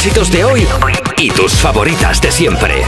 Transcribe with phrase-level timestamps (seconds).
[0.00, 0.66] éxitos de hoy
[1.18, 2.82] y tus favoritas de siempre.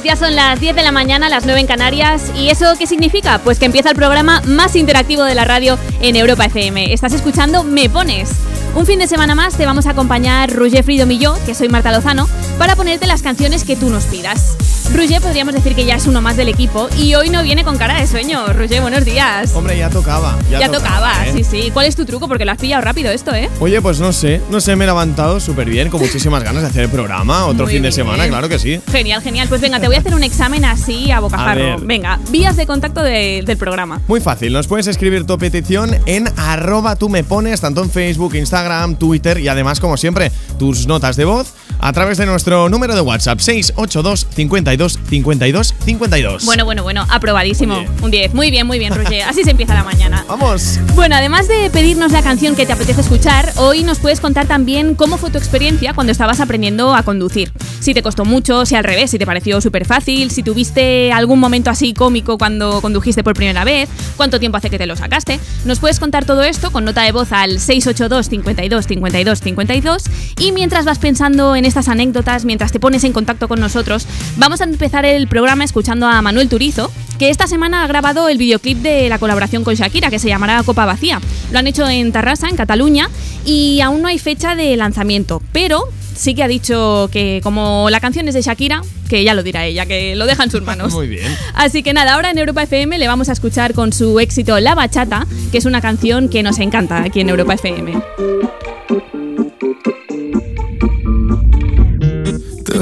[0.00, 2.30] Ya son las 10 de la mañana, las 9 en Canarias.
[2.34, 3.38] ¿Y eso qué significa?
[3.38, 6.92] Pues que empieza el programa más interactivo de la radio en Europa FM.
[6.92, 8.30] Estás escuchando Me Pones.
[8.74, 11.92] Un fin de semana más te vamos a acompañar Roger Fridom y que soy Marta
[11.92, 12.26] Lozano,
[12.58, 14.56] para ponerte las canciones que tú nos pidas.
[14.94, 17.78] Roger podríamos decir que ya es uno más del equipo y hoy no viene con
[17.78, 18.46] cara de sueño.
[18.52, 19.52] Roger, buenos días.
[19.54, 20.38] Hombre, ya tocaba.
[20.50, 21.32] Ya, Ya tocaba, ¿eh?
[21.34, 21.70] sí, sí.
[21.72, 22.28] ¿Cuál es tu truco?
[22.28, 23.48] Porque lo has pillado rápido esto, ¿eh?
[23.60, 26.68] Oye, pues no sé, no sé, me he levantado súper bien, con muchísimas ganas de
[26.68, 27.46] hacer el programa.
[27.46, 28.80] Otro Muy fin de semana, claro que sí.
[28.90, 29.48] Genial, genial.
[29.48, 31.78] Pues venga, te voy a hacer un examen así a bocajarro.
[31.80, 34.00] Venga, vías de contacto de- del programa.
[34.08, 38.34] Muy fácil, nos puedes escribir tu petición en arroba tú me pones, tanto en Facebook,
[38.34, 42.94] Instagram, Twitter y además, como siempre, tus notas de voz a través de nuestro número
[42.94, 46.44] de WhatsApp 682 52 52 52.
[46.44, 47.74] Bueno, bueno, bueno, aprobadísimo.
[47.74, 47.88] Oye.
[48.02, 48.34] Un 10.
[48.34, 49.24] Muy bien, muy bien, Roger.
[49.24, 50.24] Así se empieza la mañana.
[50.28, 50.78] Vamos.
[50.94, 54.94] Bueno, además de pedirnos la canción que te apetece escuchar, hoy nos puedes contar también
[54.94, 57.52] cómo fue tu experiencia cuando estabas aprendiendo a conducir.
[57.80, 61.40] Si te costó mucho, si al revés, si te pareció súper fácil, si tuviste algún
[61.40, 65.40] momento así cómico cuando condujiste por primera vez, cuánto tiempo hace que te lo sacaste.
[65.64, 70.04] Nos puedes contar todo esto con nota de voz al 682 52 52 52
[70.38, 74.06] y mientras vas pensando en estas anécdotas, mientras te pones en contacto con nosotros,
[74.36, 78.36] vamos a empezar el programa escuchando a Manuel Turizo, que esta semana ha grabado el
[78.36, 81.18] videoclip de la colaboración con Shakira, que se llamará Copa Vacía.
[81.50, 83.08] Lo han hecho en Tarrasa, en Cataluña,
[83.46, 88.00] y aún no hay fecha de lanzamiento, pero sí que ha dicho que como la
[88.00, 90.92] canción es de Shakira, que ya lo dirá ella, que lo deja en sus manos.
[90.92, 91.34] Muy bien.
[91.54, 94.74] Así que nada, ahora en Europa FM le vamos a escuchar con su éxito La
[94.74, 97.94] Bachata, que es una canción que nos encanta aquí en Europa FM.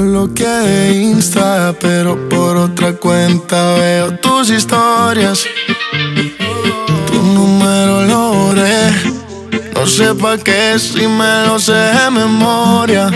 [0.01, 5.45] Te bloqueé de Insta, pero por otra cuenta veo tus historias.
[7.05, 8.55] Tu número lo.
[9.75, 13.11] No sé pa' qué si me lo sé de memoria.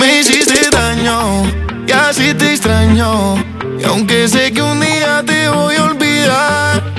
[0.00, 1.44] Me hiciste daño
[1.86, 3.36] y así te extraño.
[3.78, 6.94] Y aunque sé que un día te voy a olvidar,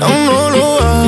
[0.00, 1.05] aún no lo hago.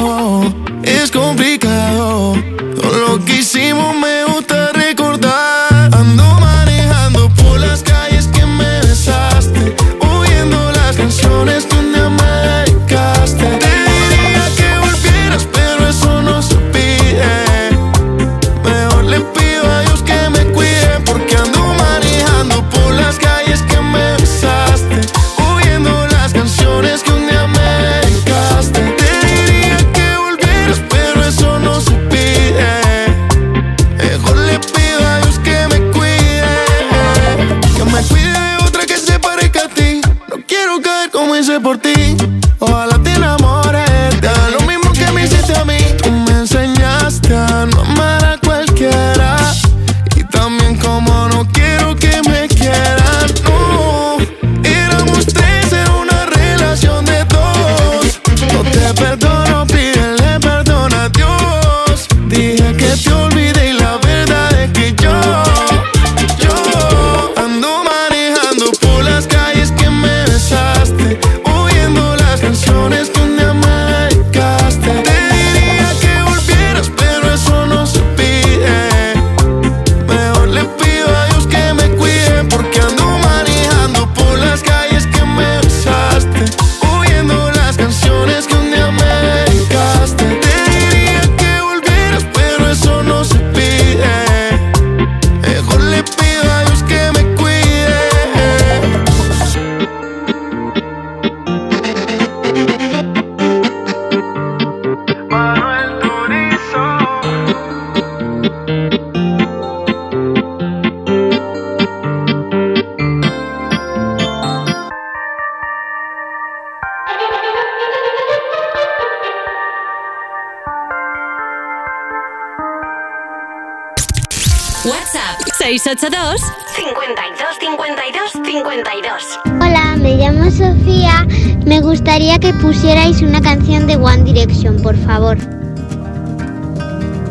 [133.09, 135.37] Pusierais una canción de One Direction, por favor.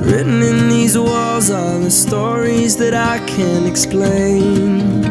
[0.05, 5.03] Written in these walls are the stories that I can't explain.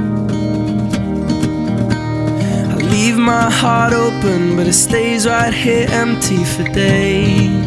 [2.71, 7.63] I leave my heart open, but it stays right here empty for days.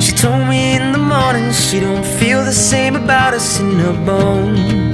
[0.00, 4.93] She don't feel the same about us in her bones.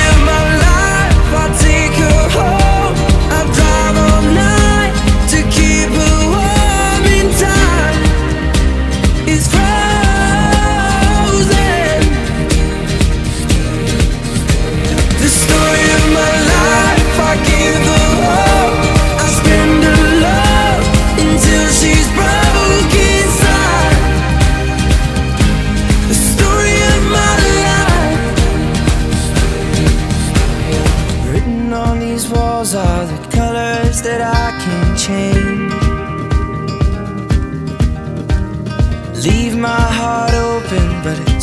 [9.41, 9.70] It's crazy.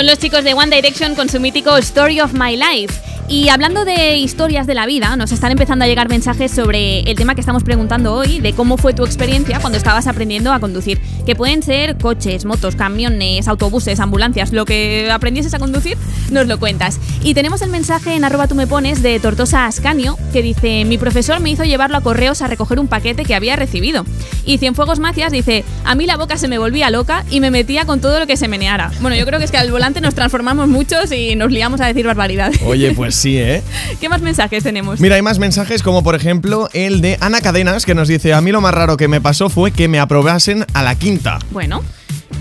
[0.00, 3.09] Son los chicos de One Direction con su mítico Story of My Life.
[3.30, 7.14] Y hablando de historias de la vida, nos están empezando a llegar mensajes sobre el
[7.14, 11.00] tema que estamos preguntando hoy, de cómo fue tu experiencia cuando estabas aprendiendo a conducir.
[11.24, 15.96] Que pueden ser coches, motos, camiones, autobuses, ambulancias, lo que aprendieses a conducir,
[16.32, 16.98] nos lo cuentas.
[17.22, 20.98] Y tenemos el mensaje en arroba tú me pones de Tortosa Ascanio, que dice, mi
[20.98, 24.04] profesor me hizo llevarlo a correos a recoger un paquete que había recibido.
[24.44, 27.84] Y Cienfuegos Macias dice, a mí la boca se me volvía loca y me metía
[27.84, 28.90] con todo lo que se meneara.
[29.00, 31.86] Bueno, yo creo que es que al volante nos transformamos muchos y nos liamos a
[31.86, 32.60] decir barbaridades.
[32.62, 33.62] Oye, pues sí, ¿eh?
[34.00, 35.00] ¿Qué más mensajes tenemos?
[35.00, 38.40] Mira, hay más mensajes como por ejemplo el de Ana Cadenas que nos dice, a
[38.40, 41.38] mí lo más raro que me pasó fue que me aprobasen a la quinta.
[41.50, 41.82] Bueno,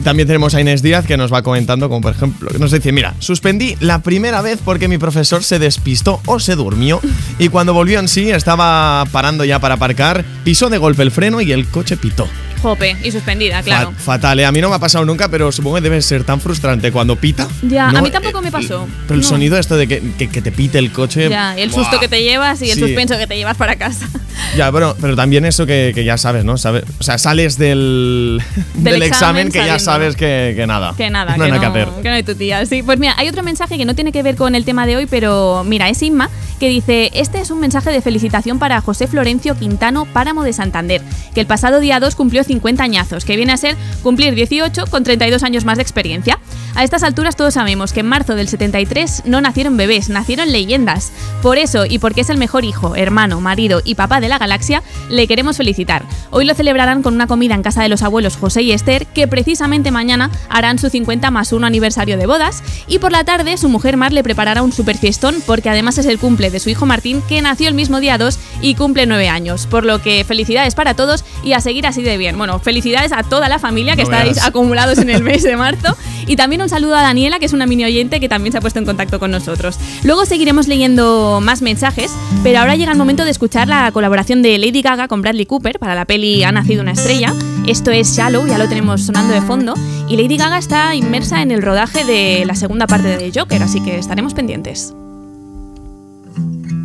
[0.03, 2.93] También tenemos a Inés Díaz que nos va comentando, como por ejemplo, que nos dice,
[2.93, 7.01] mira, suspendí la primera vez porque mi profesor se despistó o se durmió
[7.38, 11.41] y cuando volvió en sí estaba parando ya para aparcar, pisó de golpe el freno
[11.41, 12.27] y el coche pitó.
[12.61, 13.91] Jope, y suspendida, claro.
[13.93, 14.45] Fa- fatal, ¿eh?
[14.45, 17.15] a mí no me ha pasado nunca, pero supongo que debe ser tan frustrante cuando
[17.15, 17.47] pita.
[17.63, 17.99] Ya, ¿no?
[17.99, 18.87] a mí tampoco me Eh, pasó.
[19.07, 19.27] Pero el No.
[19.27, 21.29] sonido esto de que, que- que te pite el coche.
[21.29, 21.83] Ya, el ¡buah!
[21.83, 22.81] susto que te llevas y el Sí.
[22.81, 24.07] suspenso que te llevas para casa.
[24.55, 26.57] Ya, bueno, pero también eso que, que ya sabes, ¿no?
[26.57, 28.41] Sabe- o sea, sales del,
[28.73, 30.93] del, examen, examen que ya sabiendo, sabes que, nada.
[30.95, 32.01] Que nada, no que, hay nada que hacer.
[32.01, 32.65] que no hay tu tía.
[32.65, 34.95] Sí, pues mira, hay otro mensaje que no tiene que ver con el tema de
[34.95, 39.07] hoy, pero mira, es Inma, que dice, este es un mensaje de felicitación para José
[39.07, 41.01] Florencio Quintano Páramo de Santander,
[41.35, 45.03] que el pasado día 2 cumplió 50 añazos, que viene a ser cumplir 18 con
[45.03, 46.39] 32 años más de experiencia.
[46.75, 51.11] A estas alturas todos sabemos que en marzo del 73 no nacieron bebés, nacieron leyendas.
[51.41, 54.83] Por eso, y porque es el mejor hijo, hermano, marido y papá de la galaxia,
[55.09, 56.03] le queremos felicitar.
[56.31, 59.27] Hoy lo celebrarán con una comida en casa de los abuelos José y Esther, que
[59.27, 63.69] precisamente mañana harán su 50 más 1 aniversario de bodas, y por la tarde su
[63.69, 66.85] mujer Mar le preparará un super fiestón porque además es el cumple de su hijo
[66.85, 69.67] Martín, que nació el mismo día 2 y cumple 9 años.
[69.67, 72.38] Por lo que felicidades para todos y a seguir así de bien.
[72.38, 74.45] Bueno, felicidades a toda la familia que No estáis veas.
[74.47, 75.95] acumulados en el mes de marzo.
[76.27, 78.61] Y también un saludo a Daniela, que es una mini oyente que también se ha
[78.61, 79.79] puesto en contacto con nosotros.
[80.03, 82.11] Luego seguiremos leyendo más mensajes,
[82.43, 85.79] pero ahora llega el momento de escuchar la colaboración de Lady Gaga con Bradley Cooper
[85.79, 87.33] para la peli Ha nacido una estrella.
[87.67, 89.73] Esto es Shallow, ya lo tenemos sonando de fondo.
[90.07, 93.81] Y Lady Gaga está inmersa en el rodaje de la segunda parte de Joker, así
[93.81, 94.93] que estaremos pendientes.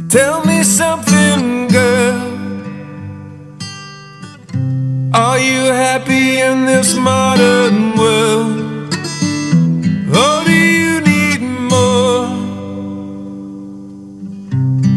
[0.09, 2.35] Tell me something, girl.
[5.12, 8.63] Are you happy in this modern world?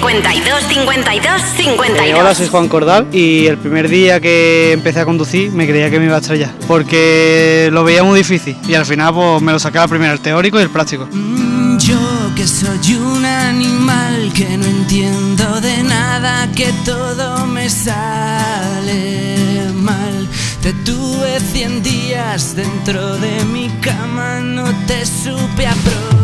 [0.00, 2.06] 52 52 52.
[2.06, 5.90] Eh, hola, soy Juan Cordal y el primer día que empecé a conducir me creía
[5.90, 9.50] que me iba a estrellar porque lo veía muy difícil y al final pues me
[9.50, 11.08] lo sacaba primero el teórico y el práctico.
[11.10, 11.98] Mm, Yo
[12.36, 20.28] que soy un animal que no entiendo de nada, que todo me sale mal.
[20.62, 26.17] Te tuve 100 días dentro de mi cama, no te supe aprovechar.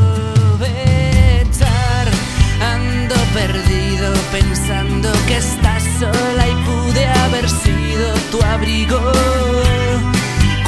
[4.41, 8.99] Pensando que estás sola y pude haber sido tu abrigo.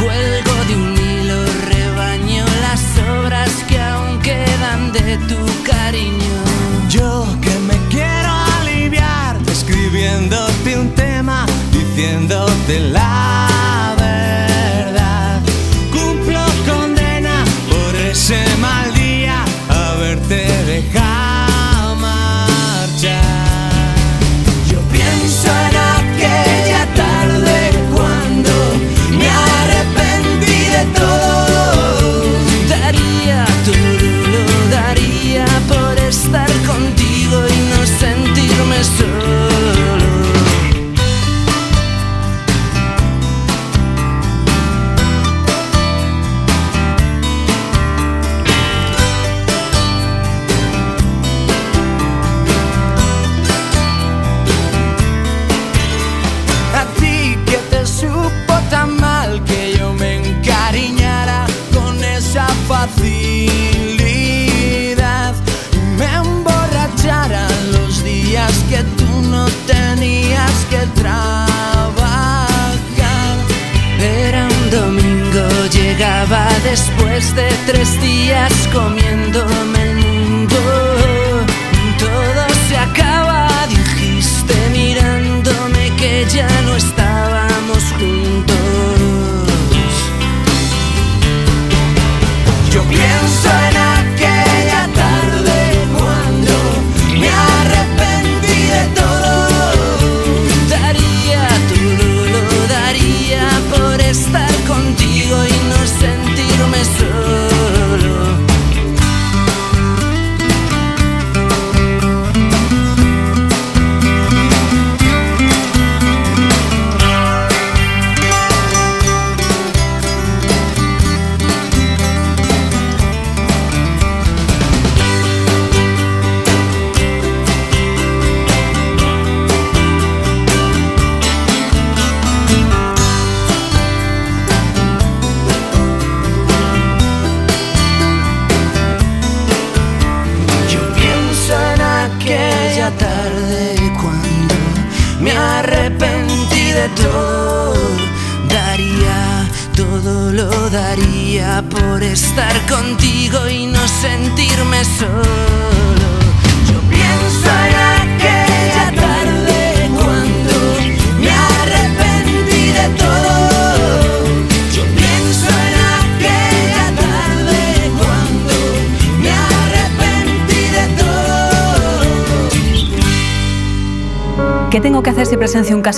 [0.00, 1.38] Cuelgo de un hilo,
[1.74, 2.82] rebaño las
[3.18, 6.36] obras que aún quedan de tu cariño.
[6.88, 8.30] Yo que me quiero
[8.60, 13.65] aliviar escribiéndote un tema diciéndote la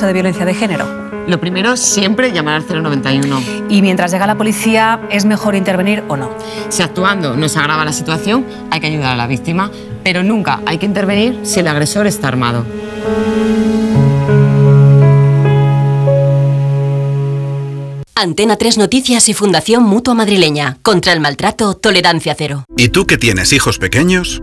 [0.09, 1.09] de violencia de género?
[1.29, 3.41] Lo primero, siempre llamar al 091.
[3.69, 6.31] Y mientras llega la policía, ¿es mejor intervenir o no?
[6.71, 9.71] Si actuando no se agrava la situación, hay que ayudar a la víctima,
[10.03, 12.65] pero nunca hay que intervenir si el agresor está armado.
[18.15, 20.79] Antena 3 Noticias y Fundación Mutua Madrileña.
[20.83, 22.65] Contra el maltrato, tolerancia cero.
[22.77, 24.43] ¿Y tú que tienes hijos pequeños?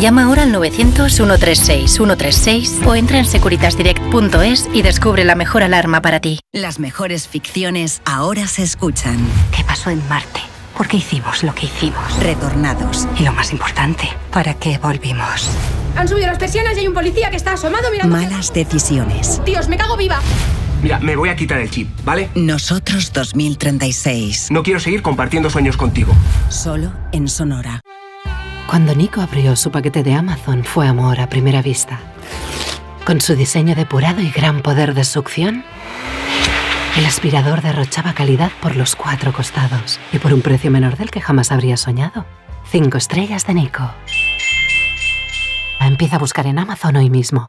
[0.00, 6.40] Llama ahora al 900-136-136 o entra en securitasdirect.es y descubre la mejor alarma para ti.
[6.54, 9.18] Las mejores ficciones ahora se escuchan.
[9.54, 10.40] ¿Qué pasó en Marte?
[10.74, 12.18] ¿Por qué hicimos lo que hicimos?
[12.20, 13.06] Retornados.
[13.18, 15.50] Y lo más importante, ¿para qué volvimos?
[15.96, 18.16] Han subido las persianas y hay un policía que está asomado mirando.
[18.16, 19.42] Malas decisiones.
[19.44, 20.18] Dios, me cago viva.
[20.82, 22.30] Mira, me voy a quitar el chip, ¿vale?
[22.34, 24.48] Nosotros 2036.
[24.50, 26.14] No quiero seguir compartiendo sueños contigo.
[26.48, 27.82] Solo en Sonora.
[28.70, 31.98] Cuando Nico abrió su paquete de Amazon fue amor a primera vista.
[33.04, 35.64] Con su diseño depurado y gran poder de succión,
[36.96, 41.20] el aspirador derrochaba calidad por los cuatro costados y por un precio menor del que
[41.20, 42.26] jamás habría soñado.
[42.70, 43.90] Cinco estrellas de Nico.
[45.80, 47.48] Empieza a buscar en Amazon hoy mismo.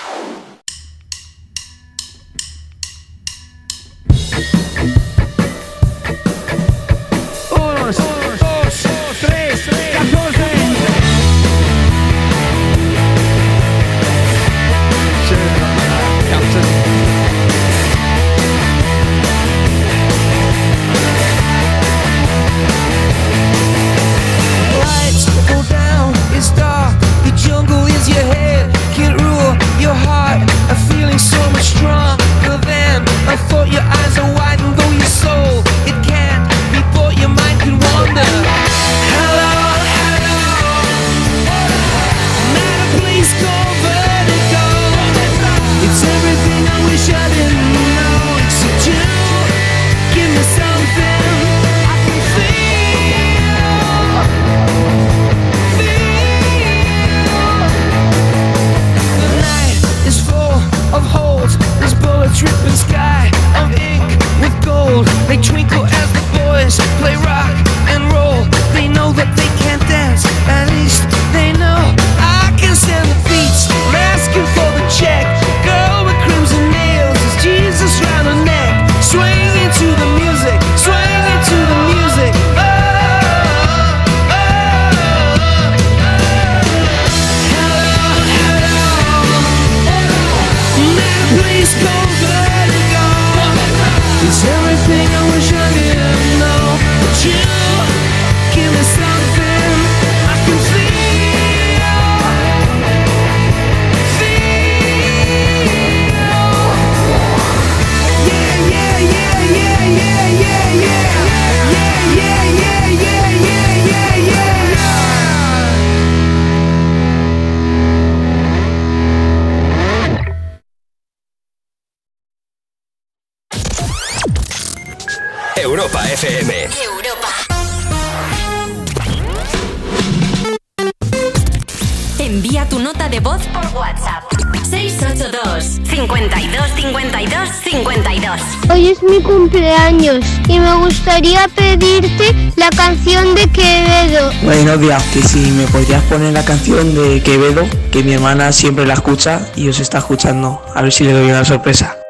[144.71, 149.51] Que si me podrías poner la canción de Quevedo, que mi hermana siempre la escucha
[149.53, 150.63] y os está escuchando.
[150.73, 152.00] A ver si le doy una sorpresa.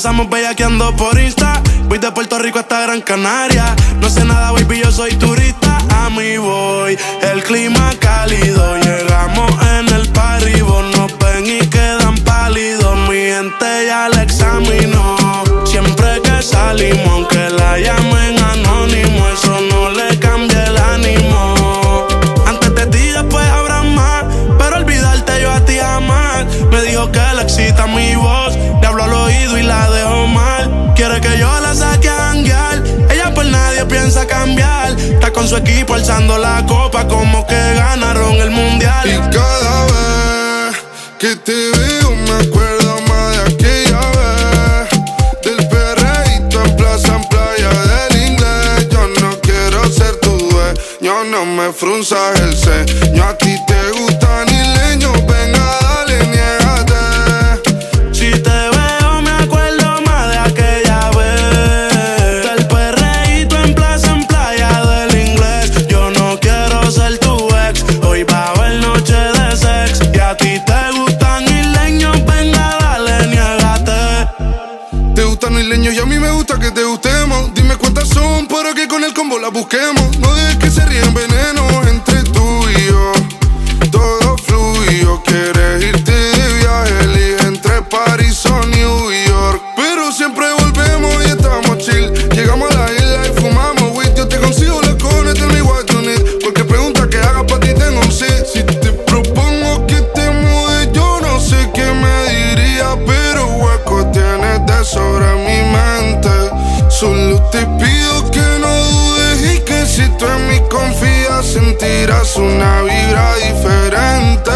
[0.00, 1.62] Empezamos bellaqueando por Insta.
[1.84, 3.76] Voy de Puerto Rico hasta Gran Canaria.
[4.00, 5.76] No sé nada, baby, yo soy turista.
[5.90, 8.78] A mí voy, el clima cálido.
[8.78, 12.96] Llegamos en el party, vos nos ven y quedan pálidos.
[13.10, 15.18] Mi gente ya la examinó.
[15.66, 18.19] Siempre que salimos, aunque la llamen
[35.40, 39.08] con su equipo alzando la copa como que ganaron el mundial.
[39.08, 40.76] Y cada vez
[41.18, 44.90] que te veo me acuerdo más de aquella vez.
[45.42, 48.88] Del perreíto en plaza en playa del inglés.
[48.90, 53.24] Yo no quiero ser tu dueño, no me frunzas el ceño.
[53.24, 53.56] A ti
[78.50, 80.18] para que con el combo las busquemos.
[80.18, 81.29] No dejes que se ríen veneno
[112.40, 114.50] una vibra diferente.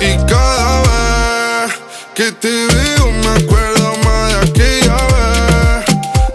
[0.00, 1.74] Y cada vez
[2.14, 5.84] que te veo me acuerdo más de aquella vez.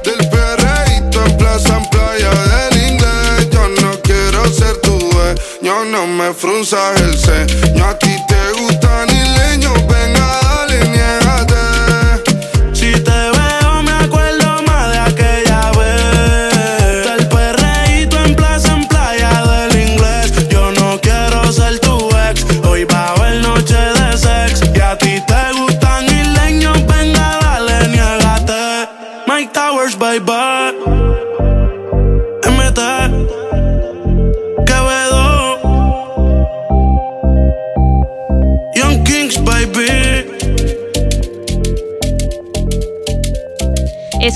[0.04, 3.50] Del perreíto en plaza en playa del inglés.
[3.52, 7.86] Yo no quiero ser tu dueño, no me frunzas el ceño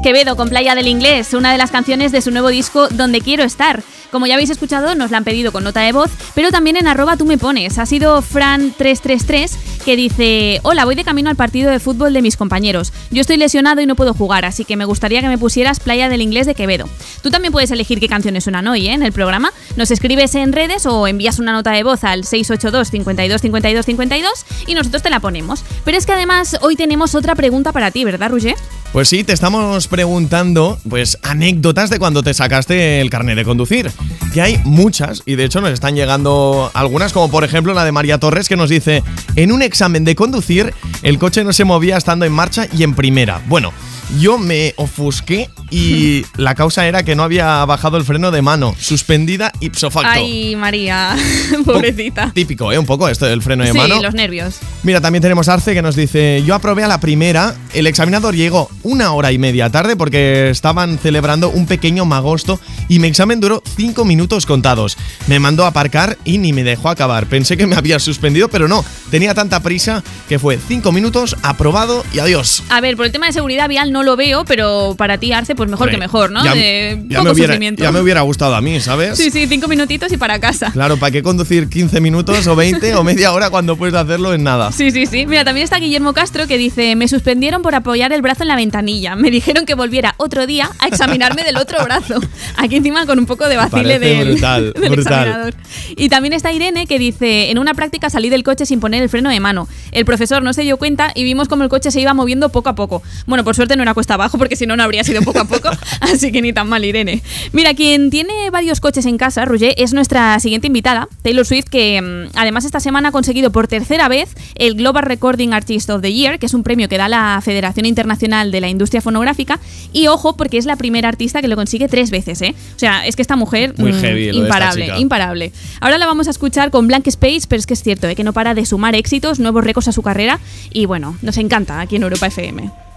[0.09, 3.43] Quevedo con Playa del Inglés, una de las canciones de su nuevo disco Donde Quiero
[3.43, 3.83] Estar.
[4.11, 6.87] Como ya habéis escuchado, nos la han pedido con nota de voz, pero también en
[6.87, 7.77] arroba tú me pones.
[7.77, 9.51] Ha sido Fran333
[9.83, 12.93] que dice, hola, voy de camino al partido de fútbol de mis compañeros.
[13.11, 16.09] Yo estoy lesionado y no puedo jugar, así que me gustaría que me pusieras Playa
[16.09, 16.89] del Inglés de Quevedo.
[17.21, 18.93] Tú también puedes elegir qué canciones suenan hoy ¿eh?
[18.93, 19.51] en el programa.
[19.75, 24.45] Nos escribes en redes o envías una nota de voz al 682 52 52 52
[24.67, 25.63] y nosotros te la ponemos.
[25.85, 28.55] Pero es que además hoy tenemos otra pregunta para ti, ¿verdad, Roger?
[28.91, 33.91] Pues sí, te estamos preguntando, pues, anécdotas de cuando te sacaste el carnet de conducir.
[34.33, 37.91] Que hay muchas, y de hecho nos están llegando algunas, como por ejemplo la de
[37.91, 39.03] María Torres, que nos dice:
[39.35, 42.93] En un examen de conducir, el coche no se movía estando en marcha y en
[42.95, 43.41] primera.
[43.47, 43.71] Bueno.
[44.17, 48.75] Yo me ofusqué y la causa era que no había bajado el freno de mano,
[48.79, 50.09] suspendida ipso facto.
[50.11, 51.15] Ay, María,
[51.65, 52.31] pobrecita.
[52.33, 52.79] Típico, ¿eh?
[52.79, 54.01] Un poco esto del freno de Sí, mano.
[54.01, 54.55] los nervios.
[54.83, 58.69] Mira, también tenemos Arce que nos dice, yo aprobé a la primera, el examinador llegó
[58.83, 63.61] una hora y media tarde porque estaban celebrando un pequeño magosto y mi examen duró
[63.75, 64.97] cinco minutos contados.
[65.27, 67.27] Me mandó a aparcar y ni me dejó acabar.
[67.27, 72.03] Pensé que me había suspendido, pero no, tenía tanta prisa que fue cinco minutos, aprobado
[72.13, 72.63] y adiós.
[72.69, 75.55] A ver, por el tema de seguridad vial no lo veo, pero para ti, Arce,
[75.55, 76.43] pues mejor Hombre, que mejor, ¿no?
[76.43, 77.83] ya- de Ya, poco me hubiera, sufrimiento.
[77.83, 79.17] ya me hubiera gustado a mí, ¿sabes?
[79.17, 80.71] Sí, sí, cinco minutitos y para casa.
[80.71, 84.43] Claro, ¿para qué conducir 15 minutos o 20 o media hora cuando puedes hacerlo en
[84.43, 84.71] nada?
[84.71, 85.25] Sí, sí, sí.
[85.25, 88.55] Mira, también está Guillermo Castro que dice, me suspendieron por apoyar el brazo en la
[88.55, 89.15] ventanilla.
[89.15, 92.19] Me dijeron que volviera otro día a examinarme del otro brazo.
[92.57, 94.99] Aquí encima con un poco de vacile del, brutal, del brutal.
[95.27, 95.53] examinador.
[95.95, 99.09] Y también está Irene que dice, en una práctica salí del coche sin poner el
[99.09, 99.67] freno de mano.
[99.91, 102.69] El profesor no se dio cuenta y vimos como el coche se iba moviendo poco
[102.69, 103.01] a poco.
[103.25, 105.39] Bueno, por suerte no era fuera cuesta abajo, porque si no, no habría sido poco
[105.39, 105.69] a poco.
[106.01, 107.21] Así que ni tan mal, Irene.
[107.51, 112.01] Mira, quien tiene varios coches en casa, Roger, es nuestra siguiente invitada, Taylor Swift, que
[112.01, 116.13] mm, además esta semana ha conseguido por tercera vez el Global Recording Artist of the
[116.13, 119.59] Year, que es un premio que da la Federación Internacional de la Industria Fonográfica.
[119.91, 122.55] Y ojo, porque es la primera artista que lo consigue tres veces, ¿eh?
[122.75, 123.73] O sea, es que esta mujer.
[123.77, 124.99] Muy mm, heavy lo de esta imparable, chica.
[124.99, 125.51] imparable.
[125.81, 128.15] Ahora la vamos a escuchar con Blank Space, pero es que es cierto, ¿eh?
[128.15, 130.39] que no para de sumar éxitos, nuevos récords a su carrera.
[130.71, 132.88] Y bueno, nos encanta aquí en Europa FM.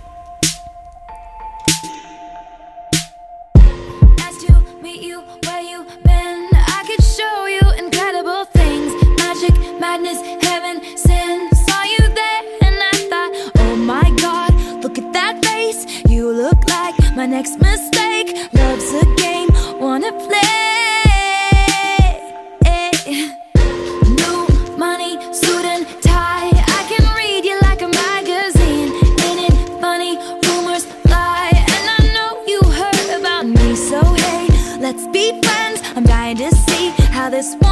[9.93, 11.51] Madness, heaven, sin.
[11.67, 15.85] Saw you there and I thought, oh my god, look at that face.
[16.09, 18.29] You look like my next mistake.
[18.55, 20.49] Love's a game, wanna play.
[24.21, 24.39] New
[24.79, 26.53] money, suit and tie.
[26.79, 28.89] I can read you like a magazine.
[29.27, 30.17] Ain't it funny?
[30.47, 33.77] Rumors fly, and I know you heard about me.
[33.77, 34.47] So hey,
[34.79, 35.83] let's be friends.
[35.97, 37.72] I'm dying to see how this one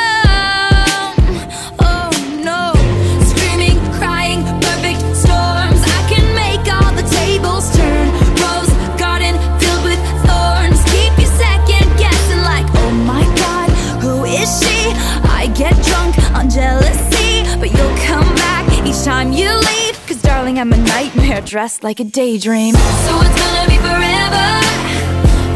[20.61, 22.75] I'm a nightmare dressed like a daydream.
[22.75, 24.47] So it's gonna be forever,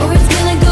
[0.02, 0.65] or it's gonna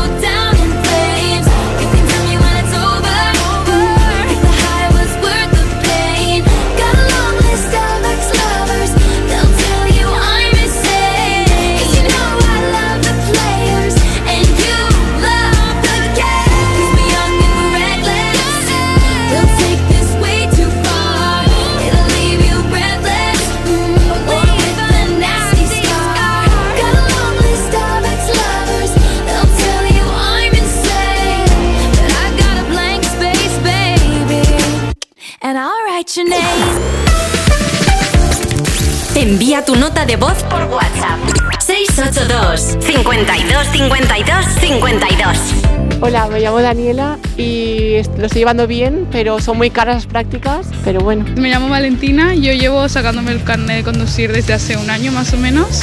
[46.44, 51.26] llamo Daniela y lo estoy llevando bien, pero son muy caras las prácticas, pero bueno.
[51.38, 55.34] Me llamo Valentina, yo llevo sacándome el carnet de conducir desde hace un año más
[55.34, 55.82] o menos.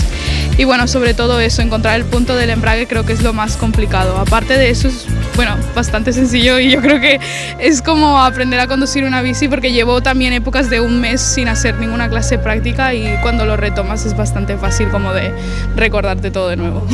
[0.58, 3.56] Y bueno, sobre todo eso, encontrar el punto del embrague creo que es lo más
[3.56, 4.18] complicado.
[4.18, 7.18] Aparte de eso es, bueno, bastante sencillo y yo creo que
[7.58, 11.48] es como aprender a conducir una bici porque llevo también épocas de un mes sin
[11.48, 15.32] hacer ninguna clase práctica y cuando lo retomas es bastante fácil como de
[15.76, 16.86] recordarte todo de nuevo.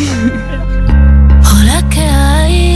[1.53, 2.76] Hola, ¿qué hay?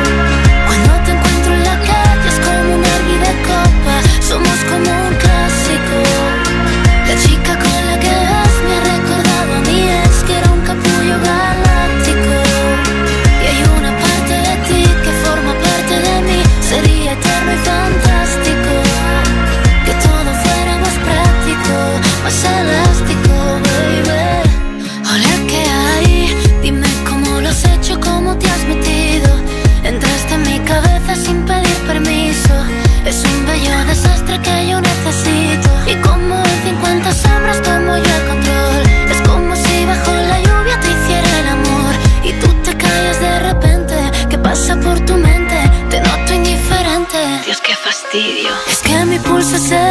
[7.21, 7.70] La chica
[49.51, 49.90] que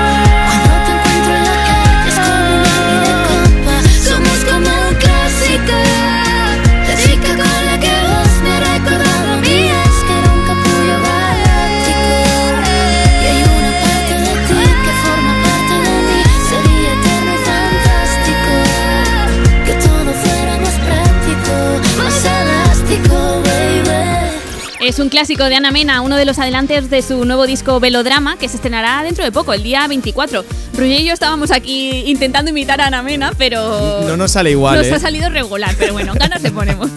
[25.01, 28.47] Un clásico de Ana Mena, uno de los adelantes de su nuevo disco Velodrama, que
[28.47, 30.45] se estrenará dentro de poco, el día 24.
[30.73, 34.77] Roger y yo estábamos aquí intentando imitar a Ana Mena, pero No nos sale igual,
[34.77, 34.93] nos ¿eh?
[34.93, 36.89] ha salido regular, pero bueno, ganas le ponemos.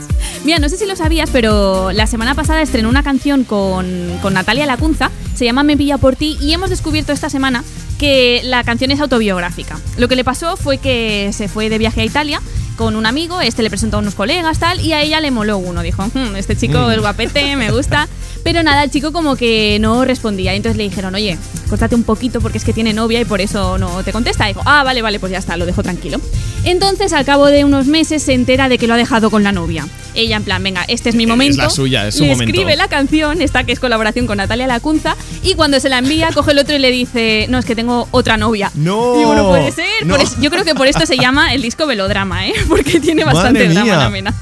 [0.45, 4.35] Mira, no sé si lo sabías, pero la semana pasada estrenó una canción con, con
[4.35, 7.65] Natalia Lacunza, se llama Me pilla por ti, y hemos descubierto esta semana
[7.99, 9.79] que la canción es autobiográfica.
[9.97, 12.43] Lo que le pasó fue que se fue de viaje a Italia
[12.77, 15.59] con un amigo, este le presentó a unos colegas, tal, y a ella le moló
[15.59, 15.83] uno.
[15.83, 16.91] Dijo, "Hmm, este chico Mm.
[16.91, 18.09] es guapete, me gusta.
[18.43, 20.53] Pero nada, el chico como que no respondía.
[20.53, 21.39] Y entonces le dijeron, oye,
[21.71, 24.45] córtate un poquito porque es que tiene novia y por eso no te contesta.
[24.51, 26.21] Y dijo, ah, vale, vale, pues ya está, lo dejo tranquilo.
[26.65, 29.53] Entonces, al cabo de unos meses, se entera de que lo ha dejado con la
[29.53, 29.87] novia.
[30.15, 31.57] Ella, en plan, venga, este es mi momento.
[31.63, 32.45] la suya, es su le momento.
[32.53, 36.31] escribe la canción, esta que es colaboración con Natalia Lacunza, y cuando se la envía,
[36.33, 38.71] coge el otro y le dice, no, es que tengo otra novia.
[38.77, 39.17] No.
[39.19, 40.07] Digo, no puede ser.
[40.07, 40.15] No.
[40.15, 42.53] Por eso- yo creo que por esto se llama el disco Velodrama, ¿eh?
[42.69, 44.35] Porque tiene bastante drama la mena.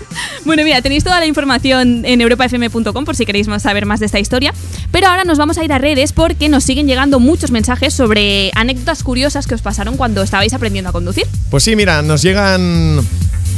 [0.45, 4.07] Bueno, mira, tenéis toda la información en europafm.com por si queréis más- saber más de
[4.07, 4.53] esta historia.
[4.91, 8.51] Pero ahora nos vamos a ir a redes porque nos siguen llegando muchos mensajes sobre
[8.55, 11.27] anécdotas curiosas que os pasaron cuando estabais aprendiendo a conducir.
[11.51, 13.01] Pues sí, mira, nos llegan.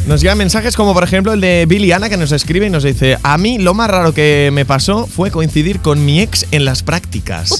[0.06, 2.84] Nos llegan mensajes como por ejemplo el de Billy Ana que nos escribe y nos
[2.84, 6.64] dice, a mí lo más raro que me pasó fue coincidir con mi ex en
[6.66, 7.50] las prácticas.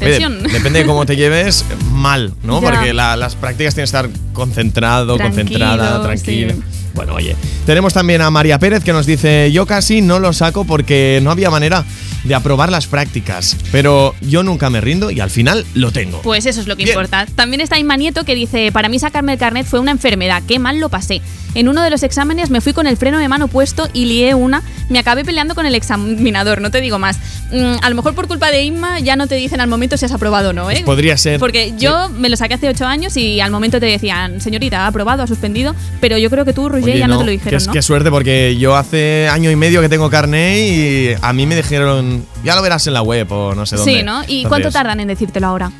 [0.00, 0.42] Oye, tensión.
[0.44, 2.62] depende de cómo te lleves, mal, ¿no?
[2.62, 2.70] Ya.
[2.70, 6.54] Porque la- las prácticas tienes que estar concentrado, Tranquilo, concentrada, tranquila.
[6.54, 6.60] sí.
[6.94, 7.34] Bueno, oye,
[7.66, 11.30] tenemos también a María Pérez que nos dice, yo casi no lo saco porque no
[11.32, 11.84] había manera
[12.24, 16.20] de aprobar las prácticas, pero yo nunca me rindo y al final lo tengo.
[16.22, 16.94] Pues eso es lo que Bien.
[16.94, 17.26] importa.
[17.34, 20.58] También está Inma Nieto que dice, para mí sacarme el carnet fue una enfermedad, qué
[20.58, 21.22] mal lo pasé.
[21.54, 24.34] En uno de los exámenes me fui con el freno de mano puesto y lié
[24.34, 27.18] una, me acabé peleando con el examinador, no te digo más.
[27.50, 30.04] Mm, a lo mejor por culpa de Inma ya no te dicen al momento si
[30.04, 30.74] has aprobado o no, ¿eh?
[30.74, 31.40] Pues podría ser.
[31.40, 34.86] Porque yo me lo saqué hace ocho años y al momento te decían, señorita, ha
[34.86, 37.32] aprobado, ha suspendido, pero yo creo que tú, Roger, Oye, ya no, te lo qué-
[37.32, 37.72] dijeron, ¿no?
[37.72, 41.56] Qué suerte, porque yo hace año y medio que tengo carné y a mí me
[41.56, 42.09] dijeron,
[42.44, 43.92] ya lo verás en la web o no sé dónde.
[43.92, 44.22] Sí, ¿no?
[44.26, 45.72] ¿Y cuánto tardan en decírtelo ahora?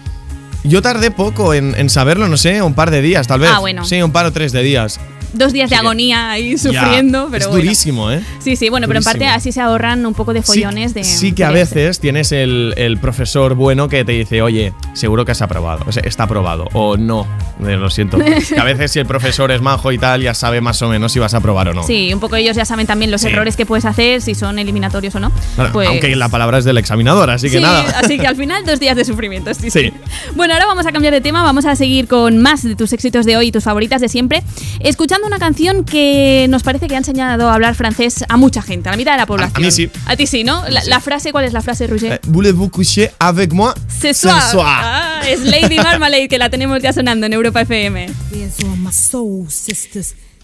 [0.64, 3.50] Yo tardé poco en, en saberlo, no sé, un par de días tal vez.
[3.52, 3.84] Ah, bueno.
[3.84, 5.00] Sí, un par o tres de días.
[5.32, 7.64] Dos días de agonía ahí Ya, sufriendo, pero es bueno.
[7.64, 8.20] durísimo, ¿eh?
[8.40, 11.04] Sí, sí, bueno, pero en parte así se ahorran un poco de follones de...
[11.04, 15.24] Sí que a de- veces tienes el, el profesor bueno que te dice, oye, seguro
[15.24, 17.26] que has aprobado, o sea, está aprobado, o no,
[17.66, 18.18] eh, lo siento.
[18.50, 21.12] Que a veces si el profesor es majo y tal, ya sabe más o menos
[21.12, 21.82] si vas a aprobar o no.
[21.84, 23.28] Sí, un poco ellos ya saben también los Sí.
[23.28, 25.30] errores que puedes hacer, si son eliminatorios o no.
[25.72, 27.82] Pues- Aunque la palabra es del examinador, así que Sí, nada.
[28.02, 29.80] así que al final dos días de sufrimiento, sí, sí.
[29.80, 29.92] Sí.
[30.34, 33.24] Bueno, ahora vamos a cambiar de tema, vamos a seguir con más de tus éxitos
[33.26, 34.42] de hoy y tus favoritas de siempre,
[34.80, 38.88] escuchando una canción que nos parece que ha enseñado a hablar francés a mucha gente,
[38.88, 39.62] a la mitad de la población.
[39.62, 39.90] mí sí.
[40.06, 40.62] A ti sí, ¿no?
[40.68, 42.12] La, la frase, ¿cuál es la frase, Roger?
[42.14, 44.80] Eh, Voulez-vous coucher avec moi Ce ce soir.
[44.82, 48.08] Ah, es Lady Marmalade que la tenemos ya sonando en Europa FM.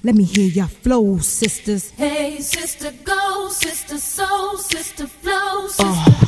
[0.03, 1.91] Let me hear your flow, sisters.
[1.99, 5.85] Hey, sister, go, sister, soul, sister, flow, sister.
[5.85, 6.26] Oh.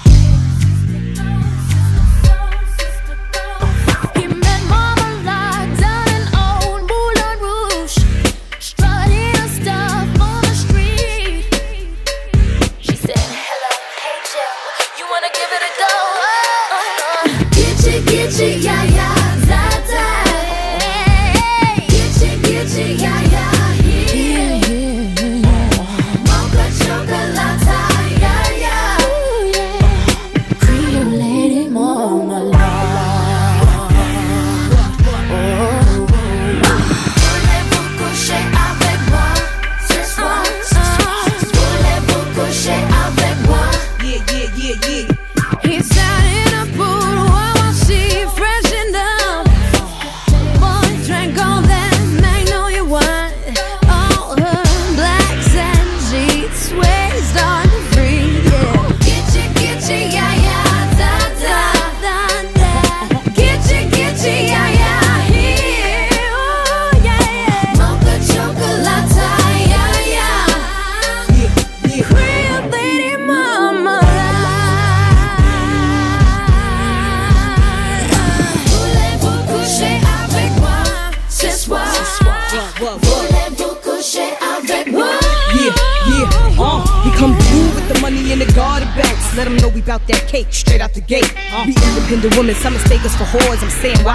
[44.68, 45.07] yeah, yeah.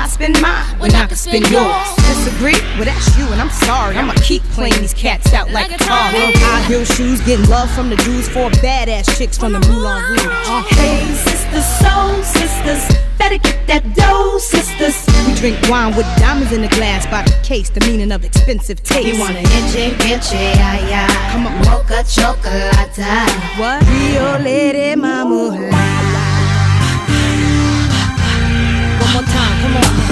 [0.04, 1.96] Why spend mine when I can spend yours?
[1.96, 2.60] Disagree?
[2.76, 3.96] Well, that's you, and I'm sorry.
[3.96, 6.12] I'ma keep playing these cats out like a car.
[6.12, 10.26] High heel shoes, getting love from the dudes, four badass chicks from the Moulin Rouge.
[10.26, 10.76] Uh-huh.
[10.76, 12.84] Hey, sisters, soul sisters,
[13.18, 14.96] better get that dough, sisters.
[15.28, 18.84] We drink wine with diamonds in the glass by the case, the meaning of expensive
[18.84, 19.08] taste.
[19.08, 21.32] You want an inche, inche, ay, ay.
[21.32, 22.98] Come on, Mocha chocolate.
[23.58, 23.82] What?
[23.88, 26.03] Rio Lady Mama.
[29.64, 30.03] Come on.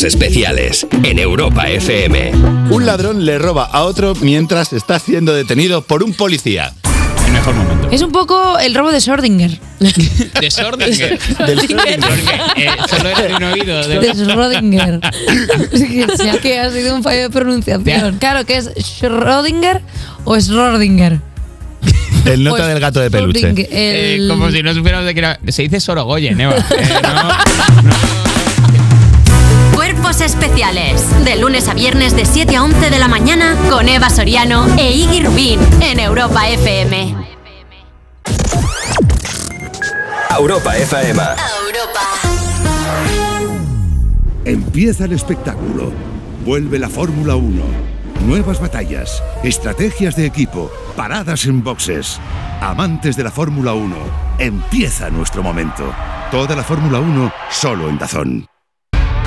[0.00, 2.32] Cuerpos especiales en Europa FM.
[2.70, 6.72] Un ladrón le roba a otro mientras está siendo detenido por un policía.
[7.26, 7.88] El mejor momento.
[7.90, 9.58] Es un poco el robo de Schrödinger.
[9.78, 11.18] De Schrödinger.
[11.46, 12.30] Del Schrödinger.
[12.56, 13.86] Eh, solo era de un oído.
[13.86, 15.00] de- De Schrödinger.
[15.70, 18.16] Es que, ya que ha sido un fallo de pronunciación.
[18.18, 19.82] Claro, que es Schrödinger
[20.24, 21.20] o Schrödinger.
[22.24, 23.52] El nota Pues, del gato de peluche.
[23.70, 25.38] Eh, como si no supiéramos de qué era.
[25.48, 26.54] Se dice Sorogoyen, Eva.
[26.56, 27.00] Eh,
[30.10, 31.24] Cuerpos especiales.
[31.24, 34.90] De lunes a viernes de 7 a 11 de la mañana con Eva Soriano e
[34.90, 37.14] Iggy Rubín en Europa FM.
[40.36, 41.22] Europa FM.
[44.44, 45.92] Empieza el espectáculo.
[46.44, 47.62] Vuelve la Fórmula 1.
[48.26, 52.18] Nuevas batallas, estrategias de equipo, paradas en boxes.
[52.60, 53.96] Amantes de la Fórmula 1,
[54.40, 55.94] empieza nuestro momento.
[56.32, 58.49] Toda la Fórmula 1 solo en Dazón.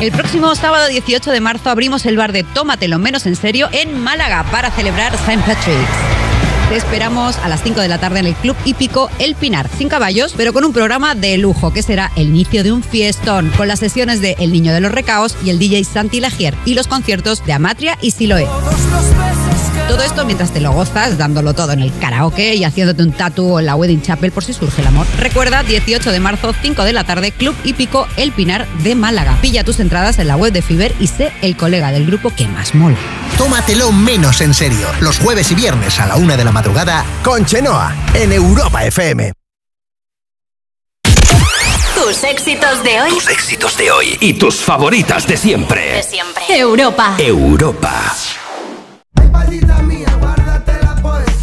[0.00, 3.98] El próximo sábado 18 de marzo abrimos el bar de Tómatelo menos en serio en
[4.00, 5.38] Málaga para celebrar St.
[5.38, 5.88] Patrick's.
[6.68, 9.88] Te esperamos a las 5 de la tarde en el Club Hípico El Pinar, sin
[9.88, 13.66] caballos, pero con un programa de lujo que será el inicio de un fiestón, con
[13.66, 16.86] las sesiones de El Niño de los Recaos y el DJ Santi Lagier y los
[16.86, 18.46] conciertos de Amatria y Siloé.
[19.88, 23.58] Todo esto mientras te lo gozas, dándolo todo en el karaoke y haciéndote un tatu
[23.58, 25.06] en la Wedding Chapel por si surge el amor.
[25.18, 29.38] Recuerda, 18 de marzo, 5 de la tarde, Club Hípico El Pinar de Málaga.
[29.40, 32.46] Pilla tus entradas en la web de Fiber y sé el colega del grupo que
[32.46, 32.98] más mola.
[33.38, 34.86] Tómatelo menos en serio.
[35.00, 39.32] Los jueves y viernes a la una de la madrugada con Chenoa en Europa FM.
[41.94, 43.10] Tus éxitos de hoy.
[43.10, 45.94] Tus éxitos de hoy y tus favoritas de siempre.
[45.94, 46.44] De siempre.
[46.48, 47.14] Europa.
[47.18, 48.14] Europa.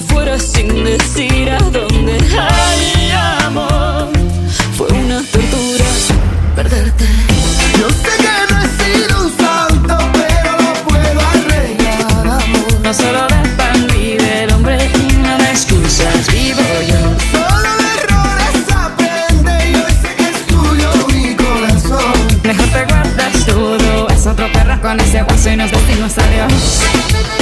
[0.00, 2.18] Te fueras sin decir a dónde.
[2.38, 3.12] Ay,
[3.44, 4.08] amor,
[4.76, 5.84] fue una tortura
[6.54, 7.06] perderte.
[7.78, 12.80] Yo sé que no he sido un santo, pero lo puedo arreglar, amor.
[12.82, 17.00] No solo de pan vive el hombre y no de excusas vivo yo.
[17.32, 22.12] Solo de errores aprende y hoy sé que es tuyo mi corazón.
[22.44, 24.08] Mejor te guardas todo.
[24.08, 27.39] Es otro perro con ese guaso y nos decimos adiós.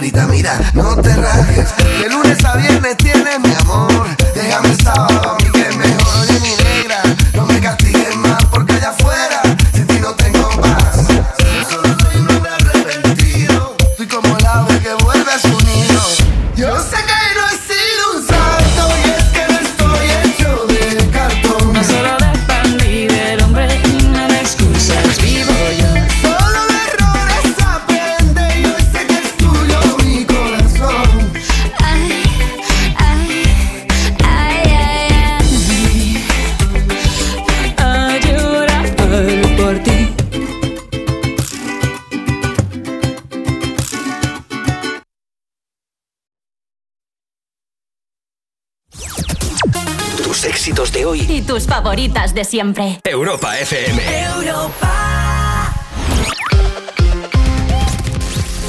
[0.00, 1.74] Negrita, mira, no te rajes.
[2.00, 3.38] De lunes a viernes tienes
[51.50, 53.00] tus favoritas de siempre.
[53.02, 54.00] Europa FM.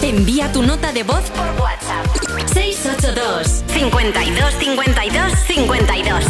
[0.01, 2.07] Envía tu nota de voz por WhatsApp.
[2.51, 6.25] 682 52 52 52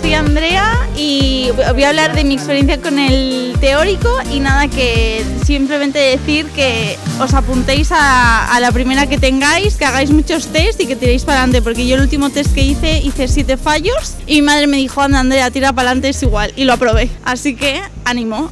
[0.00, 5.24] Soy Andrea y voy a hablar de mi experiencia con el teórico y nada que
[5.44, 10.86] simplemente decir que os apuntéis a, la primera que tengáis, que hagáis muchos test y
[10.86, 14.36] que tiréis para adelante, porque yo el último test que hice hice siete fallos y
[14.36, 17.10] mi madre me dijo, anda Andrea, tira para adelante, es igual, y lo aprobé.
[17.24, 18.48] Así que ánimo.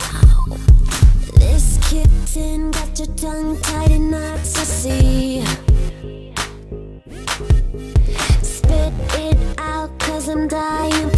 [10.30, 11.17] I'm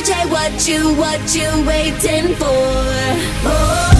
[0.00, 2.46] DJ, what you, what you waiting for?
[3.44, 3.99] Oh.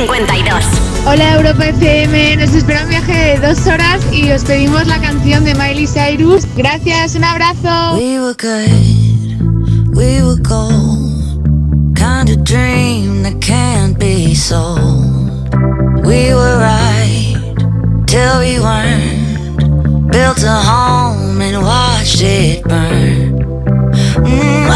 [0.00, 0.64] 52 52
[1.06, 5.44] Hola Europa FM, nos espera un viaje de dos horas y os pedimos la canción
[5.44, 6.46] de Miley Cyrus.
[6.56, 7.96] Gracias, un abrazo.
[7.96, 11.44] We were good, we were gold.
[11.94, 15.54] Kind of dream that can't be sold.
[16.06, 17.36] We were right
[18.06, 20.10] till we weren't.
[20.10, 23.38] Built a home and watched it burn.
[24.24, 24.66] Mm,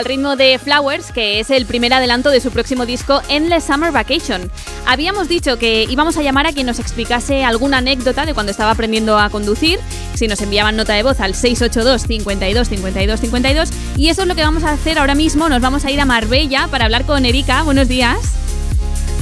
[0.00, 3.92] al ritmo de Flowers, que es el primer adelanto de su próximo disco Endless Summer
[3.92, 4.50] Vacation.
[4.86, 8.70] Habíamos dicho que íbamos a llamar a quien nos explicase alguna anécdota de cuando estaba
[8.70, 9.78] aprendiendo a conducir,
[10.14, 14.34] si nos enviaban nota de voz al 682 52 52 52 y eso es lo
[14.34, 17.26] que vamos a hacer ahora mismo, nos vamos a ir a Marbella para hablar con
[17.26, 17.62] Erika.
[17.62, 18.16] Buenos días.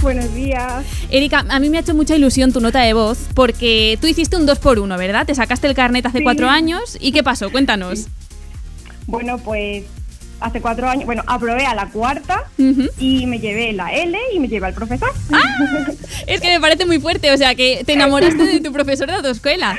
[0.00, 0.84] Buenos días.
[1.10, 4.36] Erika, a mí me ha hecho mucha ilusión tu nota de voz porque tú hiciste
[4.36, 5.26] un 2 por 1 ¿verdad?
[5.26, 6.24] Te sacaste el carnet hace Sí.
[6.24, 7.50] cuatro años y ¿qué pasó?
[7.50, 8.06] Cuéntanos.
[9.08, 9.84] Bueno, pues
[10.40, 12.88] hace cuatro años, bueno, aprobé a la cuarta Ujú.
[12.98, 15.10] y me llevé la L y me llevé al profesor.
[16.26, 19.14] Es que me parece muy fuerte, o sea, que te enamoraste de tu profesor de
[19.14, 19.76] autoescuela.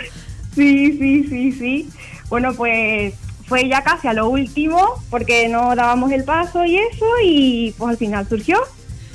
[0.56, 1.90] Sí, sí, sí, sí.
[2.30, 3.14] Bueno, pues
[3.48, 7.92] fue ya casi a lo último porque no dábamos el paso y eso y pues
[7.92, 8.60] al final surgió.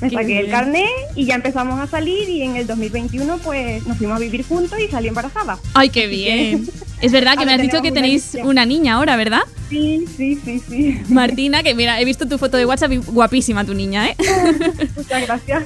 [0.01, 0.51] Me Qué saqué el bien.
[0.51, 4.45] carnet y ya empezamos a salir y en el 2021 pues nos fuimos a vivir
[4.45, 5.59] juntos y salí embarazada.
[5.73, 6.69] Ay, qué bien.
[7.05, 8.47] Es verdad que me has dicho que una tenéis niña.
[8.47, 9.41] una niña ahora, ¿verdad?
[9.69, 11.01] Sí, sí, sí, sí.
[11.09, 14.17] Martina, que mira, he visto tu foto de WhatsApp y guapísima tu niña, ¿eh?
[14.97, 15.65] Muchas gracias.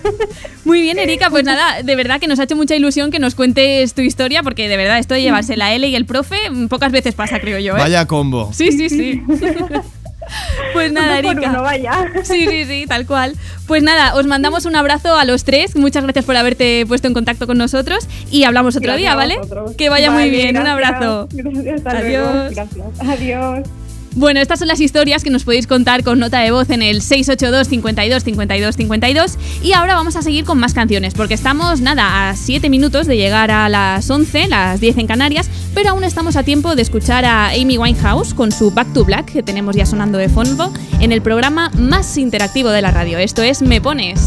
[0.64, 3.34] Muy bien, Erika, pues nada, de verdad que nos ha hecho mucha ilusión que nos
[3.34, 6.66] cuentes tu historia, porque de verdad esto de llevarse la L y el profe mm,
[6.66, 7.80] pocas veces pasa, creo yo, ¿eh?
[7.80, 8.50] Vaya combo.
[8.52, 9.22] Sí, sí, sí.
[10.72, 11.50] Pues nada, Erika.
[11.50, 12.12] uno, vaya.
[12.22, 13.34] Sí, sí, sí, tal cual.
[13.66, 15.76] Pues nada, os mandamos un abrazo a los tres.
[15.76, 19.38] Muchas gracias por haberte puesto en contacto con nosotros y hablamos otro Gracias día, ¿vale?
[19.76, 20.56] Que vaya muy bien.
[20.58, 21.28] Un abrazo.
[21.32, 22.32] Gracias, hasta Adiós.
[22.34, 22.50] luego.
[22.54, 23.00] Gracias.
[23.00, 23.68] Adiós.
[24.18, 27.02] Bueno, estas son las historias que nos podéis contar con nota de voz en el
[27.02, 32.28] 682 52 52 52 y ahora vamos a seguir con más canciones porque estamos nada
[32.28, 36.34] a 7 minutos de llegar a las 11, las 10 en Canarias, pero aún estamos
[36.34, 39.86] a tiempo de escuchar a Amy Winehouse con su Back to Black que tenemos ya
[39.86, 43.18] sonando de fondo en el programa más interactivo de la radio.
[43.18, 44.18] Esto es Me Pones.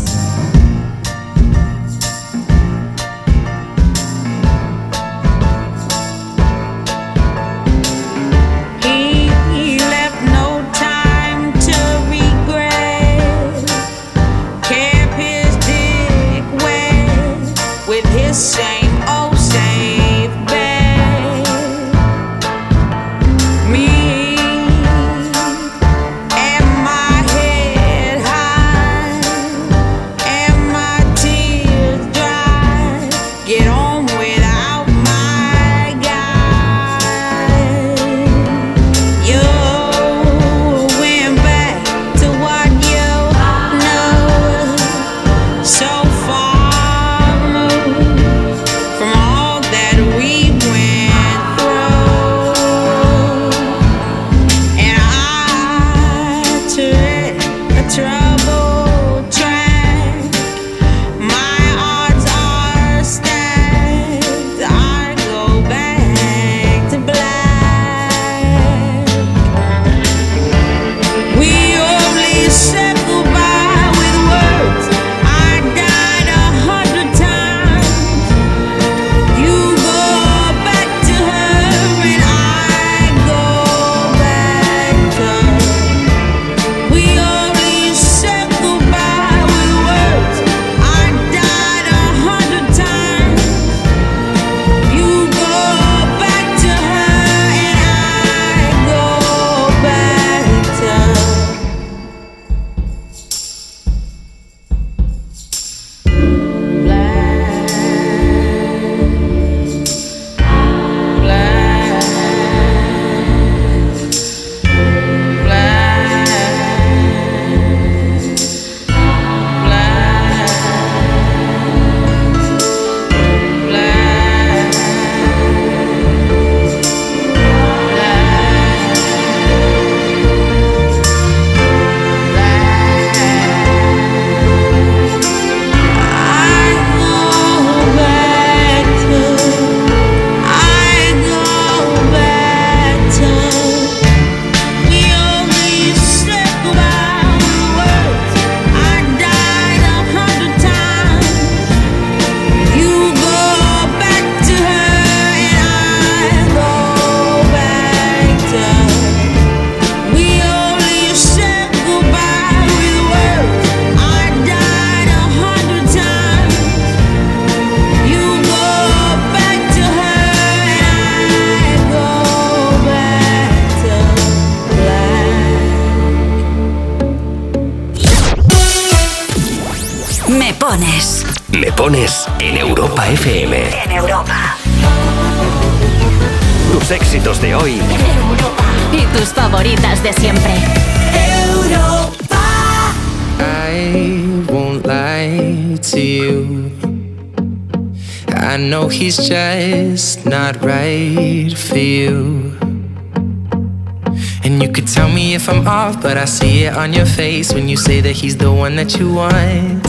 [207.92, 209.84] Say that he's the one that you want.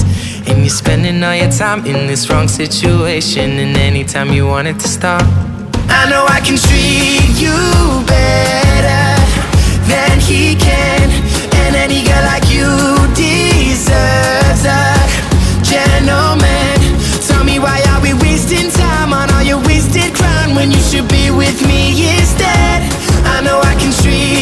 [0.49, 4.79] And you're spending all your time in this wrong situation, and anytime you want it
[4.85, 5.23] to stop.
[6.01, 7.59] I know I can treat you
[8.15, 9.07] better
[9.93, 11.07] than he can,
[11.63, 12.71] and any girl like you
[13.15, 14.83] deserves a
[15.73, 16.79] gentleman.
[17.29, 21.07] Tell me why are we wasting time on all your wasted crown when you should
[21.07, 21.83] be with me
[22.19, 22.79] instead?
[23.35, 24.42] I know I can treat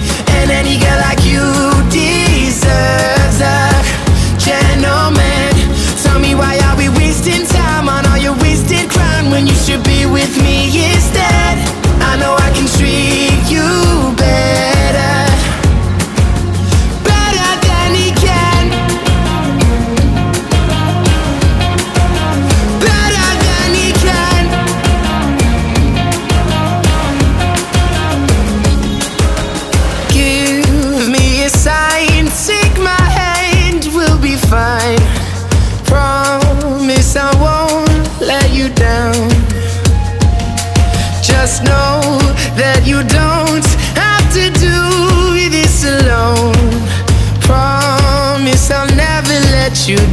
[9.41, 11.57] when you should be with me instead.
[11.99, 13.20] I know I can treat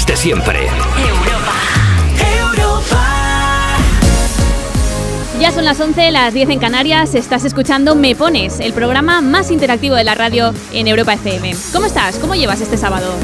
[0.00, 0.66] favoritas de siempre.
[5.40, 7.14] Ya son las 11, las 10 en Canarias.
[7.14, 11.54] Estás escuchando Me Pones, el programa más interactivo de la radio en Europa FM.
[11.72, 12.16] ¿Cómo estás?
[12.16, 13.14] ¿Cómo llevas este sábado?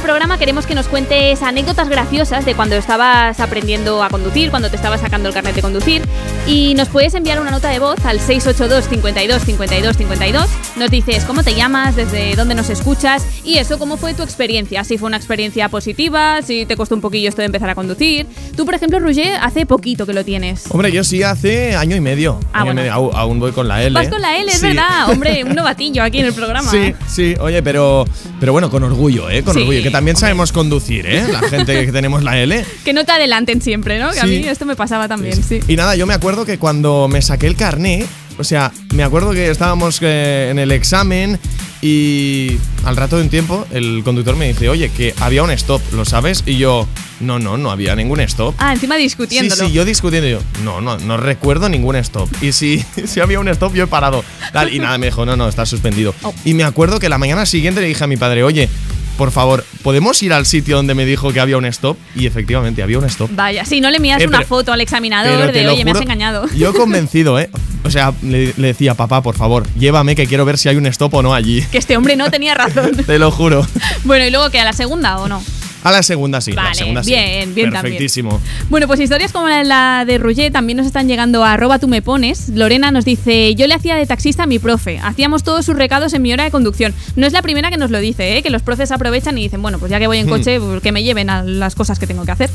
[0.00, 4.70] El programa queremos que nos cuentes anécdotas graciosas de cuando estabas aprendiendo a conducir, cuando
[4.70, 6.02] te estabas sacando el carnet de conducir.
[6.46, 10.46] Y nos puedes enviar una nota de voz al 682 52 52 52.
[10.76, 14.84] Nos dices cómo te llamas, desde dónde nos escuchas y eso, cómo fue tu experiencia.
[14.84, 18.26] Si fue una experiencia positiva, si te costó un poquillo esto de empezar a conducir.
[18.56, 20.64] Tú, por ejemplo, Roger, hace poquito que lo tienes.
[20.70, 22.40] Hombre, yo sí hace año y medio.
[22.54, 22.80] Ah, Año y bueno.
[22.80, 23.16] medio.
[23.16, 23.94] Aún, voy con la L.
[23.94, 24.66] Vas con la L, es Sí.
[24.68, 25.10] verdad.
[25.10, 26.70] Hombre, un novatillo aquí en el programa.
[26.70, 28.06] Sí, sí, oye, pero,
[28.40, 29.42] pero bueno, con orgullo, ¿eh?
[29.42, 31.24] Con Sí, orgullo, que también sabemos conducir, ¿eh?
[31.30, 32.64] La gente que tenemos la L.
[32.84, 34.10] Que no te adelanten siempre, ¿no?
[34.12, 34.28] Que a Sí.
[34.40, 35.60] mí esto me pasaba también, sí.
[35.68, 38.04] Y nada, yo me acuerdo que cuando me saqué el carné,
[38.38, 41.38] o sea, me acuerdo que estábamos eh, en el examen
[41.82, 45.80] y al rato de un tiempo el conductor me dice, oye, que había un stop,
[45.92, 46.42] ¿lo sabes?
[46.46, 46.86] Y yo,
[47.20, 48.54] no, no, no había ningún stop.
[48.58, 49.66] Ah, encima Sí, discutiéndolo.
[49.66, 52.28] sí, yo discutiendo, yo, no, no, no recuerdo ningún stop.
[52.42, 54.24] Y si, si había un stop, yo he parado.
[54.52, 56.14] Tal, y nada, me dijo, no, no, está suspendido.
[56.22, 56.34] Oh.
[56.44, 58.68] Y me acuerdo que la mañana siguiente le dije a mi padre, oye,
[59.16, 61.96] por favor, ¿podemos ir al sitio donde me dijo que había un stop?
[62.14, 63.30] Y efectivamente, había un stop.
[63.34, 66.00] Vaya, sí, no le miras Eh, una pero- foto al examinador de, oye, me has
[66.00, 66.46] engañado.
[66.56, 67.50] Yo convencido, ¿eh?
[67.84, 70.86] O sea, le, le decía, papá, por favor, llévame que quiero ver si hay un
[70.86, 71.62] stop o no allí.
[71.72, 72.92] Que este hombre no tenía razón.
[73.06, 73.66] Te lo juro.
[74.04, 75.42] bueno, y luego que a la segunda o no.
[75.82, 76.52] A la segunda sí.
[76.52, 77.10] la segunda sí.
[77.12, 77.82] bien, bien también.
[77.82, 78.40] Perfectísimo.
[78.68, 82.02] Bueno, pues historias como la- de Roger también nos están llegando a arroba tú me
[82.02, 82.50] pones.
[82.50, 84.98] Lorena nos dice, yo le hacía de taxista a mi profe.
[85.02, 86.92] Hacíamos todos sus recados en mi hora de conducción.
[87.16, 88.42] No es la primera que nos lo dice, ¿eh?
[88.42, 90.30] que los profes aprovechan y dicen, bueno, pues ya que voy en Hmm.
[90.30, 92.50] coche, pues que me lleven a las cosas que tengo que hacer.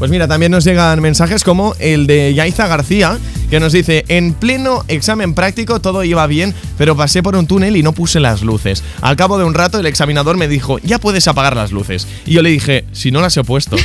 [0.00, 3.18] Pues mira, también nos llegan mensajes como el de Yaiza García,
[3.50, 7.76] que nos dice, en pleno examen práctico todo iba bien, pero pasé por un túnel
[7.76, 8.82] y no puse las luces.
[9.02, 12.08] Al cabo de un rato el examinador me dijo, ya puedes apagar las luces.
[12.24, 13.76] Y yo le dije, si no las he puesto.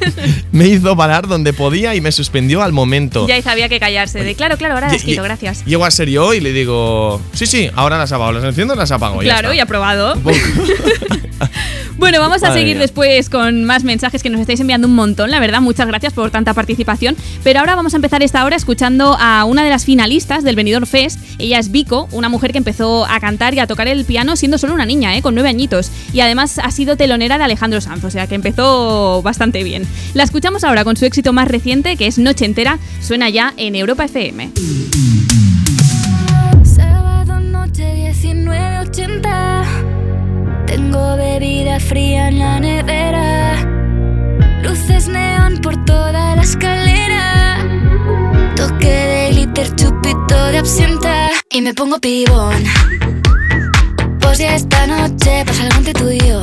[0.52, 3.28] me hizo parar donde podía y me suspendió al momento.
[3.28, 4.24] Ya sabía que callarse.
[4.24, 5.64] De claro, claro, ahora las Y- quito, gracias.
[5.64, 8.90] Llego a ser yo y le digo, sí, sí, ahora las apago, las enciendo, las
[8.90, 9.22] apago.
[9.22, 9.54] ya Claro, está".
[9.56, 10.14] y aprobado.
[11.96, 12.82] Bueno, vamos a Madre seguir mía.
[12.82, 15.59] después con más mensajes que nos estáis enviando un montón, la verdad.
[15.60, 17.16] Muchas gracias por tanta participación.
[17.42, 20.86] Pero ahora vamos a empezar esta hora escuchando a una de las finalistas del Benidorm
[20.86, 21.18] Fest.
[21.38, 24.58] Ella es Vico, una mujer que empezó a cantar y a tocar el piano siendo
[24.58, 25.22] solo una niña, ¿eh?
[25.22, 25.90] con nueve añitos.
[26.12, 29.86] Y además ha sido telonera de Alejandro Sanz, o sea que empezó bastante bien.
[30.14, 32.78] La escuchamos ahora con su éxito más reciente, que es Noche Entera.
[33.00, 34.50] Suena ya en Europa FM.
[36.62, 39.64] Sábado noche 1980.
[40.66, 43.69] Tengo bebida fría en la nevera.
[44.90, 47.64] Luces neón por toda la escalera.
[48.56, 51.28] Toque de glitter, chupito de absenta.
[51.50, 52.64] Y me pongo pibón.
[54.20, 56.42] Pues ya esta noche pasa algo entre tú y yo.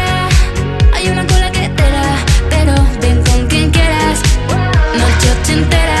[4.97, 6.00] Noche ochentera,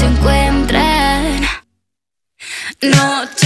[0.00, 1.42] Se encuentran.
[2.80, 3.39] Noche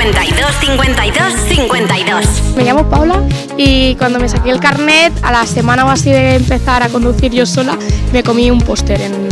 [0.00, 3.22] 52 52 52 Me llamo Paula
[3.58, 7.32] y cuando me saqué el carnet, a la semana o así de empezar a conducir
[7.32, 7.78] yo sola,
[8.10, 9.28] me comí un póster en,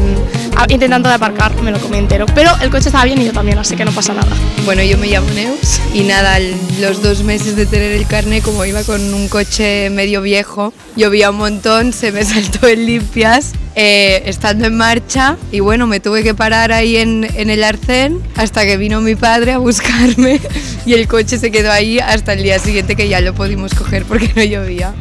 [0.69, 2.27] intentando de aparcar, me lo comí entero.
[2.35, 4.29] Pero el coche estaba bien y yo también, así que no pasa nada.
[4.65, 6.39] Bueno, yo me llamo Neus y nada,
[6.81, 11.31] los dos meses de tener el carnet, como iba con un coche medio viejo, llovía
[11.31, 16.23] un montón, se me saltó el limpias eh, estando en marcha y bueno, me tuve
[16.23, 20.41] que parar ahí en, en el arcén hasta que vino mi padre a buscarme
[20.87, 24.05] y el coche se quedó ahí hasta el día siguiente que ya lo pudimos coger
[24.05, 24.93] porque no llovía.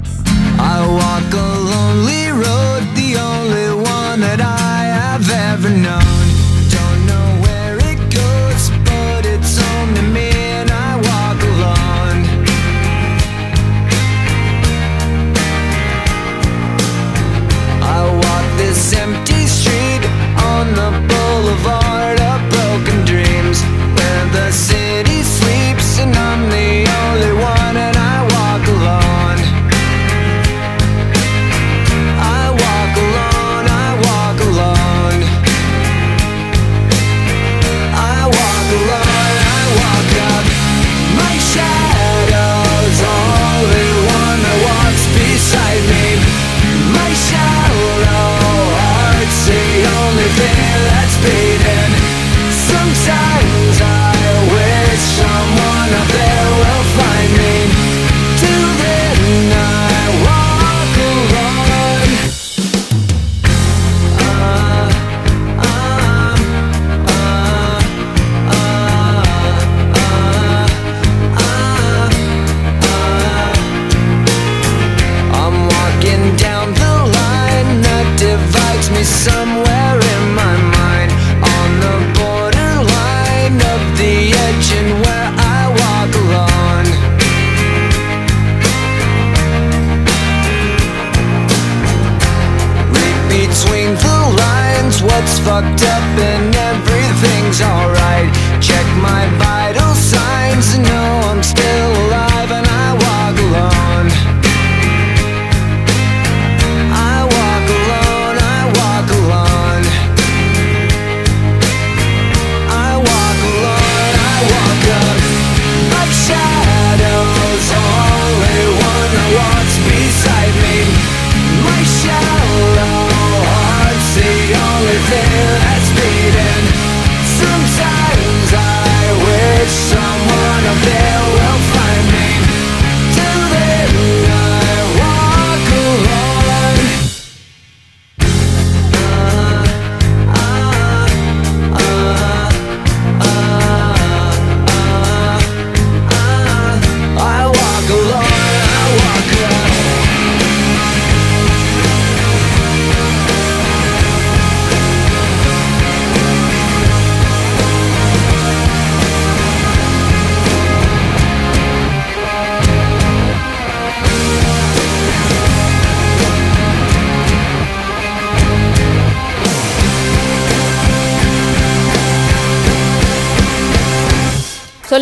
[5.57, 6.16] Have ever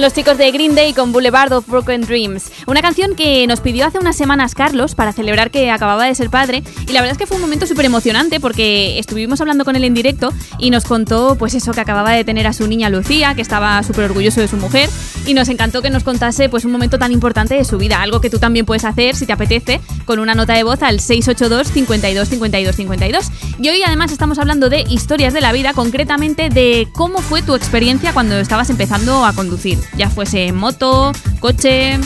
[0.05, 2.51] los chicos de Green Day con Boulevard of Broken Dreams.
[2.67, 6.29] Una canción que nos pidió hace unas semanas Carlos para celebrar que acababa de ser
[6.29, 6.61] padre.
[6.87, 9.83] Y la verdad es que fue un momento súper emocionante porque estuvimos hablando con él
[9.83, 13.33] en directo y nos contó, pues eso, que acababa de tener a su niña Lucía,
[13.33, 14.91] que estaba súper orgulloso de su mujer.
[15.25, 18.03] Y nos encantó que nos contase, pues, un momento tan importante de su vida.
[18.03, 20.99] Algo que tú también puedes hacer si te apetece con una nota de voz al
[20.99, 23.25] 682 52 52 52.
[23.59, 27.55] Y hoy además estamos hablando de historias de la vida, concretamente de cómo fue tu
[27.55, 29.79] experiencia cuando estabas empezando a conducir.
[29.97, 31.97] Ya fuese moto, coche,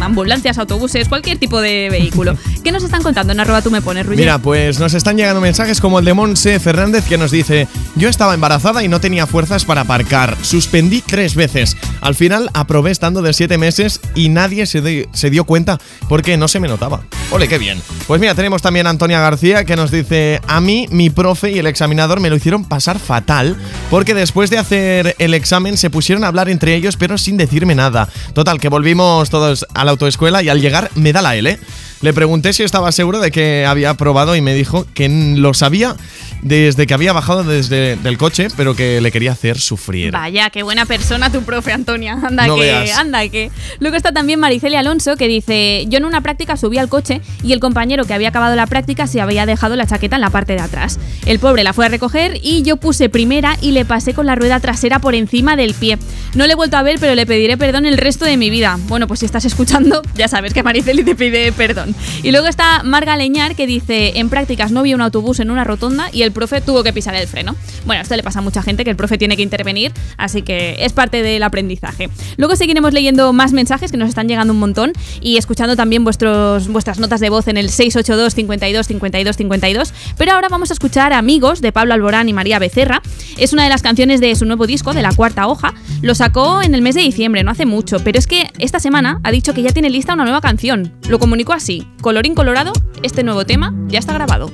[0.00, 2.36] ambulancias, autobuses, cualquier tipo de vehículo.
[2.64, 4.06] ¿Qué nos están contando en arroba tú me pones?
[4.06, 8.08] Mira, pues nos están llegando mensajes como el de Monse Fernández que nos dice: Yo
[8.08, 10.36] estaba embarazada y no tenía fuerzas para aparcar.
[10.42, 11.76] Suspendí tres veces.
[12.00, 15.78] Al final aprobé estando de siete meses y nadie se, di- se dio cuenta
[16.08, 17.00] porque no se me notaba.
[17.30, 17.80] Ole, qué bien.
[18.06, 21.58] Pues mira, tenemos también a Antonia García que nos dice: A mí, mi profe y
[21.58, 23.56] el examinador me lo hicieron pasar fatal
[23.90, 27.74] porque después de hacer el examen se pusieron a hablar entre ellos pero sin decirme
[27.74, 28.08] nada.
[28.34, 31.58] Total, que volvimos todos a la autoescuela y al llegar me da la L.
[32.02, 35.96] Le pregunté si estaba seguro de que había aprobado y me dijo que lo sabía
[36.40, 40.10] desde que había bajado desde del coche, pero que le quería hacer sufrir.
[40.10, 42.14] Vaya, qué buena persona tu profe, Antonia.
[42.22, 42.96] Anda No que, veas.
[42.98, 43.50] anda que.
[43.80, 47.52] Luego está también Maricelia Alonso que dice, yo en una práctica subí al coche y
[47.52, 50.54] el compañero que había acabado la práctica se había dejado la chaqueta en la parte
[50.54, 50.98] de atrás.
[51.26, 54.34] El pobre la fue a recoger y yo puse primera y le pasé con la
[54.36, 55.98] rueda trasera por encima del pie.
[56.34, 58.78] No le he vuelto a ver, pero le pediré perdón el resto de mi vida.
[58.88, 61.89] Bueno, pues si estás escuchando, ya sabes que Mariceli te pide perdón.
[62.22, 65.64] Y luego está Marga Leñar que dice, en prácticas no vi un autobús en una
[65.64, 67.56] rotonda y el profe tuvo que pisar el freno.
[67.86, 70.76] Bueno, esto le pasa a mucha gente que el profe tiene que intervenir, así que
[70.80, 72.10] es parte del aprendizaje.
[72.36, 76.68] Luego seguiremos leyendo más mensajes que nos están llegando un montón y escuchando también vuestros,
[76.68, 79.94] vuestras notas de voz en el 682 52 52 52.
[80.16, 83.02] Pero ahora vamos a escuchar Amigos de Pablo Alborán y María Becerra.
[83.38, 85.74] Es una de las canciones de su nuevo disco, de la cuarta hoja.
[86.02, 89.20] Lo sacó en el mes de diciembre, no hace mucho, pero es que esta semana
[89.22, 90.92] ha dicho que ya tiene lista una nueva canción.
[91.08, 94.50] Lo comunicó así, colorín colorado, este nuevo tema ya está grabado.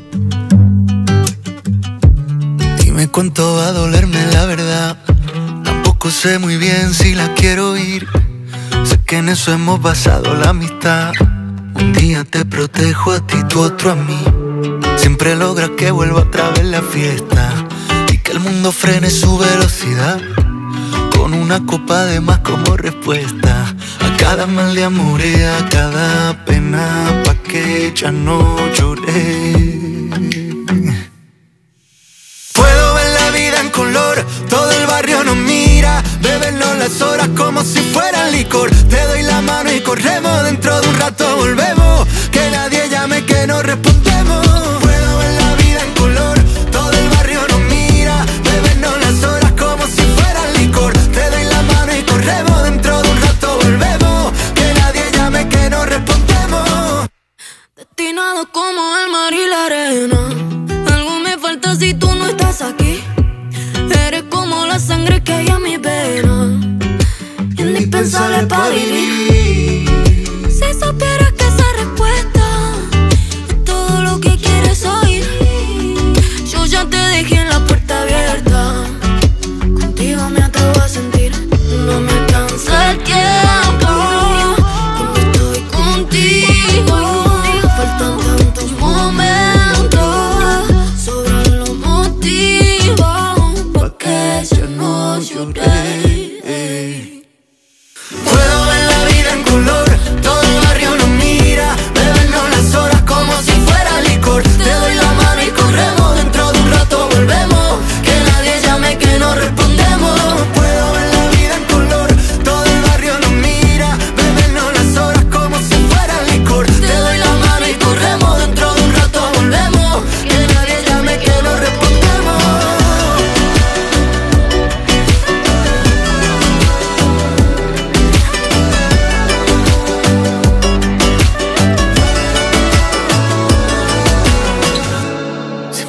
[2.82, 4.97] Dime cuánto va a dolerme la verdad.
[5.65, 8.07] Tampoco sé muy bien si la quiero oír.
[8.85, 11.12] Sé que en eso hemos basado la amistad.
[11.74, 14.19] Un día te protejo a ti, tú otro a mí.
[14.97, 17.53] Siempre logras que vuelva otra vez la fiesta.
[18.12, 20.20] Y que el mundo frene su velocidad.
[21.11, 23.74] Con una copa de más como respuesta.
[24.19, 27.23] Cada mal de amor y a cada pena.
[27.25, 28.39] Pa' que ya no
[28.75, 29.53] lloré.
[32.53, 37.63] Puedo ver la vida en color, todo el barrio nos mira, bebernos las horas como
[37.63, 38.71] si fueran licor.
[38.89, 43.47] Te doy la mano y corremos, dentro de un rato volvemos, que nadie llame que
[43.47, 44.86] no respondemos.
[57.98, 60.28] Destinado como el mar y la arena.
[60.93, 63.02] Algo me falta si tú no estás aquí.
[64.06, 66.60] Eres como la sangre que hay en mi vena.
[67.56, 69.89] Indispensable para vivir.
[70.51, 71.45] Si supieras que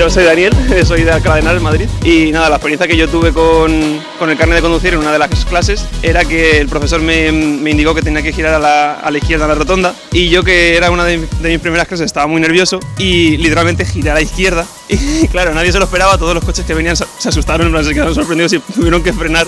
[0.00, 0.50] Yo soy Daniel,
[0.86, 1.86] soy de Alcalá de Henares, Madrid.
[2.02, 5.12] Y nada, la experiencia que yo tuve con, con el carnet de conducir en una
[5.12, 8.58] de las clases era que el profesor me, me indicó que tenía que girar a
[8.58, 9.94] la, a la izquierda en la rotonda.
[10.10, 14.10] Y yo, que era una de, mis primeras clases, estaba muy nervioso y literalmente giré
[14.10, 14.64] a la izquierda.
[14.88, 17.92] Y claro, nadie se lo esperaba, todos los coches que venían se se asustaron, se
[17.92, 19.46] quedaron sorprendidos y tuvieron que frenar.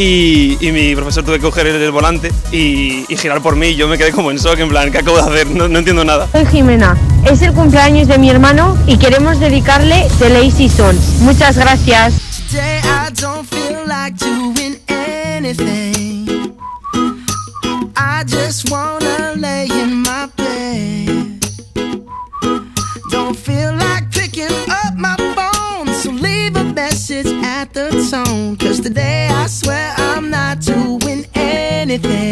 [0.00, 3.70] Y, y mi profesor tuve que coger el, el volante y, y girar por mí.
[3.70, 5.48] Y yo me quedé como en shock, en plan, ¿qué acabo de hacer?
[5.48, 6.28] No, no entiendo nada.
[6.30, 6.96] Soy Jimena,
[7.28, 11.18] es el cumpleaños de mi hermano y queremos dedicarle The Lazy Sons.
[11.20, 12.14] Muchas gracias.
[28.58, 29.77] Cause today I swear
[31.90, 32.27] anything.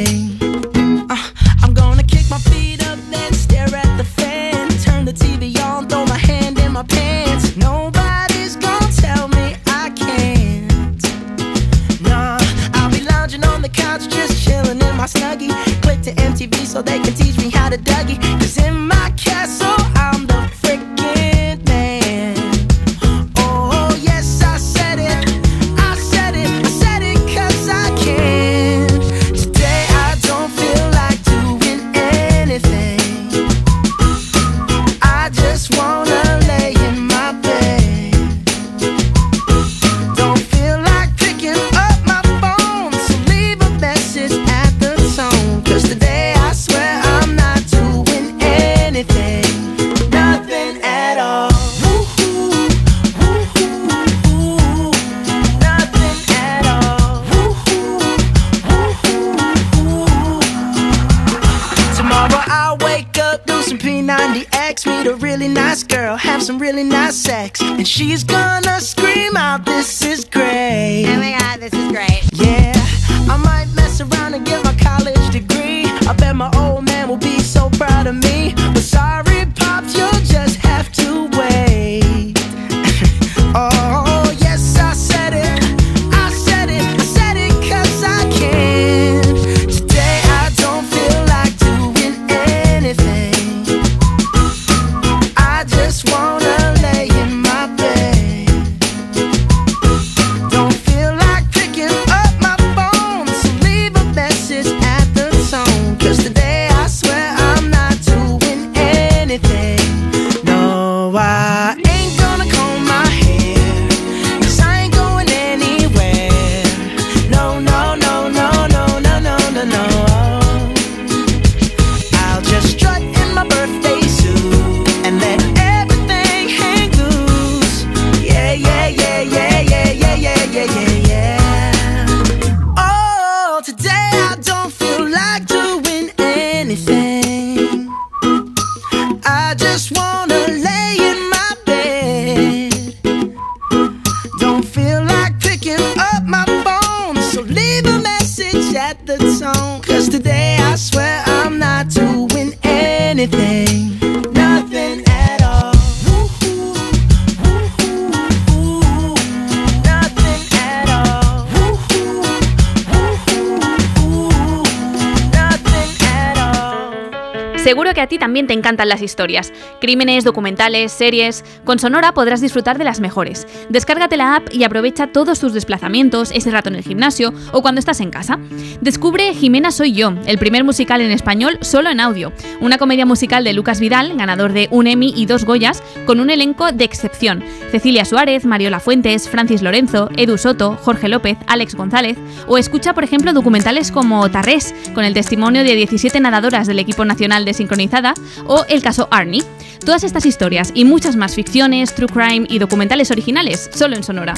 [168.85, 169.53] Las historias.
[169.81, 171.45] Crímenes, documentales, series.
[171.65, 173.47] Con Sonora podrás disfrutar de las mejores.
[173.69, 177.79] Descárgate la app y aprovecha todos tus desplazamientos, ese rato en el gimnasio o cuando
[177.79, 178.39] estás en casa.
[178.87, 182.33] Descubre Jimena Soy Yo, el primer musical en español solo en audio.
[182.61, 186.31] Una comedia musical de Lucas Vidal, ganador de un Emmy y dos Goyas, con un
[186.31, 187.43] elenco de excepción.
[187.73, 192.17] Cecilia Suárez, Mariola Fuentes, Francis Lorenzo, Edu Soto, Jorge López, Alex González.
[192.47, 197.05] O escucha, por ejemplo, documentales como Tarrés, con el testimonio de 17 nadadoras del equipo
[197.05, 198.15] nacional de sincronizada,
[198.47, 199.43] o el caso Arnie.
[199.85, 204.35] Todas estas historias y muchas más ficciones, true crime y documentales originales, solo en Sonora.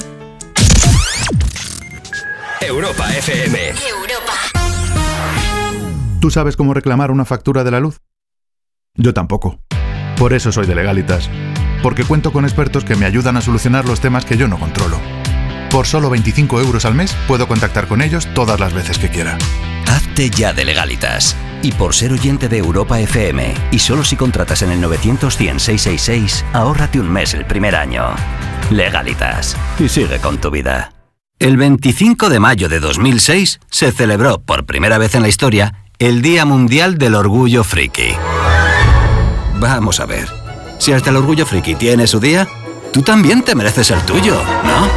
[2.61, 3.73] Europa FM.
[6.19, 8.01] ¿Tú sabes cómo reclamar una factura de la luz?
[8.95, 9.59] Yo tampoco.
[10.17, 11.29] Por eso soy de Legalitas.
[11.81, 14.99] Porque cuento con expertos que me ayudan a solucionar los temas que yo no controlo.
[15.71, 19.37] Por solo 25 euros al mes puedo contactar con ellos todas las veces que quiera.
[19.87, 21.35] Hazte ya de legalitas.
[21.61, 25.59] Y por ser oyente de Europa FM, y solo si contratas en el 900 100
[25.59, 28.05] 666, ahórrate un mes el primer año.
[28.69, 29.57] Legalitas.
[29.79, 30.91] Y sigue con tu vida.
[31.39, 36.21] El 25 de mayo de 2006 se celebró por primera vez en la historia el
[36.21, 38.09] Día Mundial del Orgullo Friki.
[39.57, 40.27] Vamos a ver.
[40.79, 42.45] Si hasta el Orgullo Friki tiene su día,
[42.91, 44.35] tú también te mereces el tuyo,
[44.65, 44.89] ¿no?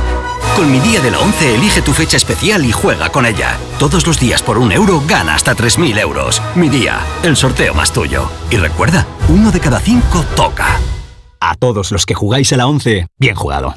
[0.57, 3.57] Con mi día de la 11 elige tu fecha especial y juega con ella.
[3.79, 6.43] Todos los días por un euro gana hasta 3.000 euros.
[6.57, 8.29] Mi día, el sorteo más tuyo.
[8.51, 10.81] Y recuerda, uno de cada cinco toca.
[11.39, 13.77] A todos los que jugáis a la 11, bien jugado.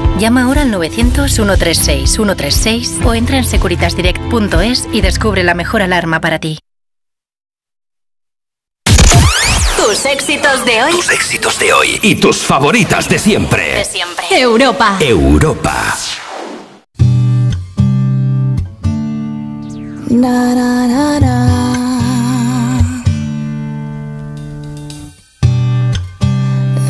[0.21, 6.59] Llama ahora al 900-136-136 o entra en securitasdirect.es y descubre la mejor alarma para ti.
[9.77, 10.91] Tus éxitos de hoy.
[10.91, 13.73] Tus éxitos de hoy y tus favoritas de siempre.
[13.73, 14.25] De siempre.
[14.29, 14.97] Europa.
[14.99, 15.95] Europa.
[20.07, 21.19] Na, na, na,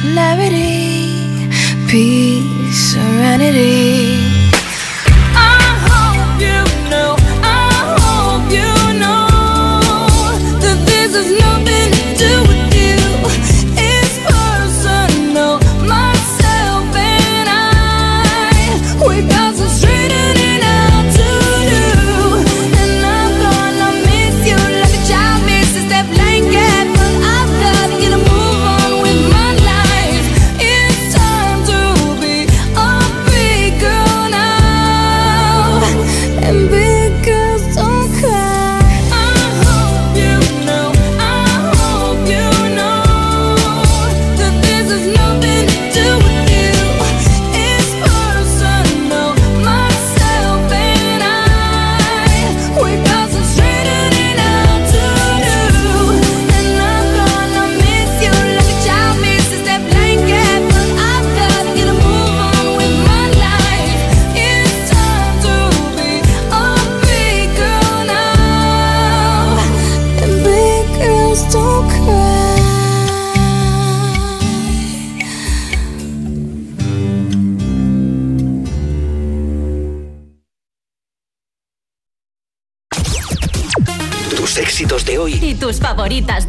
[0.00, 1.48] clarity,
[1.88, 4.39] peace, serenity.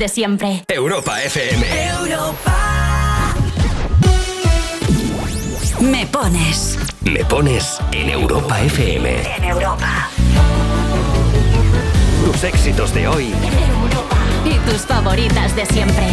[0.01, 0.63] De siempre.
[0.67, 1.63] Europa FM.
[5.79, 6.79] Me pones.
[7.01, 9.21] Me pones en Europa FM.
[9.37, 10.09] En Europa.
[12.25, 13.31] Tus éxitos de hoy.
[14.43, 16.07] Y tus favoritas de siempre.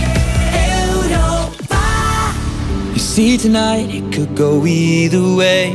[2.92, 5.72] You see, tonight it could go either way.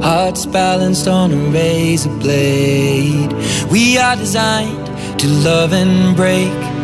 [0.00, 3.34] Hearts balanced on a razor blade.
[3.72, 4.86] We are designed
[5.18, 6.52] to love and break,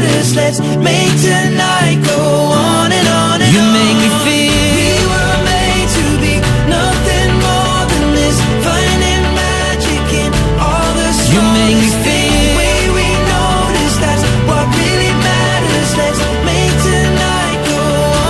[0.00, 0.34] matters.
[0.34, 3.72] Let's make tonight go on and on and you on.
[3.74, 4.54] make me feel.
[4.78, 6.34] We were made to be
[6.70, 8.36] nothing more than this.
[8.64, 10.30] Finding magic in
[10.62, 12.38] all the smallest You make me feel.
[12.38, 15.90] The way we notice, that's what really matters.
[16.00, 17.82] Let's make tonight go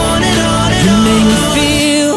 [0.09, 1.05] on and on and you on.
[1.05, 2.15] You make me feel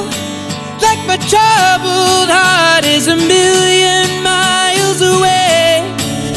[0.85, 5.83] like my troubled heart is a million miles away.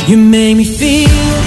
[0.09, 1.44] You make me feel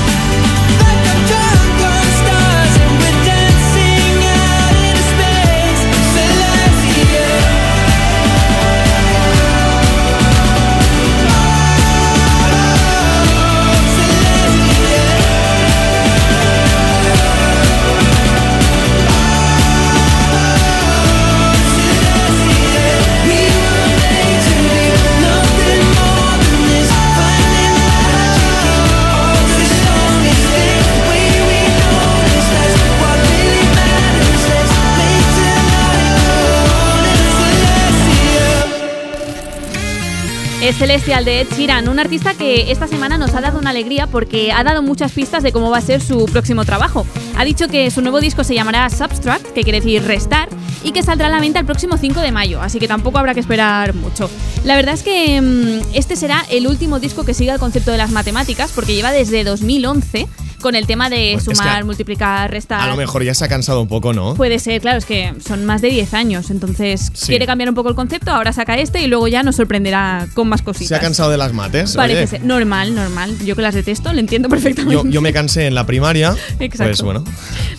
[40.78, 44.52] Celestial de Ed Sheeran, un artista que esta semana nos ha dado una alegría porque
[44.52, 47.04] ha dado muchas pistas de cómo va a ser su próximo trabajo.
[47.36, 50.50] Ha dicho que su nuevo disco se llamará Subtract, que quiere decir restar,
[50.84, 53.34] y que saldrá a la venta el próximo 5 de mayo, así que tampoco habrá
[53.34, 54.30] que esperar mucho.
[54.66, 57.98] La verdad es que mm, este será el último disco que siga el concepto de
[57.98, 60.28] las matemáticas, porque lleva desde 2011
[60.68, 62.82] con el tema de Pues es que sumar, multiplicar, restar.
[62.82, 64.34] A lo mejor ya se ha cansado un poco, ¿no?
[64.36, 67.28] Puede ser, claro, es que son más de 10 años, entonces Sí.
[67.28, 70.50] quiere cambiar un poco el concepto, ahora saca este y luego ya nos sorprenderá con
[70.50, 70.90] más cositas.
[70.90, 71.96] Se ha cansado de las mates.
[71.96, 72.28] Parece oye.
[72.28, 72.44] ser.
[72.44, 73.34] Normal, normal.
[73.46, 74.94] Yo que las detesto, lo entiendo perfectamente.
[75.06, 76.36] Yo, yo me cansé en la primaria.
[76.60, 76.84] Exacto.
[76.84, 77.24] Pues bueno.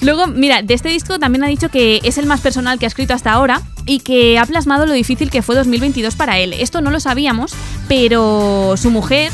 [0.01, 2.89] Luego, mira, de este disco también ha dicho que es el más personal que ha
[2.89, 6.55] escrito hasta ahora y que ha plasmado lo difícil que fue 2022 para él.
[6.55, 7.53] Esto no lo sabíamos,
[7.87, 9.31] pero su mujer.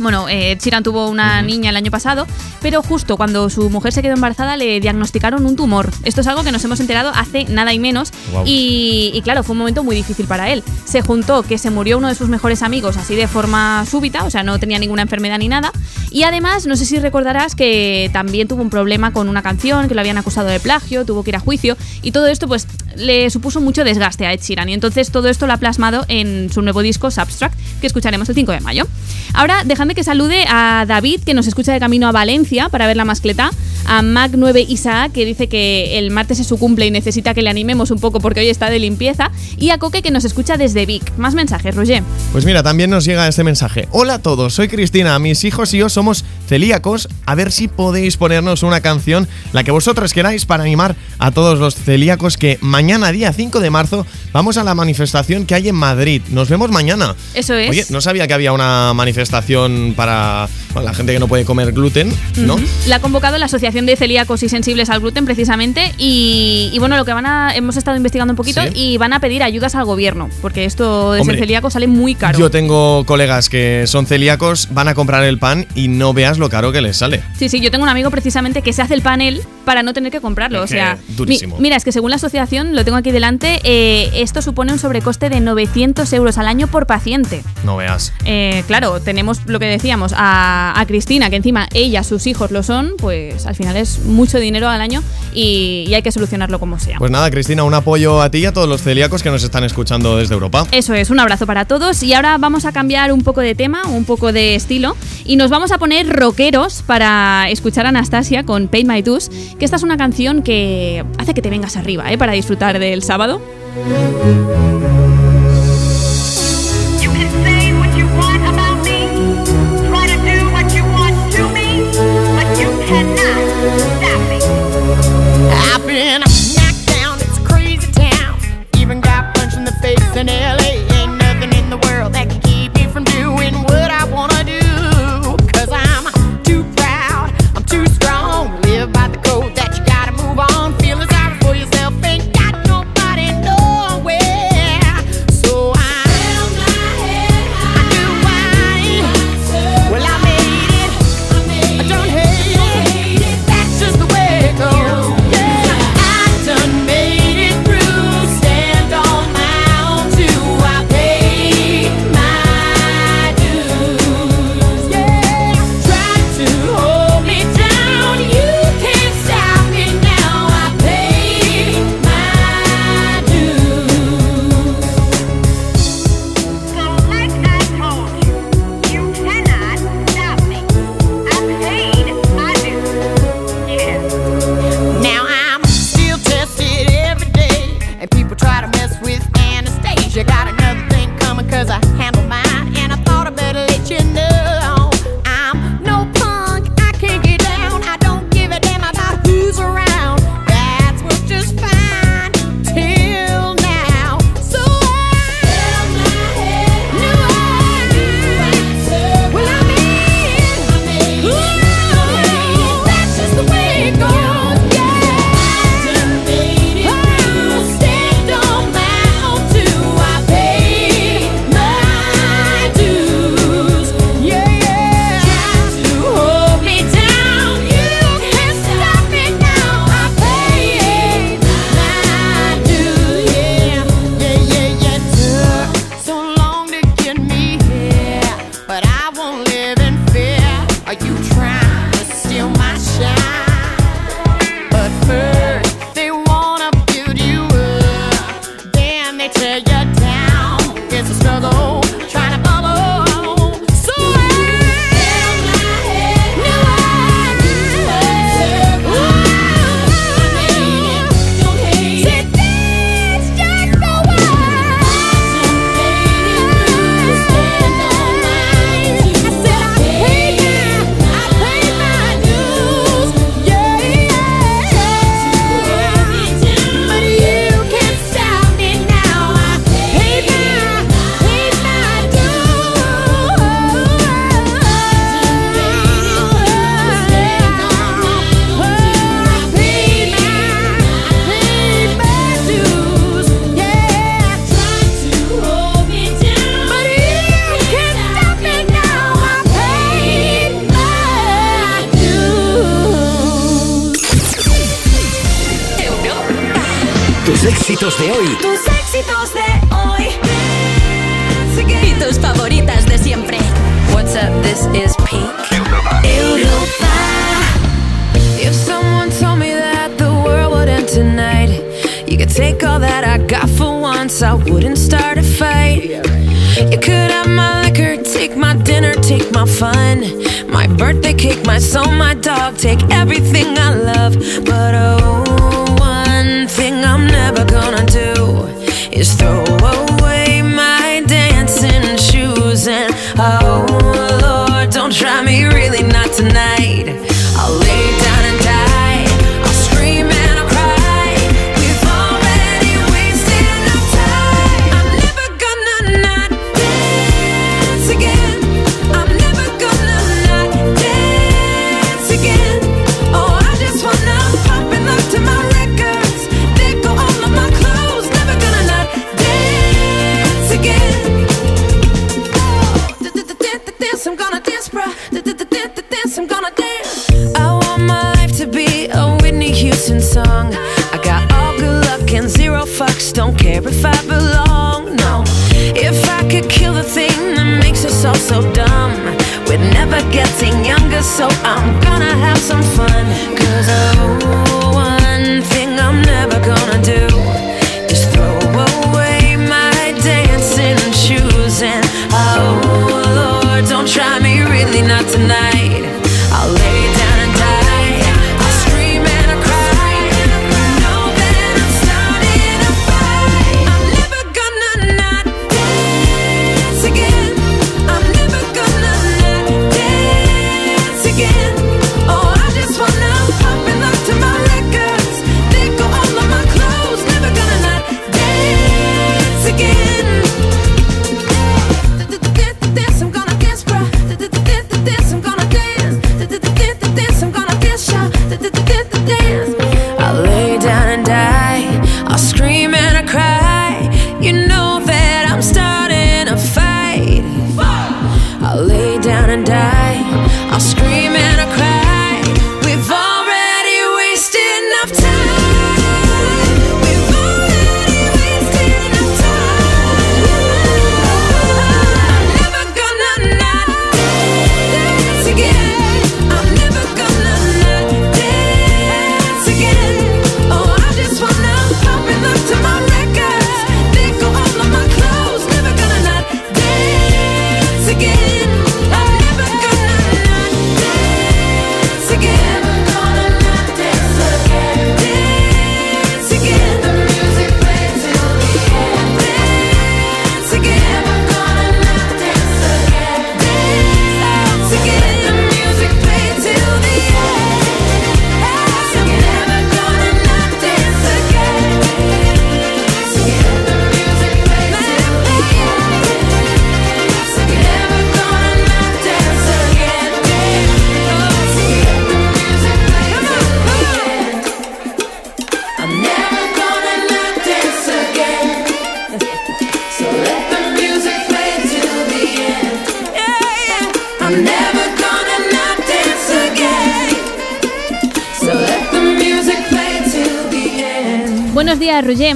[0.00, 2.26] Bueno, eh, Sheeran tuvo una niña el año pasado,
[2.62, 5.90] pero justo cuando su mujer se quedó embarazada le diagnosticaron un tumor.
[6.04, 8.10] Esto es algo que nos hemos enterado hace nada y menos.
[8.44, 10.64] Y, y claro, fue un momento muy difícil para él.
[10.84, 14.30] Se juntó que se murió uno de sus mejores amigos así de forma súbita, o
[14.30, 15.72] sea, no tenía ninguna enfermedad ni nada.
[16.10, 19.94] Y además, no sé si recordarás que también tuvo un problema con una canción, que
[19.94, 21.76] lo habían acusado de plagio, tuvo que ir a juicio.
[22.02, 22.66] Y todo esto, pues,
[22.96, 24.68] le supuso mucho desgaste a Ed Sheeran.
[24.68, 28.34] Y entonces todo esto lo ha plasmado en su nuevo disco Substract, que escucharemos el
[28.34, 28.86] 5 de mayo.
[29.34, 29.62] Ahora,
[29.94, 33.50] que salude a David, que nos escucha de camino a Valencia para ver la mascleta.
[33.86, 37.50] A Mac9 Isaac, que dice que el martes es su cumple y necesita que le
[37.50, 39.32] animemos un poco porque hoy está de limpieza.
[39.56, 41.16] Y a Coque, que nos escucha desde Vic.
[41.16, 42.02] Más mensajes, Roger.
[42.30, 43.88] Pues mira, también nos llega este mensaje.
[43.90, 47.08] Hola a todos, soy Cristina, mis hijos y yo somos celíacos.
[47.26, 51.58] A ver si podéis ponernos una canción, la que vosotros queráis, para animar a todos
[51.58, 55.74] los celíacos que mañana, día 5 de marzo, vamos a la manifestación que hay en
[55.74, 56.22] Madrid.
[56.30, 57.16] Nos vemos mañana.
[57.34, 57.70] Eso es.
[57.70, 61.72] Oye, no sabía que había una manifestación para bueno, la gente que no puede comer
[61.72, 62.56] gluten, ¿no?
[62.86, 65.92] La ha convocado la Asociación de Celíacos y Sensibles al Gluten, precisamente.
[65.98, 67.54] Y, y bueno, lo que van a.
[67.54, 68.68] Hemos estado investigando un poquito Sí.
[68.74, 72.14] y van a pedir ayudas al gobierno, porque esto de Hombre, ser celíaco sale muy
[72.14, 72.38] caro.
[72.38, 76.48] Yo tengo colegas que son celíacos, van a comprar el pan y no veas lo
[76.48, 77.22] caro que les sale.
[77.38, 80.10] Sí, sí, yo tengo un amigo precisamente que se hace el panel para no tener
[80.10, 80.58] que comprarlo.
[80.64, 81.56] Es o sea, durísimo.
[81.56, 84.78] mi- mira, es que según la asociación, lo tengo aquí delante, eh, esto supone un
[84.78, 87.42] sobrecoste de 900 euros al año por paciente.
[87.64, 88.12] No veas.
[88.24, 92.64] Eh, claro, tenemos lo que decíamos a, a Cristina, que encima ella, sus hijos lo
[92.64, 96.80] son, pues al final es mucho dinero al año y, y hay que solucionarlo como
[96.80, 96.98] sea.
[96.98, 99.62] Pues nada, Cristina, un apoyo a ti y a todos los celíacos que nos están
[99.62, 100.66] escuchando desde Europa.
[100.72, 102.02] Eso es, un abrazo para todos.
[102.02, 104.96] Y ahora vamos a cambiar un poco de tema, un poco de estilo.
[105.24, 109.64] Y nos vamos a poner rockeros para escuchar a Anastasia con Paint My Dues, que
[109.64, 112.18] esta es una canción que hace que te vengas arriba, ¿eh?
[112.18, 113.40] Para disfrutar del sábado.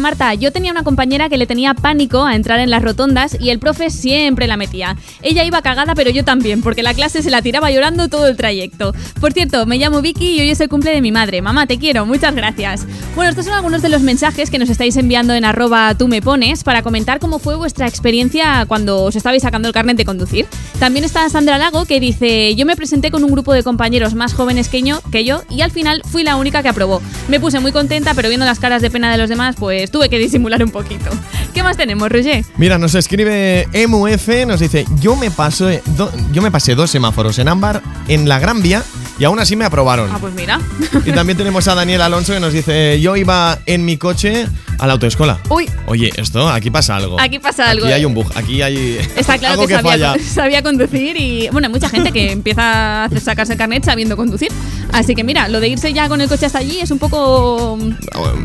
[0.05, 0.35] Marta.
[0.35, 3.59] Yo tenía una compañera que le tenía pánico a entrar en las rotondas y el
[3.59, 4.99] profe siempre la metía.
[5.23, 8.37] Ella iba cagada, pero yo también, porque la clase se la tiraba llorando todo el
[8.37, 8.95] trayecto.
[9.19, 11.41] Por cierto, me llamo Vicky y hoy es el cumple de mi madre.
[11.41, 12.87] Mamá, te quiero, muchas gracias.
[13.17, 16.21] Bueno, estos son algunos de los mensajes que nos estáis enviando en arroba tú me
[16.21, 20.47] pones para comentar cómo fue vuestra experiencia cuando os estabais sacando el carnet de conducir.
[20.79, 24.35] También está Sandra Lago que dice, yo me presenté con un grupo de compañeros más
[24.35, 27.01] jóvenes que yo, que yo y al final fui la única que aprobó.
[27.29, 30.11] Me puse muy contenta, pero viendo las caras de pena de los demás, pues tuve
[30.11, 31.09] que disimular un poquito.
[31.55, 32.45] ¿Qué más tenemos, Roger?
[32.59, 37.39] Mira, nos escribe MUF, nos dice, yo me, pasé, do- yo me pasé dos semáforos
[37.39, 38.83] en ámbar en la Gran Vía
[39.19, 40.11] y aún así me aprobaron.
[40.13, 40.61] Ah, pues mira.
[41.07, 44.47] Y también tenemos a Daniel Alonso que nos dice, yo iba en mi coche
[44.79, 45.39] a la autoescuela.
[45.49, 47.19] Uy, Oye, esto, aquí pasa algo.
[47.21, 47.87] aquí pasa algo.
[47.87, 51.49] Aquí hay un bug, aquí hay Está claro algo que, que, sabía, sabía conducir y
[51.51, 54.51] bueno, hay mucha gente que empieza a sacarse el carnet sabiendo conducir.
[54.95, 57.77] Así que mira, lo de irse ya con el coche hasta allí es un poco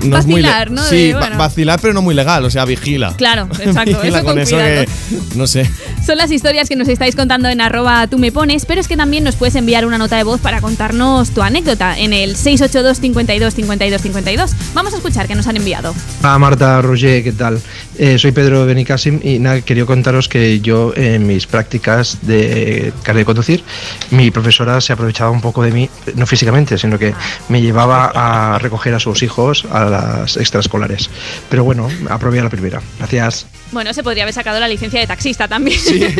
[0.03, 0.83] No es muy le- vacilar, ¿no?
[0.83, 1.37] Sí, De, va- bueno.
[1.37, 3.13] vacilar, pero no muy legal, o sea, vigila.
[3.17, 4.85] Claro, exacto, vigila eso con con eso cuidado.
[4.85, 5.69] que, no sé.
[6.09, 8.97] Son las historias que nos estáis contando en arroba tú me pones, pero es que
[8.97, 12.99] también nos puedes enviar una nota de voz para contarnos tu anécdota en el 682
[12.99, 14.51] 52 52 52.
[14.73, 15.93] Vamos a escuchar qué nos han enviado.
[16.21, 17.61] Hola Marta, Roger, ¿qué tal?
[17.99, 23.21] Eh, soy Pedro Benicassim y nada, quería contaros que yo en mis prácticas de carnet
[23.21, 23.63] de conducir,
[24.09, 27.13] mi profesora se aprovechaba un poco de mí, no físicamente, sino que
[27.49, 31.07] me llevaba a recoger a sus hijos a las extraescolares.
[31.51, 32.81] Pero bueno, aprobé a la primera.
[32.97, 33.45] Gracias.
[33.71, 35.77] Bueno, se podría haber sacado la licencia de taxista también,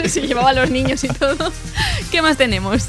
[0.07, 1.51] si llevaba a los niños y todo.
[2.11, 2.84] ¿Qué más tenemos?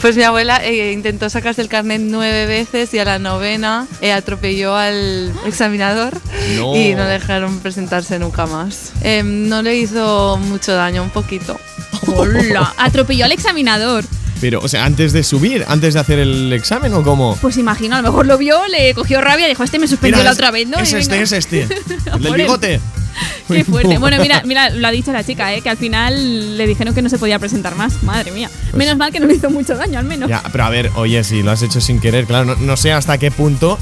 [0.00, 4.12] Pues mi abuela eh, intentó sacarse el carnet nueve veces y a la novena eh,
[4.12, 6.18] atropelló al examinador
[6.56, 6.74] No.
[6.74, 8.92] y no dejaron presentarse nunca más.
[9.02, 11.60] Em, no le hizo mucho daño, un poquito.
[12.06, 14.04] Hola, atropelló al examinador.
[14.40, 17.36] Pero, o sea, antes de subir, antes de hacer el examen o cómo?
[17.42, 20.16] Pues imagino, a lo mejor lo vio, le cogió rabia y dijo, este me suspendió
[20.16, 20.78] Mira, la es- otra vez, ¿no?
[20.78, 21.24] Es Y este, venga.
[21.24, 21.62] es este.
[22.14, 22.80] El del bigote.
[23.48, 23.98] Qué fuerte.
[23.98, 25.60] Bueno, mira, mira, lo ha dicho la chica, ¿eh?
[25.62, 28.02] que al final le dijeron que no se podía presentar más.
[28.02, 28.50] Madre mía.
[28.74, 30.28] Menos mal que no le hizo mucho daño, al menos.
[30.30, 32.76] Pues Ya, pero a ver, oye, si lo has hecho sin querer, claro, no, no
[32.76, 33.78] sé hasta qué punto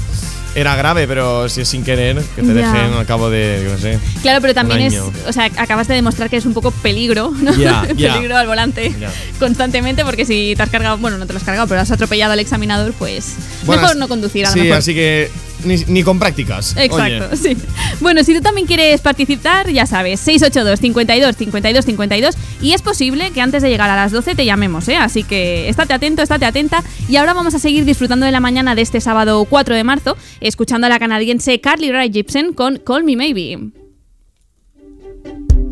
[0.55, 2.53] era grave, pero si es sin querer, que te Ya.
[2.55, 3.99] dejen al cabo de, no sé.
[4.23, 7.53] Claro, pero también es, o sea, acabas de demostrar que es un poco peligro, ¿no?
[7.57, 7.83] Ya.
[7.83, 8.91] peligro al volante
[9.37, 12.33] constantemente, porque si te has cargado, bueno, no te lo has cargado, pero has atropellado
[12.33, 13.35] al examinador, pues
[13.65, 14.77] Bueno, mejor no conducir a lo Sí, mejor.
[14.77, 15.29] así que
[15.63, 16.75] ni, ni con prácticas.
[16.77, 17.37] Exacto, Oye.
[17.37, 17.57] sí.
[17.99, 23.31] Bueno, si tú también quieres participar, ya sabes, 682 52 52 52 y es posible
[23.31, 24.95] que antes de llegar a las 12 te llamemos, ¿eh?
[24.97, 28.75] Así que estate atento, estate atenta y ahora vamos a seguir disfrutando de la mañana
[28.75, 33.03] de este sábado 4 de marzo, escuchando a la canadiense Carly Rae Jepsen con Call
[33.03, 33.57] Me Maybe.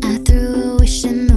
[0.02, 1.27] I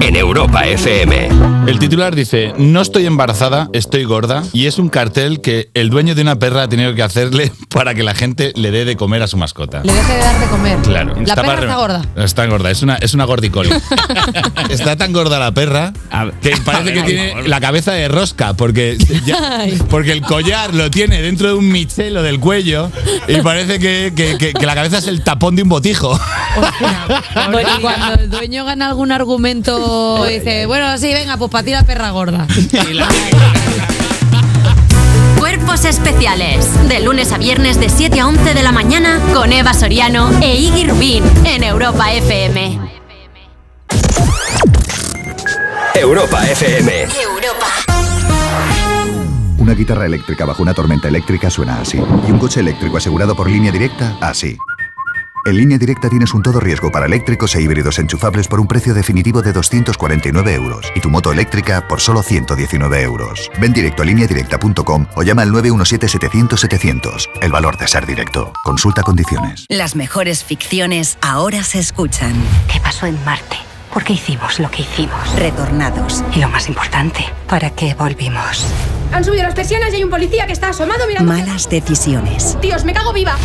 [0.00, 1.28] En Europa FM.
[1.66, 6.14] El titular dice, no estoy embarazada, estoy gorda, y es un cartel que el dueño
[6.14, 9.20] de una perra ha tenido que hacerle para que la gente le dé de comer
[9.22, 9.80] a su mascota.
[9.84, 10.78] Le deje de dar de comer.
[10.78, 11.14] Claro.
[11.26, 12.02] La perra para- está gorda.
[12.16, 13.68] Está gorda, es una, es una gordicol.
[14.70, 15.92] está tan gorda la perra
[16.40, 18.96] que parece que tiene la cabeza de rosca, porque,
[19.26, 22.90] ya- porque el collar lo tiene dentro de un michelo del cuello
[23.26, 26.18] y parece que, que- que- que la cabeza es el tapón de un botijo.
[27.50, 31.70] Bueno, y cuando el dueño gana algún argumento, dice, bueno, sí, venga, pues para ti
[31.72, 32.46] la perra gorda.
[35.74, 36.88] Cuerpos especiales.
[36.88, 40.54] De lunes a viernes de 7 a 11 de la mañana con Eva Soriano e
[40.54, 42.78] Iggy Rubín en Europa FM.
[45.96, 47.06] Europa FM.
[49.58, 51.98] Una guitarra eléctrica bajo una tormenta eléctrica suena así.
[51.98, 54.56] Y un coche eléctrico asegurado por línea directa, así.
[55.46, 58.94] En línea directa tienes un todo riesgo para eléctricos e híbridos enchufables por un precio
[58.94, 63.50] definitivo de 249 euros y tu moto eléctrica por solo 119 euros.
[63.60, 67.28] Ven directo a lineadirecta.com o llama al 917-700-700.
[67.42, 68.54] El valor de ser directo.
[68.64, 69.66] Consulta condiciones.
[69.68, 72.32] Las mejores ficciones ahora se escuchan.
[72.72, 73.56] ¿Qué pasó en Marte?
[73.92, 75.36] ¿Por qué hicimos lo que hicimos?
[75.36, 76.24] Retornados.
[76.34, 78.66] Y lo más importante, ¿para qué volvimos?
[79.12, 81.30] Han subido las persianas y hay un policía que está asomado mirando.
[81.30, 82.56] Malas decisiones.
[82.62, 83.36] Dios, me cago viva.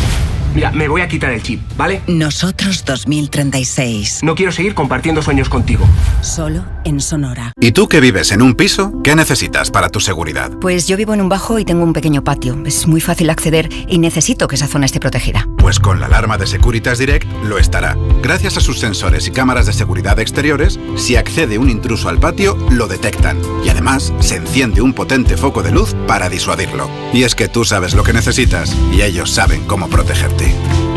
[0.54, 2.02] Mira, me voy a quitar el chip, ¿vale?
[2.06, 4.20] Nosotros 2036.
[4.22, 5.86] No quiero seguir compartiendo sueños contigo.
[6.22, 7.52] Solo en Sonora.
[7.60, 8.92] ¿Y tú que vives en un piso?
[9.04, 10.50] ¿Qué necesitas para tu seguridad?
[10.60, 12.60] Pues yo vivo en un bajo y tengo un pequeño patio.
[12.66, 15.46] Es muy fácil acceder y necesito que esa zona esté protegida.
[15.58, 17.96] Pues con la alarma de Securitas Direct lo estará.
[18.22, 22.56] Gracias a sus sensores y cámaras de seguridad exteriores, si accede un intruso al patio,
[22.70, 23.38] lo detectan.
[23.64, 26.88] Y además, se enciende un potente foco de luz para disuadirlo.
[27.12, 30.39] Y es que tú sabes lo que necesitas y ellos saben cómo protegerte.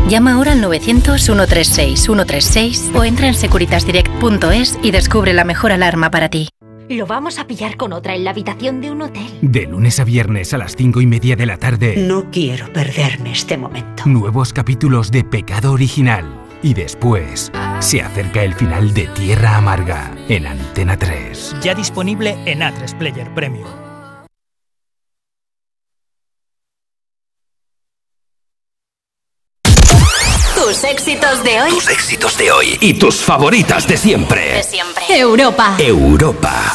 [0.07, 6.49] Llama ahora al 900-136-136 o entra en securitasdirect.es y descubre la mejor alarma para ti.
[6.89, 9.25] Lo vamos a pillar con otra en la habitación de un hotel.
[9.41, 11.95] De lunes a viernes a las cinco y media de la tarde.
[11.97, 14.03] No quiero perderme este momento.
[14.05, 16.25] Nuevos capítulos de Pecado Original.
[16.61, 21.55] Y después se acerca el final de Tierra Amarga en Antena 3.
[21.61, 23.82] Ya disponible en A3 Player Premium.
[30.73, 31.69] Tus éxitos de hoy.
[31.69, 34.55] Tus éxitos de hoy y tus favoritas de siempre.
[34.55, 35.03] De siempre.
[35.07, 35.75] Europa.
[35.77, 36.73] Europa.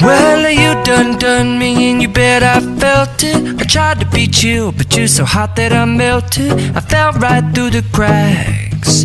[0.00, 3.60] Well, you done done me and you bet I felt it.
[3.60, 6.52] I tried to beat you, but you're so hot that I melted.
[6.76, 9.04] I fell right through the cracks.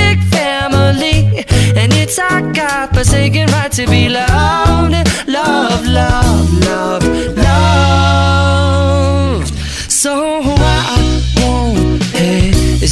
[2.11, 4.93] it's our God forsaken right to be loved,
[5.29, 7.05] love, love, love,
[7.37, 8.67] love.
[9.89, 12.91] So I won't hesitate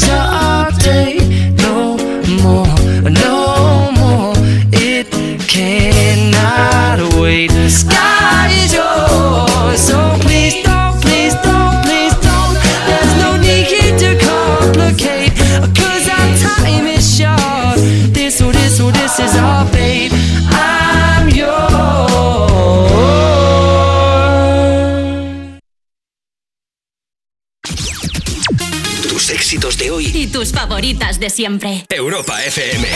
[1.57, 1.97] no
[2.43, 2.77] more,
[3.09, 4.33] no more.
[4.71, 5.11] It
[5.49, 6.58] cannot
[30.31, 31.85] tus favoritas de siempre.
[31.89, 32.87] Europa FM.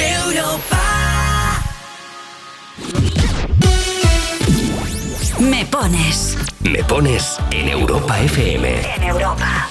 [5.39, 8.95] Me pones Me pones en Europa FM.
[8.95, 9.67] en Europa.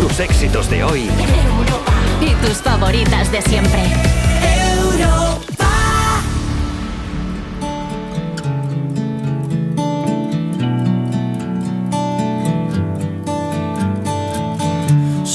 [0.00, 1.08] Tus éxitos de hoy
[2.20, 4.19] Y tus favoritas de siempre.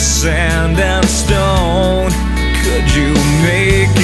[0.00, 2.10] sand and stone,
[2.64, 3.12] could you
[3.42, 3.99] make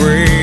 [0.00, 0.39] grave.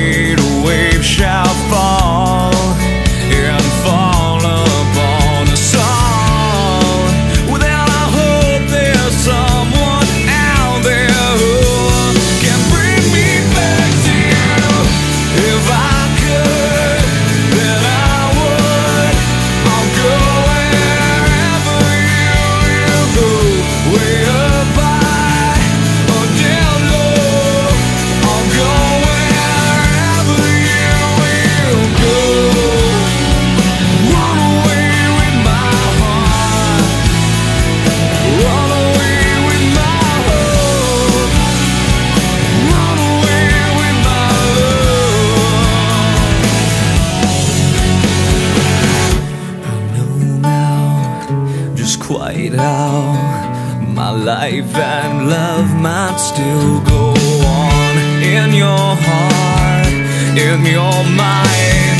[60.38, 61.98] In your mind.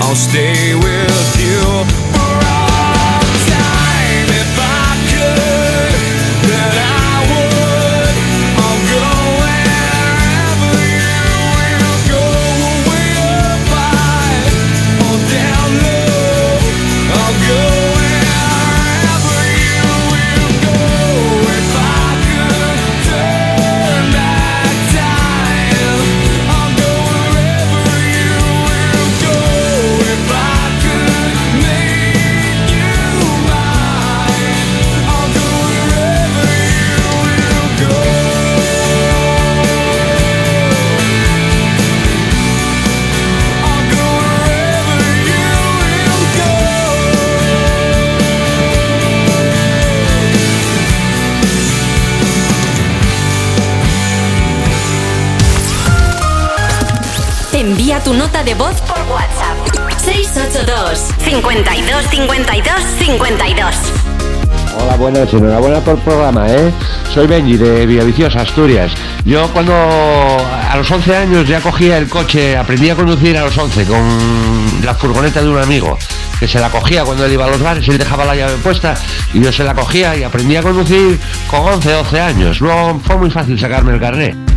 [0.00, 2.07] I'll stay with you
[58.08, 60.00] tu nota de voz por WhatsApp.
[60.02, 63.74] 682 52 52 52
[64.80, 66.72] Hola, buenas, enhorabuena por el programa, ¿eh?
[67.12, 68.92] Soy Benji de Villaviciosa, Asturias.
[69.26, 73.58] Yo cuando a los 11 años ya cogía el coche, aprendí a conducir a los
[73.58, 75.98] 11 con la furgoneta de un amigo,
[76.40, 78.94] que se la cogía cuando él iba a los bares, él dejaba la llave puesta
[79.34, 82.60] y yo se la cogía y aprendí a conducir con 11, 12 años.
[82.62, 84.47] Luego fue muy fácil sacarme el carnet.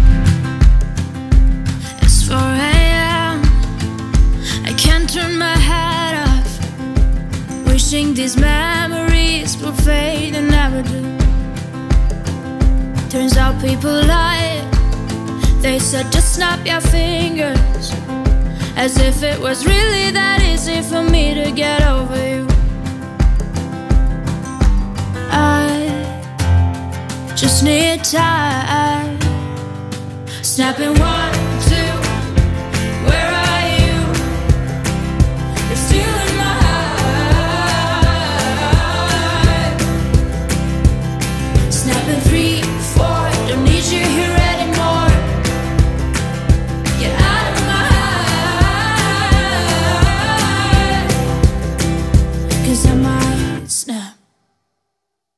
[52.87, 54.15] I'm right, snap.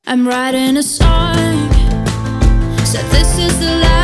[0.06, 1.72] I'm writing a song.
[2.84, 4.03] Said this is the last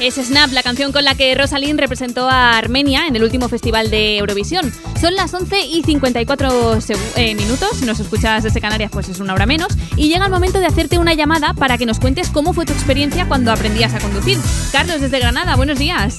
[0.00, 3.90] Es Snap, la canción con la que Rosalind representó a Armenia en el último festival
[3.90, 4.72] de Eurovisión.
[4.98, 7.68] Son las 11 y 54 segu- eh, minutos.
[7.78, 9.68] Si nos escuchas desde Canarias, pues es una hora menos.
[9.96, 12.72] Y llega el momento de hacerte una llamada para que nos cuentes cómo fue tu
[12.72, 14.38] experiencia cuando aprendías a conducir.
[14.72, 16.18] Carlos, desde Granada, buenos días.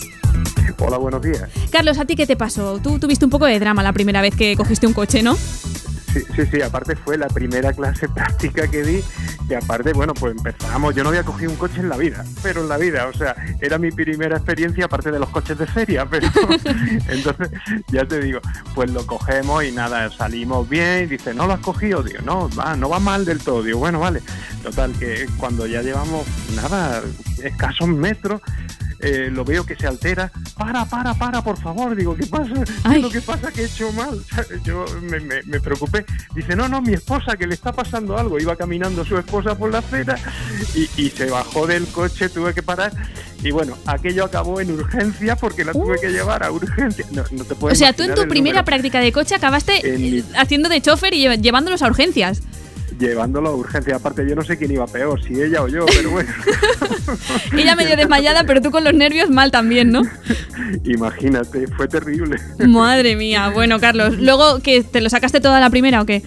[0.78, 1.44] Hola, buenos días.
[1.72, 2.80] Carlos, ¿a ti qué te pasó?
[2.84, 5.38] Tú tuviste un poco de drama la primera vez que cogiste un coche, ¿no?
[6.14, 9.04] Sí, sí, sí, aparte fue la primera clase práctica que di
[9.50, 12.62] y aparte, bueno, pues empezamos, yo no había cogido un coche en la vida, pero
[12.62, 16.06] en la vida, o sea, era mi primera experiencia aparte de los coches de feria,
[16.10, 16.28] pero
[17.10, 17.50] entonces,
[17.88, 18.40] ya te digo,
[18.74, 22.02] pues lo cogemos y nada, salimos bien y dice, ¿no lo has cogido?
[22.02, 24.22] Digo, no, va, no va mal del todo, digo, bueno, vale,
[24.64, 26.26] total, que cuando ya llevamos,
[26.56, 27.02] nada,
[27.46, 28.42] escasos metros,
[29.04, 30.32] eh, lo veo que se altera.
[30.56, 31.96] Para, para, para, por favor.
[31.96, 32.54] Digo, ¿qué pasa?
[32.88, 34.22] ¿Qué es lo que pasa que he hecho mal?
[34.64, 36.06] Yo me, me- me preocupé.
[36.36, 38.40] Dice, no, no, mi esposa, que le está pasando algo.
[38.40, 40.18] Iba caminando su esposa por la acera
[40.76, 42.92] y, y se bajó del coche, tuve que parar.
[43.44, 47.04] Y bueno, aquello acabó en urgencia porque la tuve que llevar a urgencia.
[47.12, 48.66] No, no te O puedes sea, tú en tu primera número.
[48.66, 52.44] práctica de coche acabaste mi- haciendo de chofer y lle- llevándolos a urgencias.
[53.00, 53.96] Llevándolo a urgencia.
[53.96, 56.30] Aparte, yo no sé quién iba peor, si ella o yo, pero bueno.
[57.58, 60.02] Ella medio desmayada, pero tú con los nervios mal también, ¿no?
[60.84, 62.38] Imagínate, fue terrible.
[62.60, 63.50] Madre mía.
[63.50, 66.24] Bueno, Carlos, luego que te lo sacaste toda la primera o qué?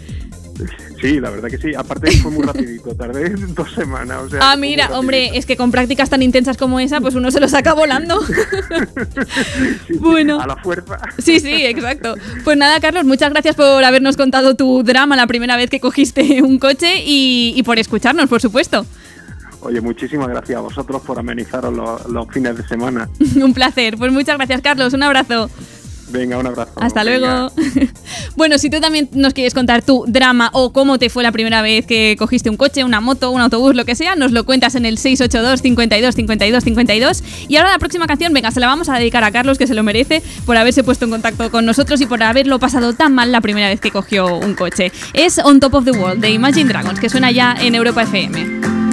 [1.01, 1.75] Sí, la verdad que sí.
[1.75, 4.19] Aparte fue muy rapidito, tardé dos semanas.
[4.25, 7.31] O sea, Ah, mira, hombre, es que con prácticas tan intensas como esa, pues uno
[7.31, 8.21] se lo saca volando.
[10.01, 10.41] bueno.
[10.41, 10.99] A la fuerza.
[11.19, 12.15] Sí, sí, exacto.
[12.45, 16.43] Pues nada, Carlos, muchas gracias por habernos contado tu drama la primera vez que cogiste
[16.43, 18.87] un coche y, y por escucharnos, por supuesto.
[19.61, 23.09] Oye, muchísimas gracias a vosotros por amenizaros los, los fines de semana.
[23.37, 23.97] un placer.
[23.97, 24.93] Pues muchas gracias, Carlos.
[24.93, 25.51] Un abrazo.
[26.09, 26.73] Venga, un abrazo.
[26.77, 27.51] Hasta Venga.
[27.55, 27.91] luego.
[28.37, 31.63] bueno, si tú también nos quieres contar tu drama o cómo te fue la primera
[31.63, 34.75] vez que cogiste un coche, una moto, un autobús, lo que sea, nos lo cuentas
[34.75, 37.23] en el 682 52 52 52.
[37.49, 39.75] Y ahora la próxima canción, venga, se la vamos a dedicar a Carlos, que se
[39.75, 43.33] lo merece, por haberse puesto en contacto con nosotros y por haberlo pasado tan mal
[43.33, 44.93] la primera vez que cogió un coche.
[45.13, 48.84] Es On Top of the World de Imagine Dragons, que suena ya en Europa FM.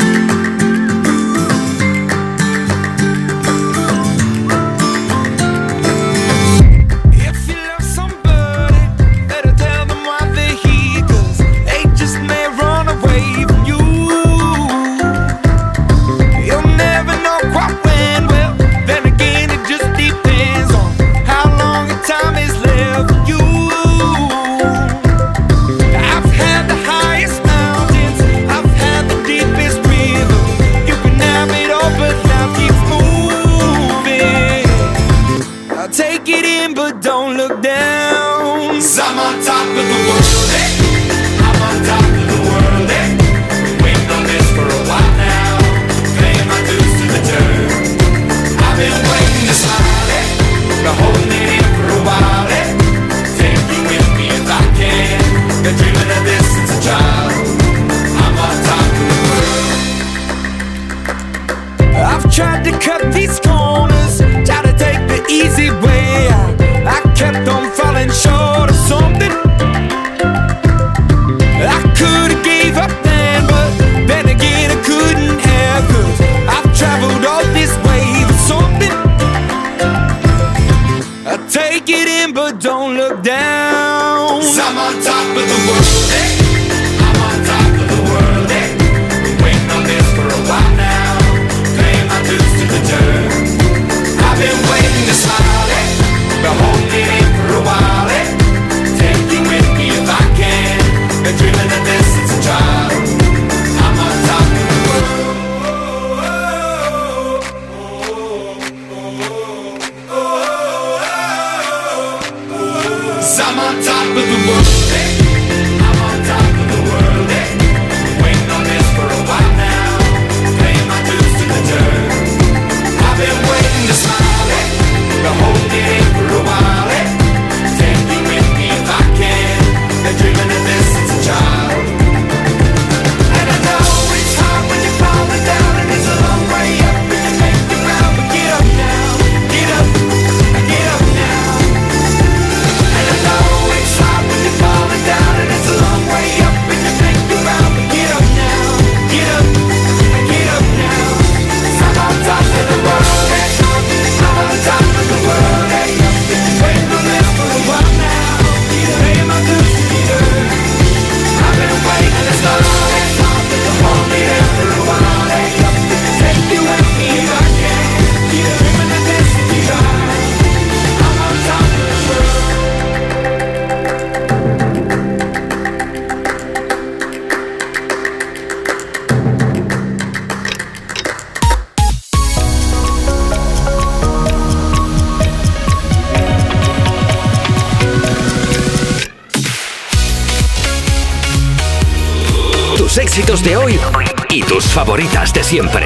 [195.52, 195.86] Siempre.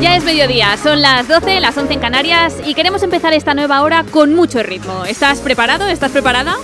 [0.00, 3.82] Ya es mediodía, son las 12, las 11 en Canarias y queremos empezar esta nueva
[3.82, 5.04] hora con mucho ritmo.
[5.04, 5.86] ¿Estás preparado?
[5.86, 6.56] ¿Estás preparada?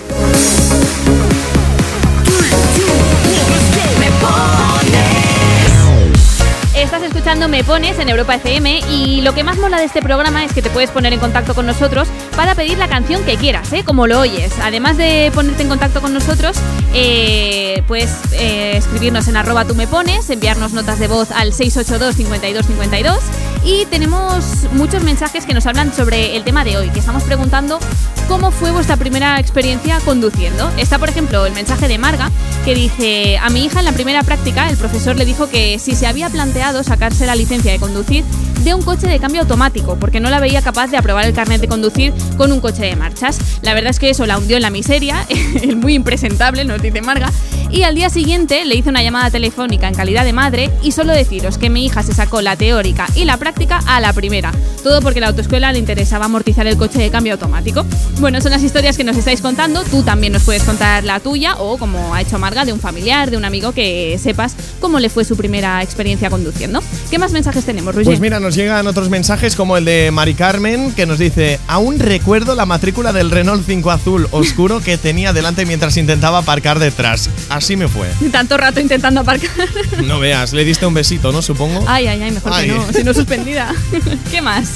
[7.23, 10.53] Escuchando Me Pones en Europa FM y lo que más mola de este programa es
[10.53, 13.85] que te puedes poner en contacto con nosotros para pedir la canción que quieras, ¿eh?
[13.85, 14.53] como lo oyes.
[14.61, 16.57] Además de ponerte en contacto con nosotros,
[16.95, 22.17] eh, puedes eh, escribirnos en arroba tú me pones, enviarnos notas de voz al 682
[22.17, 23.19] 52 52
[23.65, 27.79] y tenemos muchos mensajes que nos hablan sobre el tema de hoy, que estamos preguntando
[28.29, 30.71] cómo fue vuestra primera experiencia conduciendo.
[30.77, 32.31] Está, por ejemplo, el mensaje de Marga
[32.65, 35.95] que dice, a mi hija en la primera práctica el profesor le dijo que si
[35.95, 38.25] se había planteado sacarse la licencia de conducir
[38.65, 41.61] de un coche de cambio automático, porque no la veía capaz de aprobar el carnet
[41.61, 43.39] de conducir con un coche de marchas.
[43.63, 45.27] La verdad es que eso la hundió en la miseria,
[45.63, 47.31] el muy impresentable, nos dice Marga,
[47.71, 51.13] y al día siguiente le hice una llamada telefónica en calidad de madre y solo
[51.13, 53.52] deciros que mi hija se sacó la teórica y la práctica
[53.87, 54.53] a la primera.
[54.83, 57.87] Todo porque la autoescuela le interesaba amortizar el coche de cambio automático.
[58.19, 59.85] Bueno, son las historias que nos estáis contando.
[59.85, 63.31] Tú también nos puedes contar la tuya o, como ha hecho Marga, de un familiar,
[63.31, 66.83] de un amigo que sepas cómo le fue su primera experiencia conduciendo.
[67.11, 68.07] ¿Qué más mensajes tenemos, Roger?
[68.07, 71.99] Pues mira, nos llegan otros mensajes como el de Mari Carmen que nos dice, aún
[71.99, 77.31] recuerdo la matrícula del Renault 5 azul oscuro que tenía delante mientras intentaba aparcar detrás.
[77.49, 78.09] Así me fue.
[78.33, 79.51] Tanto rato intentando aparcar.
[80.05, 81.43] No veas, le diste un besito, ¿no?
[81.43, 81.85] Supongo.
[81.87, 82.69] Ay, ay, ay, mejor Ay.
[82.69, 83.75] que no, si no suspendida.
[84.31, 84.71] ¿Qué más?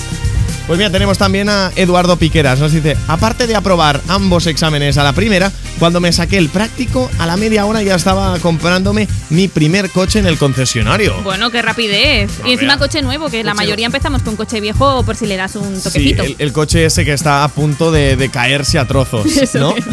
[0.67, 2.59] Pues mira, tenemos también a Eduardo Piqueras.
[2.59, 7.09] Nos dice, aparte de aprobar ambos exámenes a la primera, cuando me saqué el práctico,
[7.21, 11.23] a la media hora ya estaba comprándome mi primer coche en el concesionario.
[11.23, 12.33] Bueno, qué rapidez.
[12.43, 12.79] No, y encima vea.
[12.79, 15.83] coche nuevo, que la mayoría empezamos con coche viejo por si le das un Sí,
[15.85, 16.23] toquecito.
[16.25, 19.77] el, el coche ese que está a punto de, de caerse a trozos, Eso ¿no?
[19.77, 19.85] es.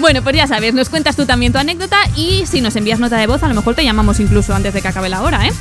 [0.00, 3.16] Bueno, pues ya sabes, nos cuentas tú también tu anécdota y si nos envías nota
[3.16, 5.52] de voz, a lo mejor te llamamos incluso antes de que acabe la hora, ¿eh?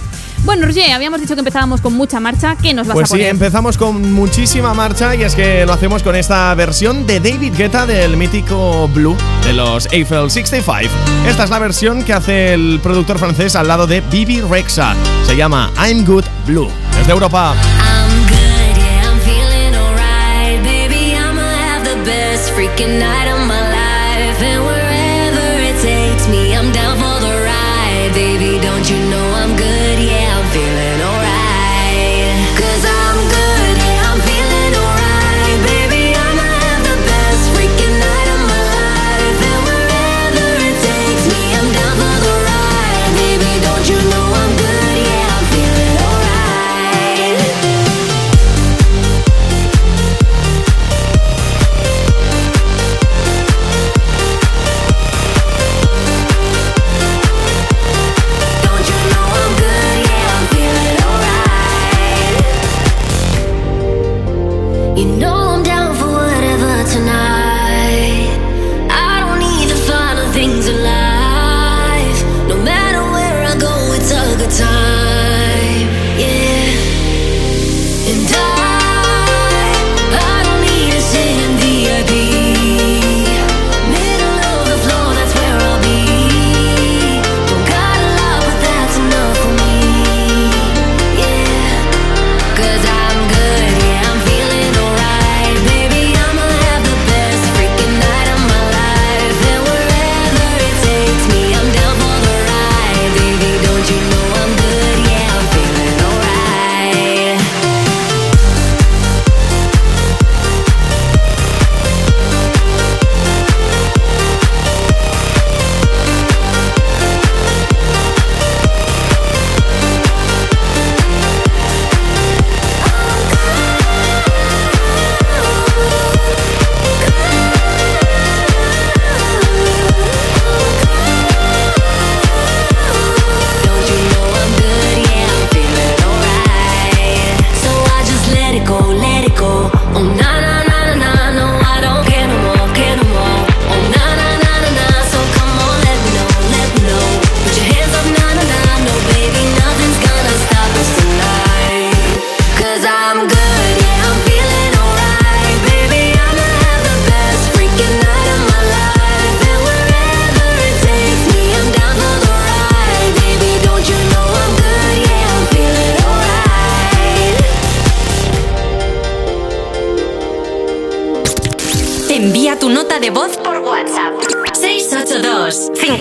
[0.45, 2.55] Bueno, Roger, habíamos dicho que empezábamos con mucha marcha.
[2.59, 3.27] ¿Qué nos vas Pues a sí, poner?
[3.27, 7.85] empezamos con muchísima marcha y es que lo hacemos con esta versión de David Guetta
[7.85, 10.91] del mítico Blue de los Eiffel 65.
[11.27, 14.95] Esta es la versión que hace el productor francés al lado de Bibi Rexa.
[15.27, 16.69] Se llama I'm Good Blue.
[16.97, 17.53] Desde Europa.
[17.53, 20.63] I'm good, yeah, I'm feeling alright.
[20.63, 23.28] Baby, I'ma have the best freaking night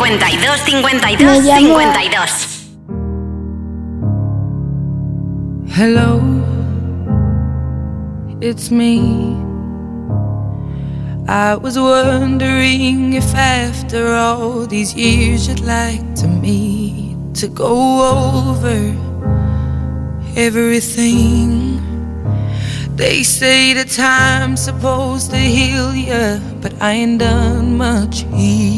[0.08, 2.08] 52 52 52
[5.68, 6.16] Hello,
[8.40, 9.36] it's me.
[11.28, 17.76] I was wondering if after all these years you'd like to meet to go
[18.48, 18.78] over
[20.36, 21.82] everything.
[22.96, 28.77] They say the time's supposed to heal ya, but I ain't done much healing.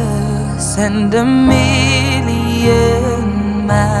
[0.83, 2.77] and a million
[3.67, 4.00] miles.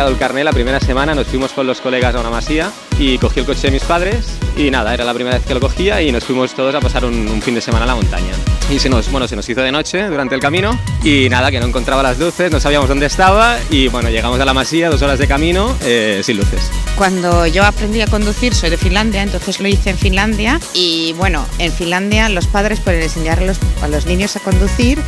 [0.00, 3.18] sacado el carnet, la primera semana nos fuimos con los colegas a una masía y
[3.18, 4.24] cogí el coche de mis padres
[4.56, 7.04] y nada, era la primera vez que lo cogía y nos fuimos todos a pasar
[7.04, 8.32] un, un fin de semana a la montaña.
[8.70, 11.60] Y se nos, bueno, se nos hizo de noche durante el camino y nada, que
[11.60, 15.02] no encontraba las luces, no sabíamos dónde estaba y bueno, llegamos a la masía, dos
[15.02, 16.70] horas de camino eh, sin luces.
[16.96, 21.44] Cuando yo aprendí a conducir, soy de Finlandia, entonces lo hice en Finlandia y bueno,
[21.58, 24.98] en Finlandia los padres pueden enseñar a los, a los niños a conducir,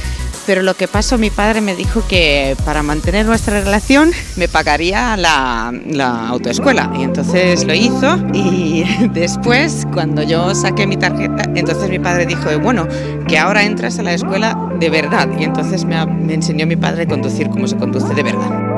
[0.46, 5.16] pero lo que pasó, mi padre me dijo que para mantener nuestra relación me pagaría
[5.16, 11.88] la, la autoescuela y entonces lo hizo y después cuando yo saqué mi tarjeta, entonces
[11.90, 12.86] mi padre dijo, bueno,
[13.28, 17.02] que ahora entras a la escuela de verdad y entonces me, me enseñó mi padre
[17.04, 18.71] a conducir como se conduce de verdad.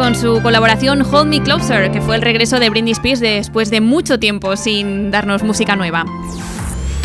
[0.00, 3.82] Con su colaboración Hold Me Closer, que fue el regreso de Britney Spears después de
[3.82, 6.06] mucho tiempo sin darnos música nueva.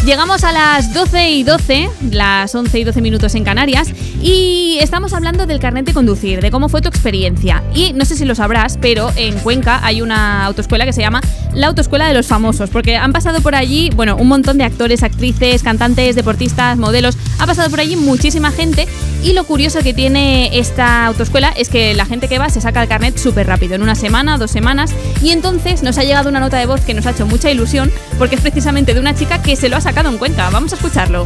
[0.06, 3.90] Llegamos a las 12 y 12, las 11 y 12 minutos en Canarias,
[4.22, 7.64] y estamos hablando del carnet de conducir, de cómo fue tu experiencia.
[7.74, 11.20] Y no sé si lo sabrás, pero en Cuenca hay una autoescuela que se llama
[11.54, 15.04] la Autoescuela de los Famosos, porque han pasado por allí, bueno, un montón de actores,
[15.04, 18.88] actrices, cantantes, deportistas, modelos, ha pasado por allí muchísima gente.
[19.26, 22.84] Y lo curioso que tiene esta autoescuela es que la gente que va se saca
[22.84, 24.92] el carnet súper rápido, en una semana, dos semanas.
[25.24, 27.92] Y entonces nos ha llegado una nota de voz que nos ha hecho mucha ilusión,
[28.20, 30.52] porque es precisamente de una chica que se lo ha sacado en Cuenca.
[30.52, 31.26] Vamos a escucharlo.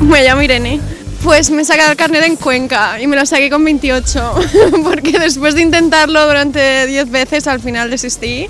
[0.00, 0.82] Me llamo Irene.
[1.22, 4.34] Pues me he sacado el carnet en Cuenca y me lo saqué con 28,
[4.84, 8.48] porque después de intentarlo durante 10 veces al final desistí.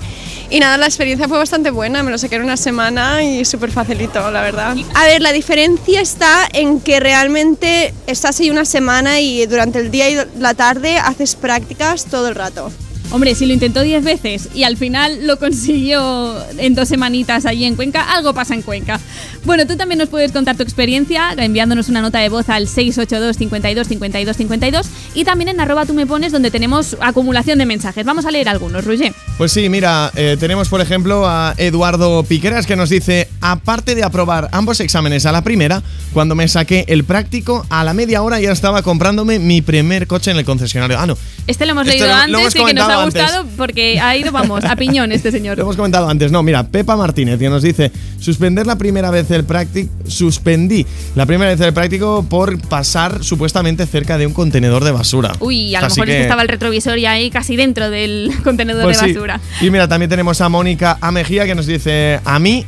[0.55, 3.71] Y nada, la experiencia fue bastante buena, me lo saqué en una semana y súper
[3.71, 4.77] facilito, la verdad.
[4.93, 9.91] A ver, la diferencia está en que realmente estás ahí una semana y durante el
[9.91, 12.71] día y la tarde haces prácticas todo el rato.
[13.11, 17.65] Hombre, si lo intentó 10 veces y al final lo consiguió en dos semanitas allí
[17.65, 19.01] en Cuenca, algo pasa en Cuenca.
[19.43, 23.35] Bueno, tú también nos puedes contar tu experiencia enviándonos una nota de voz al 682
[23.35, 28.05] 52 52 52 y también en arroba tú me pones donde tenemos acumulación de mensajes.
[28.05, 29.13] Vamos a leer algunos, Roger.
[29.37, 34.01] Pues sí, mira, eh, tenemos por ejemplo a Eduardo Piqueras que nos dice, aparte de
[34.05, 35.83] aprobar ambos exámenes a la primera,
[36.13, 40.31] cuando me saqué el práctico, a la media hora ya estaba comprándome mi primer coche
[40.31, 40.97] en el concesionario.
[40.97, 41.17] Ah, no.
[41.47, 43.55] Este lo hemos leído lo- lo antes hemos y que nos ha gustado antes.
[43.57, 45.57] porque ha ido, vamos, a piñón este señor.
[45.57, 47.91] Lo hemos comentado antes, no, mira, Pepa Martínez que nos dice,
[48.25, 50.85] suspender la primera vez el práctico, suspendí
[51.15, 55.31] la primera vez el práctico por pasar supuestamente cerca de un contenedor de basura.
[55.39, 57.89] Uy, a lo Así mejor es que- que estaba el retrovisor y ahí casi dentro
[57.91, 59.13] del contenedor Pues de sí.
[59.13, 59.39] basura.
[59.61, 62.65] Y mira, también tenemos a Mónica Amejía que nos dice, a mí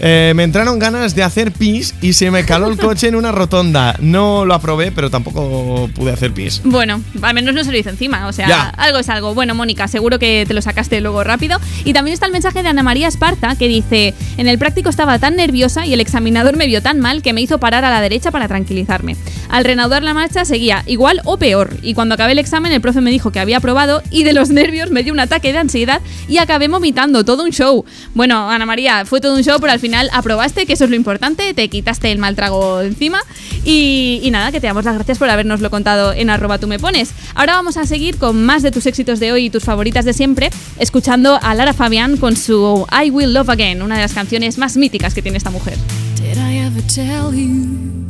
[0.00, 3.32] eh, me entraron ganas de hacer pis y se me caló el coche en una
[3.32, 3.96] rotonda.
[4.00, 6.60] No lo aprobé, pero tampoco pude hacer pis.
[6.64, 8.68] Bueno, al menos no se lo hizo encima, o sea, Ya.
[8.76, 9.34] algo es algo.
[9.34, 11.58] Bueno, Mónica, seguro que te lo sacaste luego rápido.
[11.84, 15.18] Y también está el mensaje de Ana María Esparza que dice, en el práctico estaba
[15.18, 18.00] tan nerviosa y el examinador me vio tan mal que me hizo parar a la
[18.00, 19.16] derecha para tranquilizarme.
[19.48, 21.76] Al reanudar la marcha seguía igual o peor.
[21.82, 24.50] Y cuando acabé el examen el profe me dijo que había aprobado y de los
[24.58, 27.84] nervios me dio un ataque de ansiedad y acabé vomitando, todo un show.
[28.14, 30.96] Bueno, Ana María, fue todo un show, pero al final aprobaste, que eso es lo
[30.96, 33.20] importante, te quitaste el mal trago encima
[33.64, 36.78] y, y nada, que te damos las gracias por habernoslo contado en arroba tú me
[36.78, 37.12] pones.
[37.34, 40.12] Ahora vamos a seguir con más de tus éxitos de hoy y tus favoritas de
[40.12, 44.58] siempre, escuchando a Lara Fabián con su I Will Love Again, una de las canciones
[44.58, 45.76] más míticas que tiene esta mujer.
[46.16, 48.07] Did I ever tell you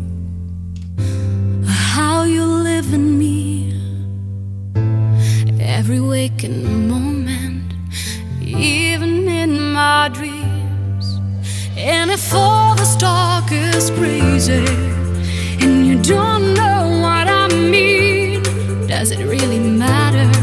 [1.99, 3.39] how you live in me?
[5.79, 7.73] every waking moment,
[8.41, 11.07] even in my dreams.
[11.77, 14.65] And if all this talk is crazy,
[15.63, 18.43] and you don't know what I mean,
[18.87, 20.38] does it really matter?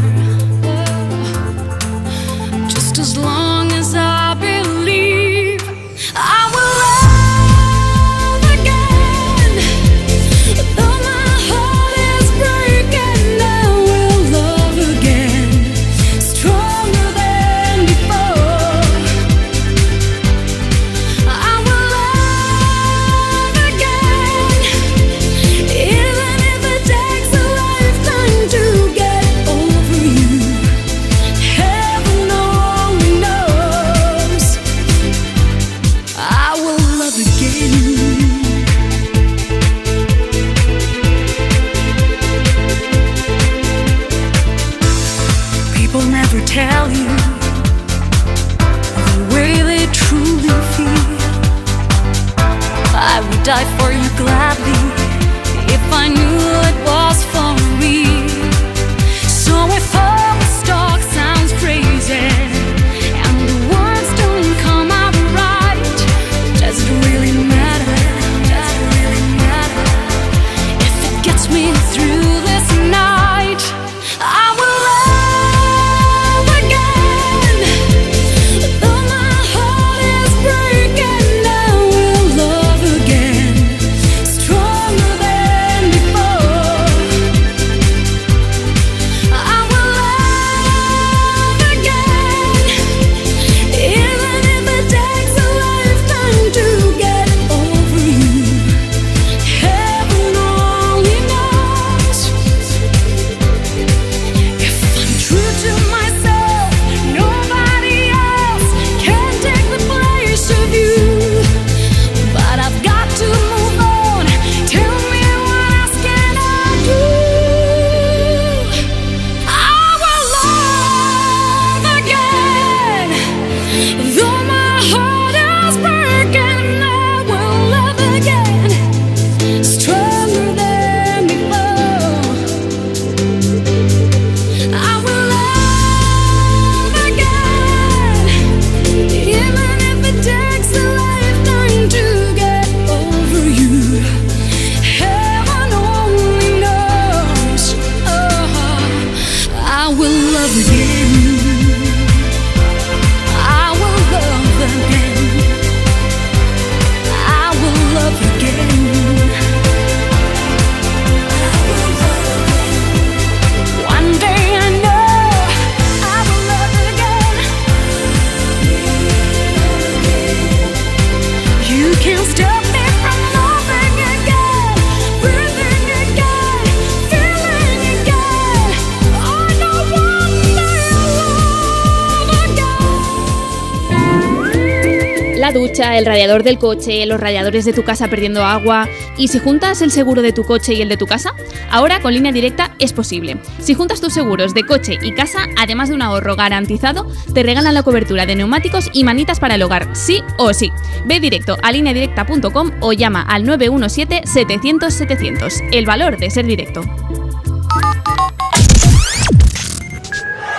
[186.06, 188.88] Radiador del coche, los radiadores de tu casa perdiendo agua.
[189.18, 191.34] ¿Y si juntas el seguro de tu coche y el de tu casa?
[191.70, 193.36] Ahora con línea directa es posible.
[193.60, 197.74] Si juntas tus seguros de coche y casa, además de un ahorro garantizado, te regalan
[197.74, 200.72] la cobertura de neumáticos y manitas para el hogar, sí o sí.
[201.04, 205.70] Ve directo a lineadirecta.com o llama al 917-700-700.
[205.72, 206.82] El valor de ser directo.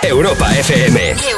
[0.02, 1.37] Europa FM.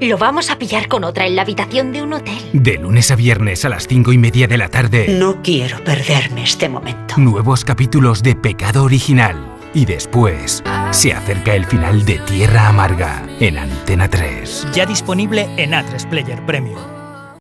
[0.00, 2.38] Lo vamos a pillar con otra en la habitación de un hotel.
[2.54, 5.08] De lunes a viernes a las cinco y media de la tarde.
[5.18, 7.16] No quiero perderme este momento.
[7.18, 9.36] Nuevos capítulos de Pecado Original.
[9.74, 14.68] Y después se acerca el final de Tierra Amarga en Antena 3.
[14.72, 16.99] Ya disponible en A3 Player Premium.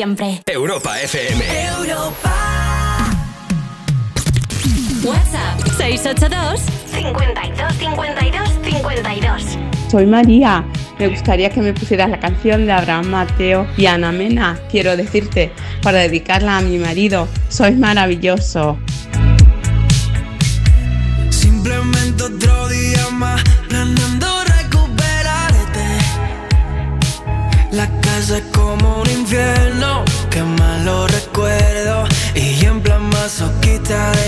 [0.00, 1.42] Europa FM.
[1.82, 2.32] Europa.
[5.02, 6.60] WhatsApp 682
[6.92, 9.58] 52 52 52.
[9.90, 10.64] Soy María.
[11.00, 14.60] Me gustaría que me pusieras la canción de Abraham Mateo y Ana Mena.
[14.70, 15.50] Quiero decirte,
[15.82, 17.26] para dedicarla a mi marido.
[17.48, 18.78] Sois maravilloso.
[33.88, 34.27] darling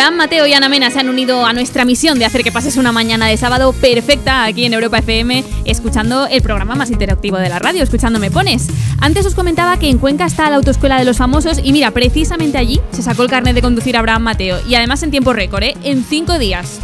[0.00, 2.78] Abraham, Mateo y Ana Mena se han unido a nuestra misión de hacer que pases
[2.78, 7.50] una mañana de sábado perfecta aquí en Europa FM, escuchando el programa más interactivo de
[7.50, 8.68] la radio, escuchando Me Pones.
[8.98, 12.56] Antes os comentaba que en Cuenca está la autoescuela de los famosos y mira, precisamente
[12.56, 15.74] allí se sacó el carnet de conducir Abraham Mateo y además en tiempo récord, ¿eh?
[15.82, 16.78] en cinco días.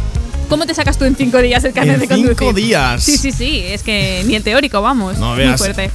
[0.47, 2.35] ¿Cómo te sacas tú en cinco días el carnet En de conducir?
[2.37, 3.03] cinco días.
[3.03, 5.17] Sí, sí, sí, es que ni en teórico, vamos.
[5.17, 5.57] No Muy veas.
[5.57, 5.89] fuerte.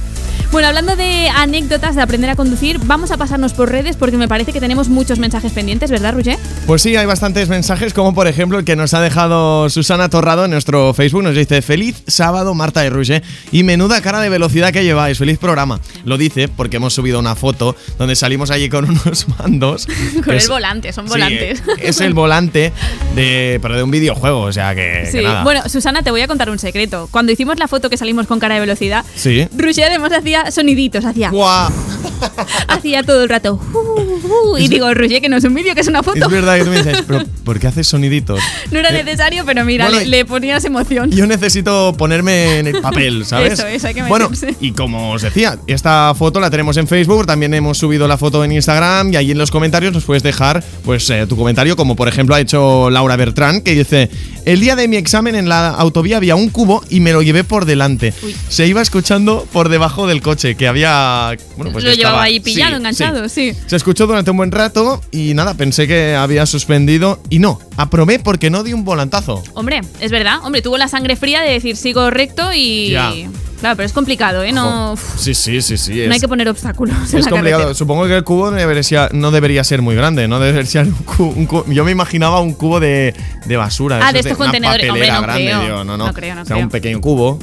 [0.53, 4.27] Bueno, hablando de anécdotas de aprender a conducir, vamos a pasarnos por redes porque me
[4.27, 6.37] parece que tenemos muchos mensajes pendientes, ¿verdad, Roger?
[6.67, 10.45] Pues sí, hay bastantes mensajes, como por ejemplo el que nos ha dejado Susana Torrado
[10.45, 11.23] en nuestro Facebook.
[11.23, 13.23] Nos dice: Feliz sábado, Marta y Ruge.
[13.51, 15.17] Y menuda cara de velocidad que lleváis.
[15.17, 15.79] Feliz programa.
[16.05, 19.87] Lo dice porque hemos subido una foto donde salimos allí con unos mandos.
[20.13, 21.63] Con que el es- volante, son sí, volantes.
[21.79, 22.71] es el volante
[23.15, 25.43] de, pero de un videojuego, o sea que, que Sí, nada.
[25.43, 27.07] bueno, Susana, te voy a contar un secreto.
[27.09, 29.47] Cuando hicimos la foto que salimos con cara de velocidad, Sí.
[29.57, 31.31] Roger además hacía soniditos, hacía.
[32.67, 33.59] hacía todo el rato.
[33.73, 36.25] "Uh, uh", y digo, Roger, que no es un vídeo, que es una foto.
[36.25, 38.39] Es verdad que tú me dices, pero ¿por qué haces soniditos?
[38.71, 41.11] No era Eh, necesario, pero mira, bueno, le, le ponías emoción.
[41.11, 43.53] Yo necesito ponerme en el papel, ¿sabes?
[43.53, 44.55] Eso es, hay que Bueno, meterse.
[44.59, 48.43] y como os decía, esta foto la tenemos en Facebook, también hemos subido la foto
[48.43, 51.95] en Instagram y ahí en los comentarios nos puedes dejar pues eh, tu comentario, como
[51.95, 54.09] por ejemplo ha hecho Laura Bertrán, que dice,
[54.45, 57.43] el día de mi examen en la autovía había un cubo y me lo llevé
[57.43, 58.13] por delante.
[58.49, 61.35] Se iba escuchando por debajo del coche, que había...
[61.57, 63.53] Bueno, pues Lo que llevaba estaba- ahí pillado, sí, enganchado, sí.
[63.67, 68.19] se escuchó durante un buen rato y nada, pensé que había suspendido y no, aprobé
[68.19, 69.43] porque no di un volantazo.
[69.53, 70.39] Hombre, es verdad.
[70.43, 72.89] Hombre, tuvo la sangre fría de decir sigo recto y.
[72.91, 73.11] Ya.
[73.59, 74.51] Claro, pero es complicado, ¿eh?
[74.51, 75.91] No, Sí, sí, sí, sí.
[75.93, 77.61] no es- hay que poner obstáculos en Es la complicado.
[77.63, 77.73] carretera.
[77.73, 80.91] Supongo que el cubo no debería, no debería ser muy grande, no debería ser un
[80.95, 83.13] cubo, un cubo- Yo me imaginaba un cubo de,
[83.45, 84.01] de basura.
[84.03, 84.89] Ah, de estos contenedores.
[84.89, 85.61] Hombre, no grande, creo.
[85.61, 86.07] digo, no, no.
[86.07, 86.65] No creo, no o sea, creo.
[86.65, 87.39] un pequeño cubo.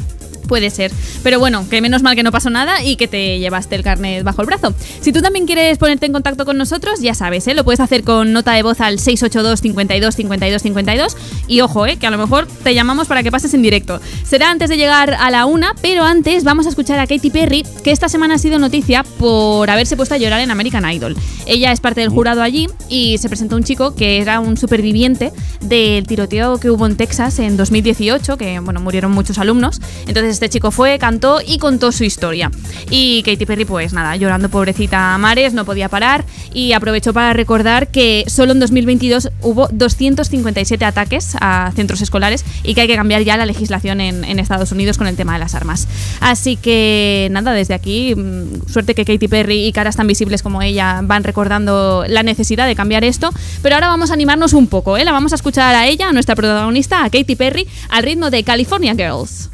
[0.50, 0.90] Puede ser.
[1.22, 4.24] Pero bueno, que menos mal que no pasó nada y que te llevaste el carnet
[4.24, 4.74] bajo el brazo.
[5.00, 7.54] Si tú también quieres ponerte en contacto con nosotros, ya sabes, ¿eh?
[7.54, 11.16] lo puedes hacer con nota de voz al 682 52 52 52.
[11.46, 11.98] Y ojo, ¿eh?
[11.98, 14.00] que a lo mejor te llamamos para que pases en directo.
[14.24, 17.64] Será antes de llegar a la una, pero antes vamos a escuchar a Katy Perry,
[17.84, 21.16] que esta semana ha sido noticia por haberse puesto a llorar en American Idol.
[21.46, 25.32] Ella es parte del jurado allí y se presentó un chico que era un superviviente
[25.60, 29.80] del tiroteo que hubo en Texas en 2018, que bueno, murieron muchos alumnos.
[30.08, 32.50] Entonces este chico fue, cantó y contó su historia.
[32.90, 37.34] Y Katy Perry, pues nada, llorando pobrecita a mares, no podía parar y aprovechó para
[37.34, 42.96] recordar que solo en 2022 hubo 257 ataques a centros escolares y que hay que
[42.96, 45.86] cambiar ya la legislación en, Estados Unidos con el tema de las armas.
[46.20, 50.62] Así que nada, desde aquí, mm, suerte que Katy Perry y caras tan visibles como
[50.62, 53.30] ella van recordando la necesidad de cambiar esto.
[53.60, 55.04] Pero ahora vamos a animarnos un poco, ¿eh?
[55.04, 58.42] La vamos a escuchar a ella, a nuestra protagonista, a Katy Perry, al ritmo de
[58.42, 59.50] California Girls.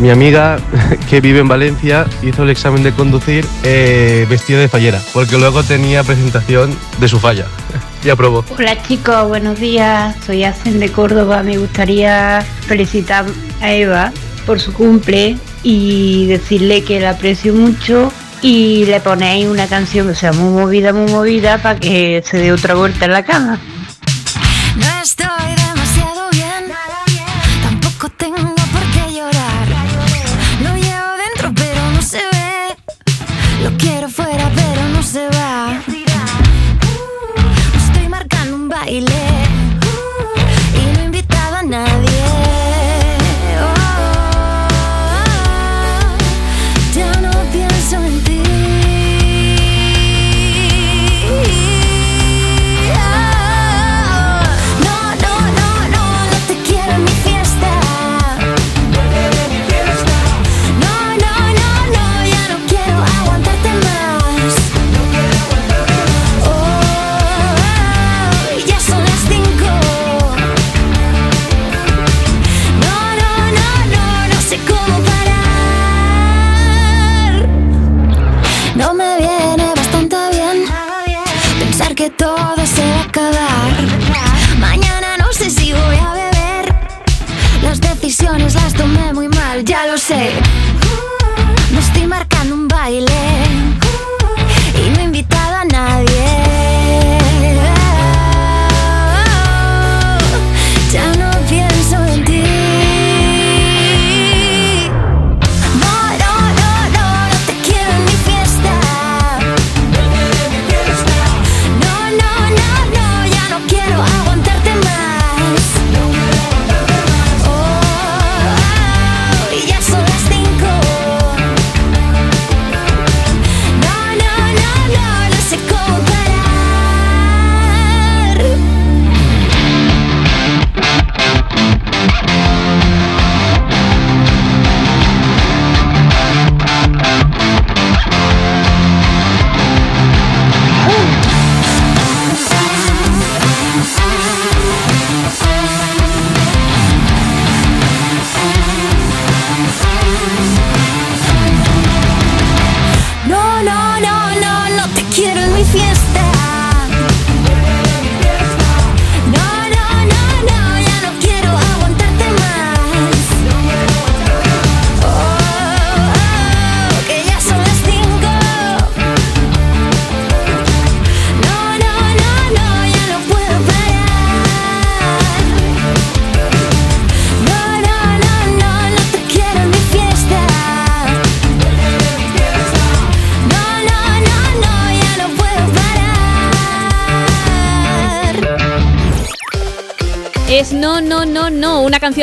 [0.00, 0.58] Mi amiga
[1.10, 5.62] que vive en Valencia hizo el examen de conducir eh, vestida de fallera, porque luego
[5.62, 7.44] tenía presentación de su falla.
[8.04, 8.42] y aprobó.
[8.56, 10.16] Hola chicos, buenos días.
[10.24, 11.42] Soy Asen de Córdoba.
[11.42, 13.26] Me gustaría felicitar
[13.60, 14.10] a Eva
[14.46, 20.14] por su cumple y decirle que la aprecio mucho y le ponéis una canción que
[20.14, 23.60] sea muy movida, muy movida para que se dé otra vuelta en la cama.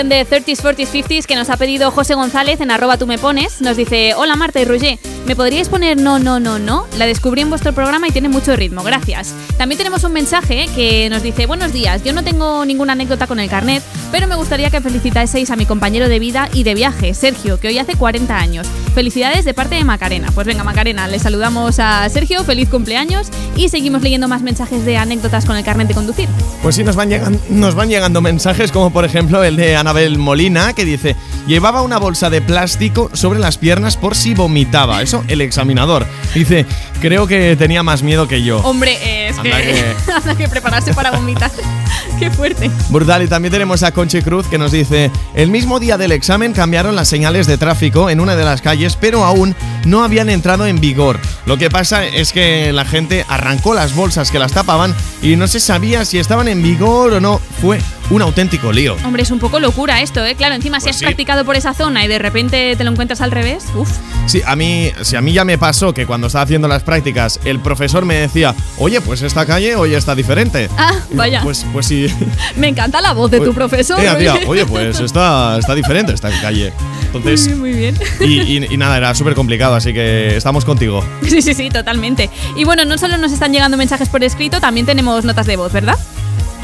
[0.05, 3.61] De 30s, 40s, 50s que nos ha pedido José González en arroba tú me pones.
[3.61, 6.85] Nos dice, hola Marta y Roger, ¿me podríais poner No, No, No, No?
[6.99, 9.33] La descubrí en vuestro programa y tiene mucho ritmo, gracias.
[9.57, 13.39] También tenemos un mensaje que nos dice, buenos días, yo no tengo ninguna anécdota con
[13.39, 17.15] el carnet, pero me gustaría que felicitaseis a mi compañero de vida y de viaje,
[17.15, 18.67] Sergio, que hoy hace 40 años.
[19.01, 20.31] Felicidades de parte de Macarena.
[20.33, 24.97] Pues venga, Macarena, le saludamos a Sergio, feliz cumpleaños y seguimos leyendo más mensajes de
[24.97, 26.27] anécdotas con el carnet de conducir.
[26.63, 30.17] Pues sí, nos van, llegan- nos van llegando mensajes como por ejemplo el de Anabel
[30.17, 35.03] Molina que dice, llevaba una bolsa de plástico sobre las piernas por si vomitaba.
[35.03, 36.07] Eso, el examinador.
[36.33, 36.65] Dice,
[36.99, 38.61] creo que tenía más miedo que yo.
[38.61, 39.73] Hombre, es Anda que
[40.07, 41.51] que- anda que prepararse para vomitar.
[42.19, 42.69] Qué fuerte.
[42.89, 46.53] Brutal, y también tenemos a Conchi Cruz que nos dice, el mismo día del examen
[46.53, 50.65] cambiaron las señales de tráfico en una de las calles, pero aún no habían entrado
[50.65, 51.19] en vigor.
[51.45, 55.47] Lo que pasa es que la gente arrancó las bolsas que las tapaban y no
[55.47, 57.39] se sabía si estaban en vigor o no.
[57.61, 58.95] Fue un auténtico lío.
[59.05, 60.35] Hombre, es un poco locura esto, ¿eh?
[60.35, 61.05] Claro, encima si Pues has sí.
[61.05, 63.89] practicado por esa zona y de repente te lo encuentras al revés, uff.
[64.27, 67.39] Sí, a mí, si a mí ya me pasó que cuando estaba haciendo las prácticas,
[67.45, 70.69] el profesor me decía, oye, pues esta calle hoy está diferente.
[70.77, 71.41] Ah, vaya.
[71.43, 72.07] Pues, pues sí.
[72.57, 73.97] Me encanta la voz de tu profesor.
[74.03, 76.73] Eh, tía, oye, pues está, está diferente esta calle.
[77.05, 81.05] Entonces, Muy bien, muy y, y- y nada, era súper complicado, así que estamos contigo.
[81.21, 81.31] bien.
[81.31, 82.29] Sí, sí, sí, totalmente.
[82.57, 85.71] Y bueno, no solo nos están llegando mensajes por escrito, también tenemos notas de voz,
[85.71, 85.97] ¿verdad?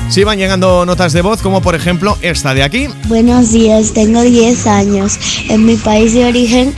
[0.10, 2.88] Sí van llegando notas de voz, como por ejemplo esta de aquí.
[3.08, 5.18] Buenos días, tengo 10 años.
[5.50, 6.76] En mi país de origen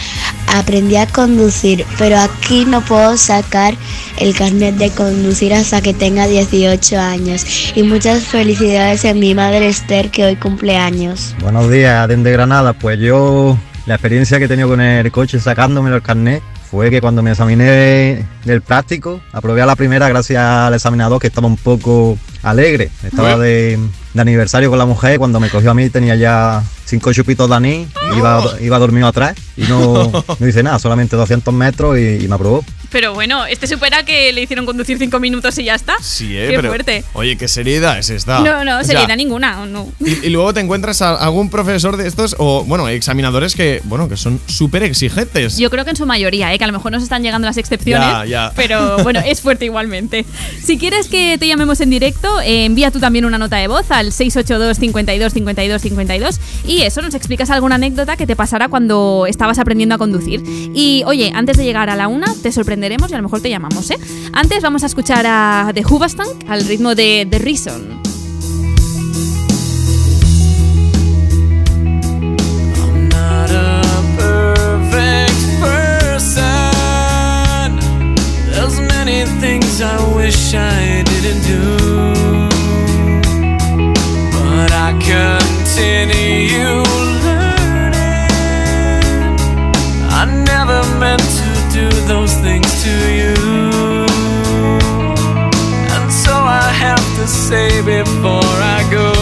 [0.48, 3.76] aprendí a conducir, pero aquí no puedo sacar
[4.20, 7.46] el carnet de conducir hasta que tenga 18 años.
[7.76, 11.36] Y muchas felicidades a mi madre Esther que hoy cumple años.
[11.42, 12.74] Buenos días, desde Granada.
[12.74, 17.00] Pues yo, la experiencia que he tenido con el coche sacándome el carnet fue que
[17.00, 21.58] cuando me examiné del práctico, aprobé a la primera gracias al examinador que estaba un
[21.58, 22.90] poco alegre.
[23.04, 23.78] Estaba de,
[24.14, 27.56] de aniversario con la mujer cuando me cogió a mí tenía ya cinco chupitos de
[27.56, 32.28] anís, iba, iba dormido atrás y no, no hice nada, solamente 200 metros y, y
[32.28, 32.64] me aprobó.
[32.96, 35.96] Pero bueno, este supera que le hicieron conducir cinco minutos y ya está.
[36.02, 37.04] Sí, eh, Qué pero- fuerte.
[37.12, 38.40] Oye, qué seriedad es esta.
[38.40, 39.66] No, no, seriedad ninguna.
[39.66, 39.92] No.
[40.00, 44.08] Y, y luego te encuentras a algún profesor de estos, o bueno, examinadores que, bueno,
[44.08, 45.58] que son súper exigentes.
[45.58, 46.58] Yo creo que en su mayoría, ¿eh?
[46.58, 48.08] que a lo mejor nos están llegando las excepciones.
[48.08, 48.52] Ya, ya.
[48.56, 50.24] Pero bueno, es fuerte igualmente.
[50.64, 53.92] Si quieres que te llamemos en directo, eh, envía tú también una nota de voz
[53.92, 59.26] al 682 52 52 52 y eso nos explicas alguna anécdota que te pasara cuando
[59.28, 60.42] estabas aprendiendo a conducir.
[60.74, 62.54] Y oye, antes de llegar a la una, te
[62.88, 63.98] y a lo mejor te llamamos, ¿eh?
[64.34, 68.06] Antes vamos a escuchar a The Hoobastank al ritmo de The Reason.
[79.78, 81.60] I wish I didn't do,
[84.32, 84.96] but I
[92.86, 93.36] to you,
[95.96, 99.15] and so I have to say before I go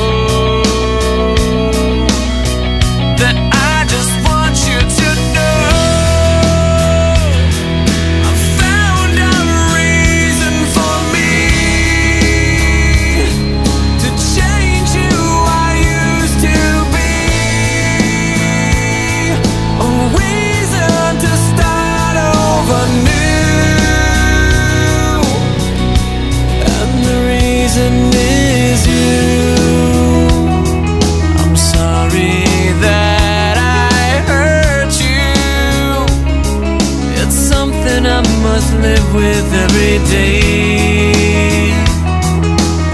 [39.14, 41.72] with every day.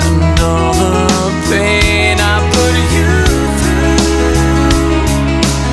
[0.06, 3.12] And all the pain I put you
[3.60, 4.04] through,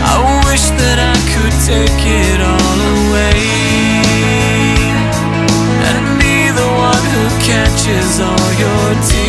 [0.06, 0.16] I
[0.46, 3.42] wish that I could take it all away.
[5.90, 9.25] And be the one who catches all your tears.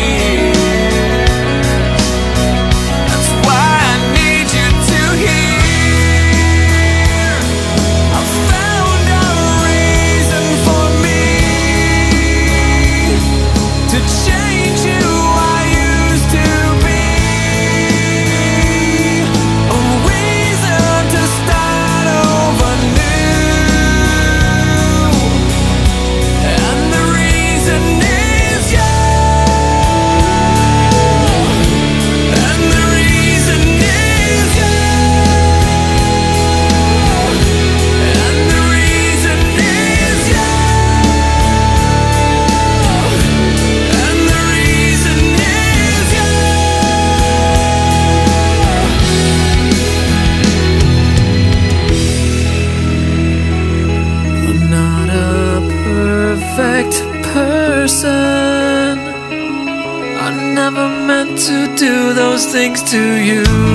[62.58, 63.67] Do those things to you.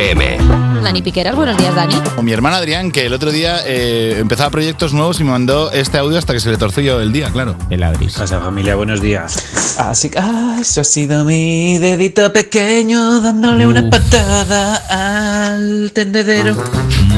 [0.00, 0.38] FM.
[0.82, 1.94] Dani Piqueras, buenos días, Dani.
[2.16, 5.70] O mi hermana Adrián, que el otro día eh, empezaba proyectos nuevos y me mandó
[5.72, 7.54] este audio hasta que se le torció el día, claro.
[7.68, 8.14] El Adris.
[8.14, 9.76] Casa familia, buenos días.
[9.78, 16.56] Así que ah, eso ha sido mi dedito pequeño dándole una patada al tendedero.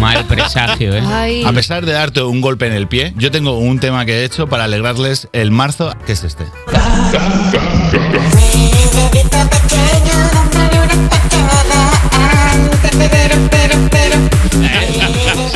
[0.00, 1.02] Mal presagio, ¿eh?
[1.06, 1.44] Ay.
[1.44, 4.24] A pesar de darte un golpe en el pie, yo tengo un tema que he
[4.24, 6.46] hecho para alegrarles el marzo, que es este.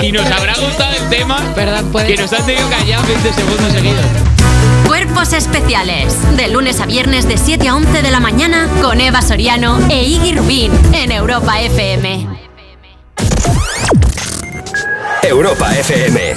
[0.06, 1.36] Y nos habrá gustado el tema
[2.06, 4.04] que nos han tenido callados 20 segundos seguidos.
[4.86, 6.16] Cuerpos especiales.
[6.36, 10.04] De lunes a viernes de 7 a 11 de la mañana con Eva Soriano e
[10.04, 12.24] Iggy Rubín en Europa FM.
[15.24, 16.34] Europa FM.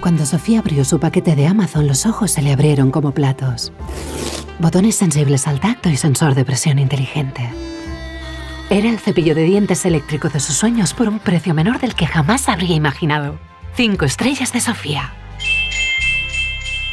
[0.00, 3.70] Cuando Sofía abrió su paquete de Amazon, los ojos se le abrieron como platos.
[4.58, 7.50] Botones sensibles al tacto y sensor de presión inteligente.
[8.70, 12.06] Era el cepillo de dientes eléctrico de sus sueños por un precio menor del que
[12.06, 13.36] jamás habría imaginado.
[13.74, 15.12] Cinco estrellas de Sofía.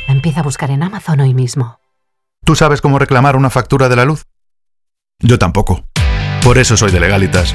[0.07, 1.80] Empieza a buscar en Amazon hoy mismo.
[2.43, 4.25] ¿Tú sabes cómo reclamar una factura de la luz?
[5.19, 5.85] Yo tampoco.
[6.43, 7.53] Por eso soy de Legalitas.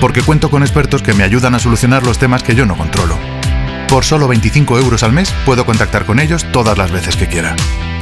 [0.00, 3.16] Porque cuento con expertos que me ayudan a solucionar los temas que yo no controlo.
[3.88, 7.54] Por solo 25 euros al mes puedo contactar con ellos todas las veces que quiera.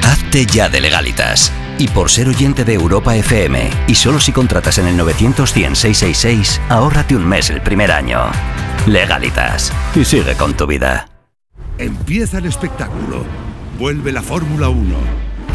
[0.03, 1.53] Hazte ya de legalitas.
[1.79, 7.15] Y por ser oyente de Europa FM, y solo si contratas en el 900-100-666, ahórrate
[7.15, 8.19] un mes el primer año.
[8.87, 9.73] Legalitas.
[9.95, 11.09] Y sigue con tu vida.
[11.79, 13.25] Empieza el espectáculo.
[13.79, 14.97] Vuelve la Fórmula 1.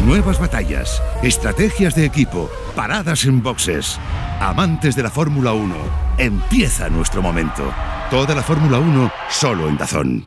[0.06, 3.98] Nuevas batallas, estrategias de equipo, paradas en boxes.
[4.40, 5.74] Amantes de la Fórmula 1,
[6.16, 7.70] empieza nuestro momento.
[8.10, 10.26] Toda la Fórmula 1 solo en Dazón.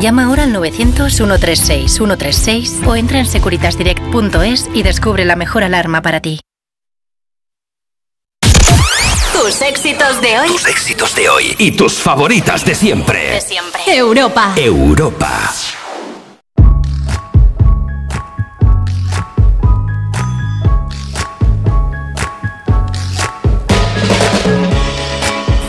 [0.00, 6.40] Llama ahora al 900-136-136 o entra en securitasdirect.es y descubre la mejor alarma para ti.
[9.34, 10.48] Tus éxitos de hoy.
[10.48, 13.30] Tus éxitos de hoy y tus favoritas de siempre.
[13.30, 13.82] De siempre.
[13.86, 14.54] Europa.
[14.56, 15.52] Europa.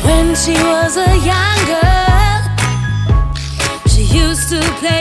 [0.06, 1.61] When she was a young girl, she used
[4.52, 5.01] to play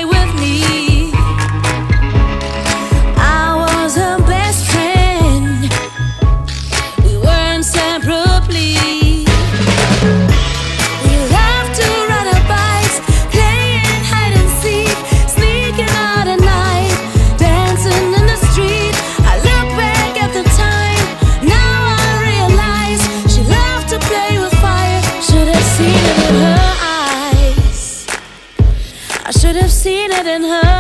[30.27, 30.80] have seen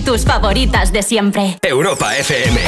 [0.00, 1.58] Y tus favoritas de siempre.
[1.60, 2.58] Europa FM.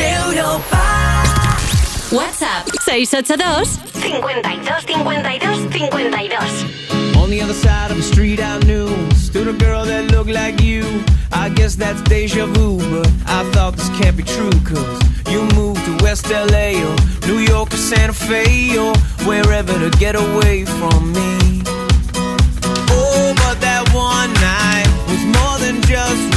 [2.11, 7.19] WhatsApp 682 52 52 52.
[7.19, 10.61] On the other side of the street I knew Stood a girl that looked like
[10.61, 10.85] you
[11.33, 15.83] I guess that's deja vu But I thought this can't be true Cause you moved
[15.87, 16.95] to West LA Or
[17.27, 18.95] New York or Santa Fe Or
[19.25, 21.63] wherever to get away from me
[22.91, 26.32] Oh, but that one night Was more than just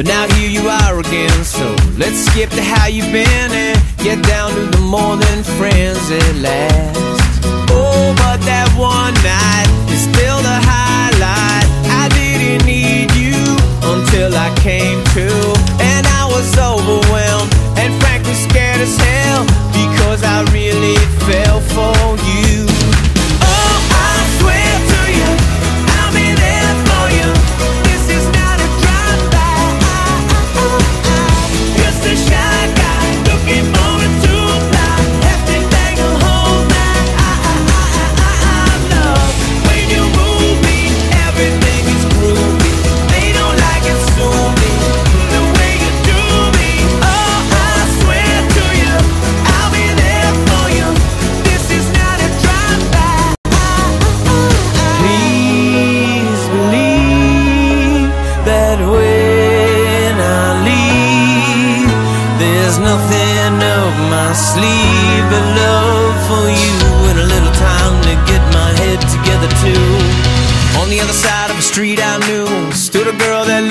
[0.00, 4.22] But now here you are again, so let's skip to how you've been and get
[4.24, 7.44] down to the more than friends at last.
[7.68, 11.68] Oh, but that one night is still the highlight.
[12.00, 13.36] I didn't need you
[13.92, 15.28] until I came to,
[15.84, 19.44] and I was overwhelmed and frankly scared as hell
[19.76, 20.96] because I really
[21.28, 22.29] fell for you.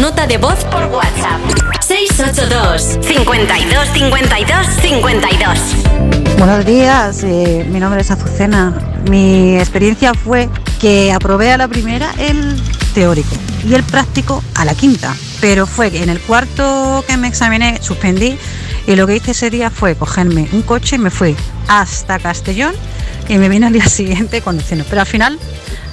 [0.00, 1.40] nota de voz por WhatsApp.
[1.80, 8.74] 682 52 52 52 Buenos días, eh, mi nombre es Azucena.
[9.10, 10.48] Mi experiencia fue
[10.80, 12.60] que aprobé a la primera el
[12.94, 13.34] teórico
[13.66, 17.78] y el práctico a la quinta, pero fue que en el cuarto que me examiné
[17.82, 18.38] suspendí
[18.86, 21.34] y lo que hice ese día fue cogerme un coche y me fui
[21.66, 22.74] hasta Castellón
[23.28, 25.38] y me vine al día siguiente conduciendo, pero al final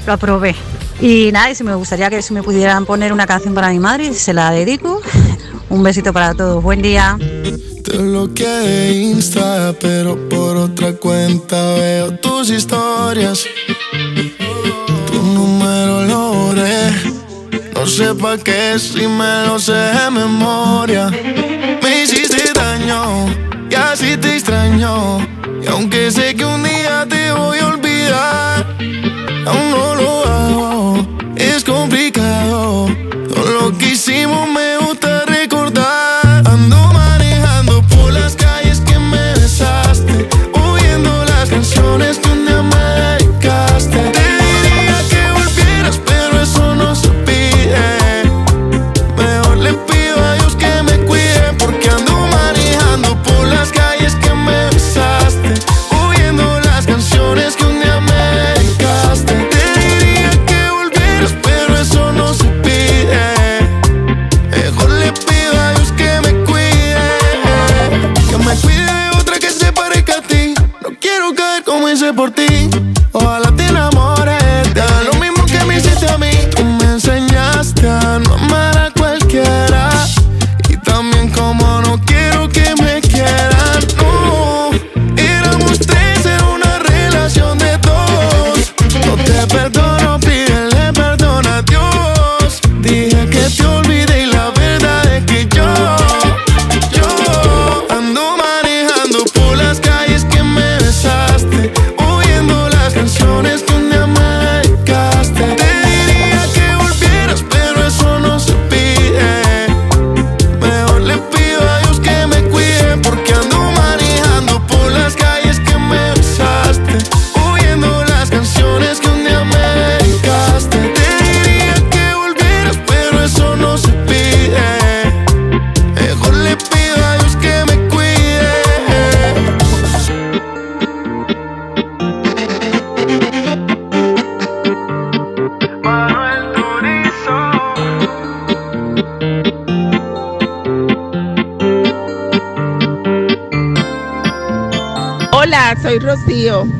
[0.05, 0.55] lo aprobé.
[1.01, 3.79] Y nada, y si me gustaría que si me pudieran poner una canción para mi
[3.79, 5.01] madre, se la dedico.
[5.69, 7.17] Un besito para todos, buen día.
[7.83, 13.45] Te bloqueé de Insta, pero por otra cuenta veo tus historias.
[15.07, 16.91] Tu número lo borré.
[17.73, 21.11] No sé qué si me lo sé de memoria.
[21.83, 23.27] Me hiciste daño
[23.69, 25.19] y así te extraño.
[25.61, 28.77] Y aunque sé que un día te voy a olvidar,
[29.45, 30.04] aún no lo.
[31.65, 32.04] Es complicado.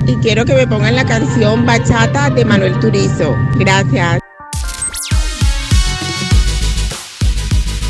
[0.05, 3.35] Y quiero que me pongan la canción Bachata de Manuel Turizo.
[3.55, 4.19] Gracias.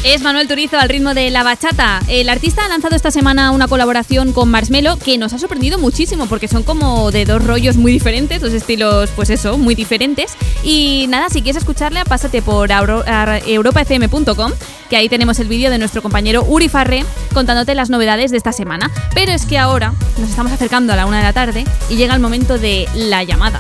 [0.05, 1.99] Es Manuel Turizo al ritmo de la bachata.
[2.07, 6.27] El artista ha lanzado esta semana una colaboración con Marshmello que nos ha sorprendido muchísimo
[6.27, 10.37] porque son como de dos rollos muy diferentes, dos estilos, pues eso, muy diferentes.
[10.63, 14.51] Y nada, si quieres escucharle, pásate por europafm.com,
[14.89, 17.03] que ahí tenemos el vídeo de nuestro compañero Uri Farré
[17.35, 18.89] contándote las novedades de esta semana.
[19.13, 22.15] Pero es que ahora nos estamos acercando a la una de la tarde y llega
[22.15, 23.59] el momento de la llamada.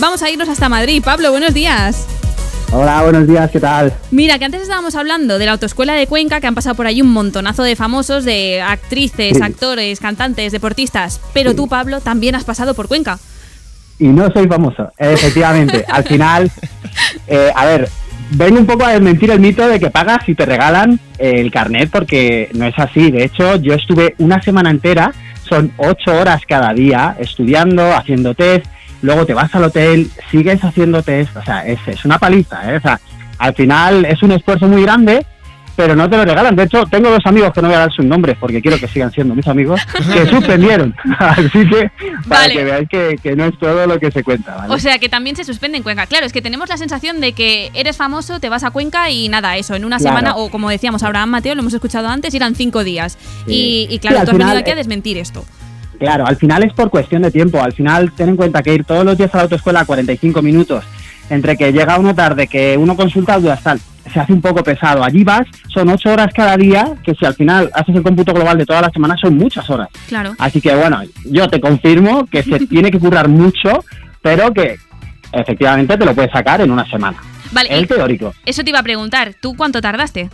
[0.00, 1.00] Vamos a irnos hasta Madrid.
[1.04, 2.06] Pablo, buenos días.
[2.72, 3.92] Hola, buenos días, ¿qué tal?
[4.10, 7.02] Mira, que antes estábamos hablando de la autoescuela de Cuenca, que han pasado por ahí
[7.02, 9.42] un montonazo de famosos, de actrices, Sí.
[9.42, 11.20] actores, cantantes, deportistas.
[11.34, 13.18] Pero tú, Pablo, también has pasado por Cuenca.
[13.98, 15.84] Y no soy famoso, efectivamente.
[15.86, 16.50] Al final,
[17.26, 17.90] eh, a ver,
[18.34, 21.90] vengo un poco a desmentir el mito de que pagas y te regalan el carnet,
[21.90, 23.10] porque no es así.
[23.10, 25.12] De hecho, yo estuve una semana entera,
[25.48, 28.66] son ocho horas cada día, estudiando, haciendo test,
[29.02, 32.76] luego te vas al hotel, sigues haciendo test, o sea, es, es una paliza, ¿eh?
[32.76, 33.00] O sea,
[33.38, 35.26] al final es un esfuerzo muy grande,
[35.76, 36.54] pero no te lo regalan.
[36.56, 38.88] De hecho, tengo dos amigos que no voy a dar sus nombres porque quiero que
[38.88, 39.80] sigan siendo mis amigos,
[40.12, 40.94] que suspendieron.
[41.18, 41.90] Así que,
[42.28, 42.54] para Vale.
[42.54, 44.74] que veáis que, que no es todo lo que se cuenta, ¿vale?
[44.74, 46.06] O sea, que también se suspende en Cuenca.
[46.06, 49.28] Claro, es que tenemos la sensación de que eres famoso, te vas a Cuenca y
[49.28, 50.16] nada, eso, en una Claro.
[50.16, 53.16] semana, o como decíamos Abraham Mateo, lo hemos escuchado antes, irán cinco días.
[53.46, 53.86] Sí.
[53.88, 55.44] Y, y claro, Sí, tú has venido final, aquí a eh, desmentir esto.
[55.98, 57.62] Claro, al final es por cuestión de tiempo.
[57.62, 60.84] Al final, ten en cuenta que ir todos los días a la autoescuela 45 minutos,
[61.30, 63.80] entre que llega uno tarde, que uno consulta dudas tal,
[64.12, 65.04] se hace un poco pesado.
[65.04, 68.58] Allí vas, son ocho horas cada día, que si al final haces el cómputo global
[68.58, 69.88] de toda la semana, son muchas horas.
[70.08, 70.34] Claro.
[70.38, 73.84] Así que bueno, yo te confirmo que se tiene que currar mucho,
[74.20, 74.76] pero que
[75.32, 77.18] efectivamente te lo puedes sacar en una semana.
[77.52, 78.32] Vale, El teórico.
[78.46, 80.30] Eso te iba a preguntar, ¿tú cuánto tardaste?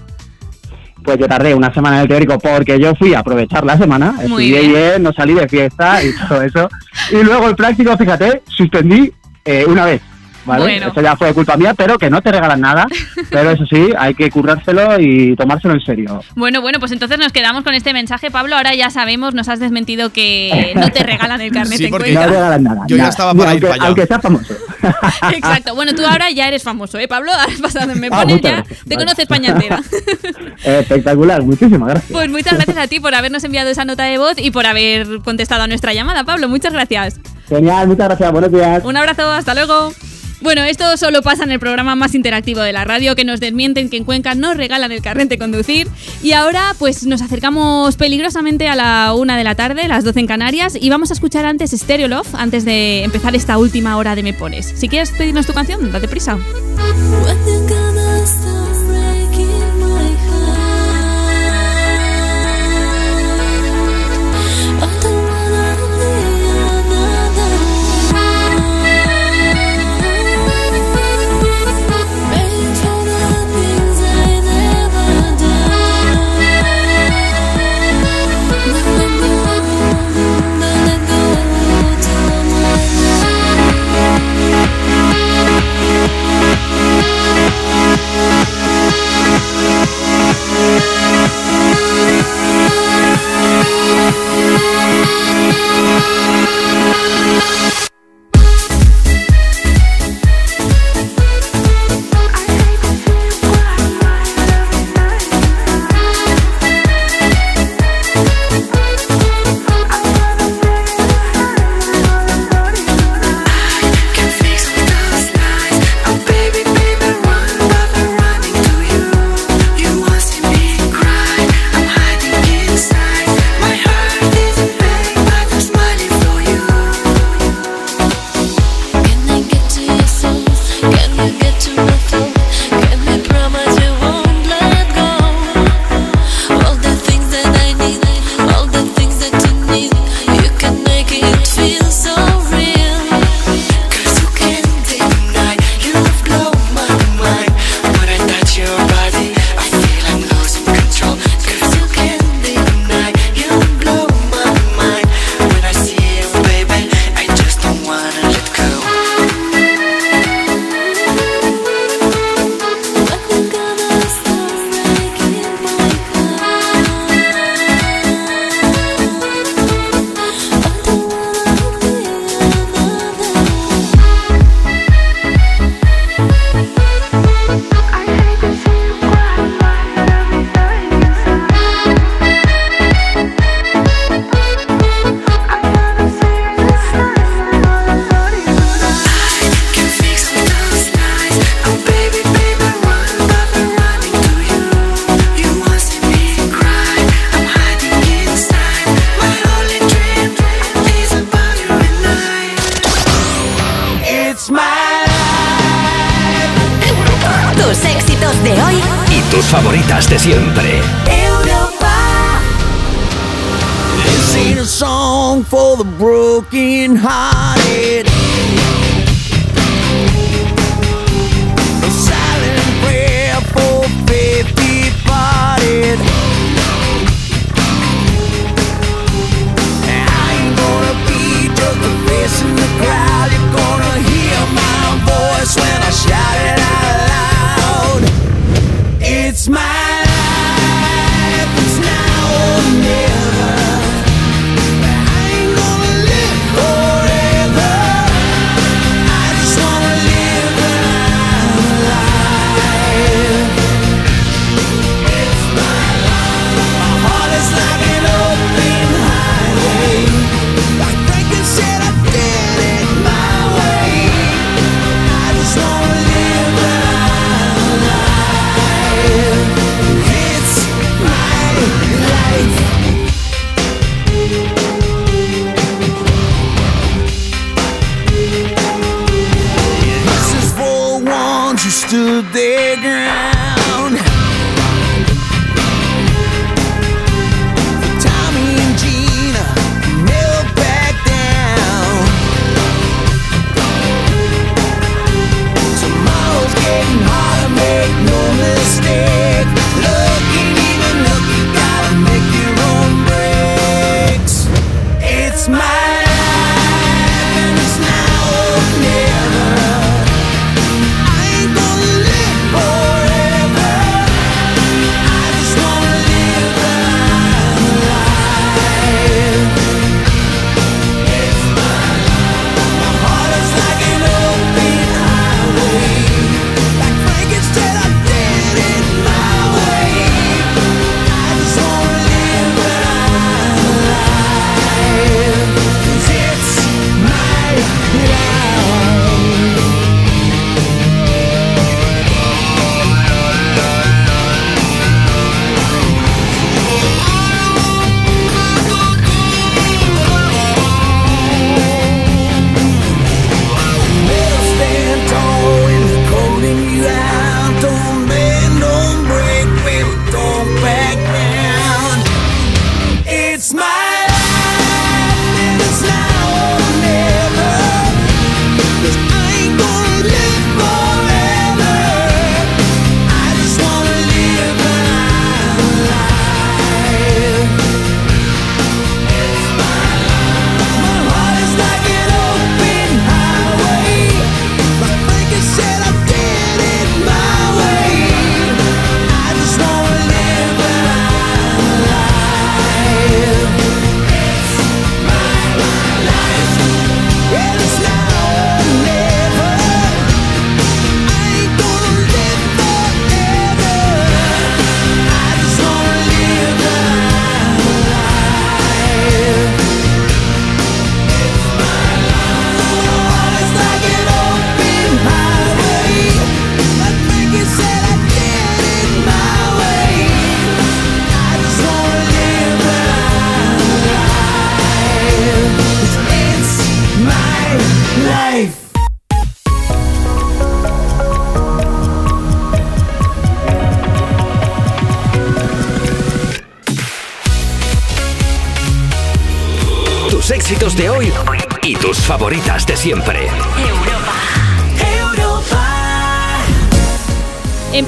[1.05, 4.13] Pues yo tardé una semana en el teórico porque yo fui a aprovechar la semana,
[4.13, 4.73] Muy estudié bien.
[4.73, 5.03] bien.
[5.03, 6.69] no salí de fiesta y todo eso.
[7.11, 9.11] Y luego el práctico, fíjate, suspendí
[9.45, 10.03] eh, una vez.
[10.49, 10.62] ¿Vale?
[10.65, 10.89] Bueno.
[10.89, 12.86] Eso ya fue culpa mía, pero que no te regalan nada.
[13.31, 16.23] Pero eso sí, hay que currárselo y tomárselo en serio.
[16.35, 18.57] Bueno, bueno, pues entonces nos quedamos con este mensaje, Pablo.
[18.57, 22.12] Ahora ya sabemos, nos has desmentido que no te regalan el carnet Sí, en porque
[22.12, 22.81] no regalan nada.
[22.89, 23.10] Yo ya nada.
[23.10, 23.86] estaba para ir aunque, para allá.
[23.86, 24.55] aunque sea famoso.
[25.35, 25.75] Exacto.
[25.75, 27.31] Bueno, tú ahora ya eres famoso, ¿eh, Pablo?
[27.33, 28.81] Has pasado en Me Ah, Pones muchas ya, gracias.
[28.89, 29.83] te conoce España entera.
[30.65, 32.12] Espectacular, muchísimas gracias.
[32.12, 35.07] Pues muchas gracias a ti por habernos enviado esa nota de voz y por haber
[35.25, 36.49] contestado a nuestra llamada, Pablo.
[36.49, 37.20] Muchas gracias.
[37.49, 38.83] Genial, muchas gracias, buenos días.
[38.85, 39.93] Un abrazo, hasta luego.
[40.41, 43.91] Bueno, esto solo pasa en el programa más interactivo de la radio, que nos desmienten
[43.91, 45.89] que en Cuenca nos regalan el carnet de conducir.
[46.23, 50.26] Y ahora, pues nos acercamos peligrosamente a la una de la tarde, las 12 en
[50.26, 54.23] Canarias, y vamos a escuchar antes Stereo Love, antes de empezar esta última hora de
[54.23, 54.73] Me Pones.
[54.76, 56.39] Si quieres pedirnos tu canción, date prisa.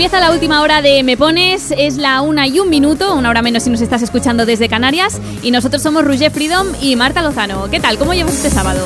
[0.01, 3.43] Empieza la última hora de Me Pones, es la una y un minuto, una hora
[3.43, 7.69] menos si nos estás escuchando desde Canarias, y nosotros somos Roger Freedom y Marta Lozano.
[7.69, 7.99] ¿Qué tal?
[7.99, 8.81] ¿Cómo llevas este sábado?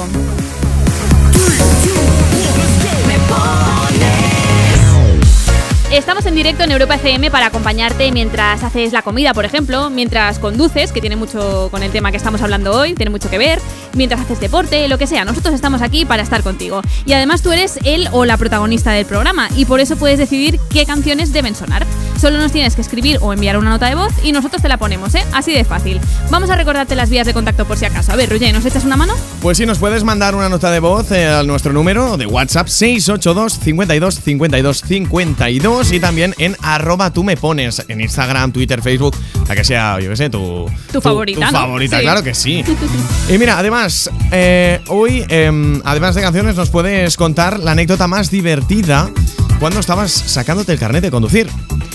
[5.94, 10.40] Estamos en directo en Europa FM para acompañarte mientras haces la comida, por ejemplo, mientras
[10.40, 13.60] conduces, que tiene mucho con el tema que estamos hablando hoy, tiene mucho que ver,
[13.92, 15.24] mientras haces deporte, lo que sea.
[15.24, 16.82] Nosotros estamos aquí para estar contigo.
[17.06, 20.58] Y además tú eres el o la protagonista del programa y por eso puedes decidir
[20.68, 21.86] qué canciones deben sonar.
[22.20, 24.78] Solo nos tienes que escribir o enviar una nota de voz y nosotros te la
[24.78, 25.24] ponemos, ¿eh?
[25.32, 26.00] Así de fácil.
[26.28, 28.10] Vamos a recordarte las vías de contacto por si acaso.
[28.10, 29.14] A ver, Roger, ¿nos echas una mano?
[29.40, 32.66] Pues sí, nos puedes mandar una nota de voz eh, a nuestro número de WhatsApp
[32.66, 39.14] 682 52 52 52 y también en arroba tú me pones en Instagram, Twitter, Facebook,
[39.48, 41.58] la que sea, yo qué sé, tu, Tu favorita, Tu ¿no?
[41.60, 42.02] favorita, Sí.
[42.02, 42.64] claro que sí.
[43.28, 48.30] y mira, además, eh, hoy, em, además de canciones, nos puedes contar la anécdota más
[48.30, 49.10] divertida
[49.60, 51.48] cuando estabas sacándote el carnet de conducir.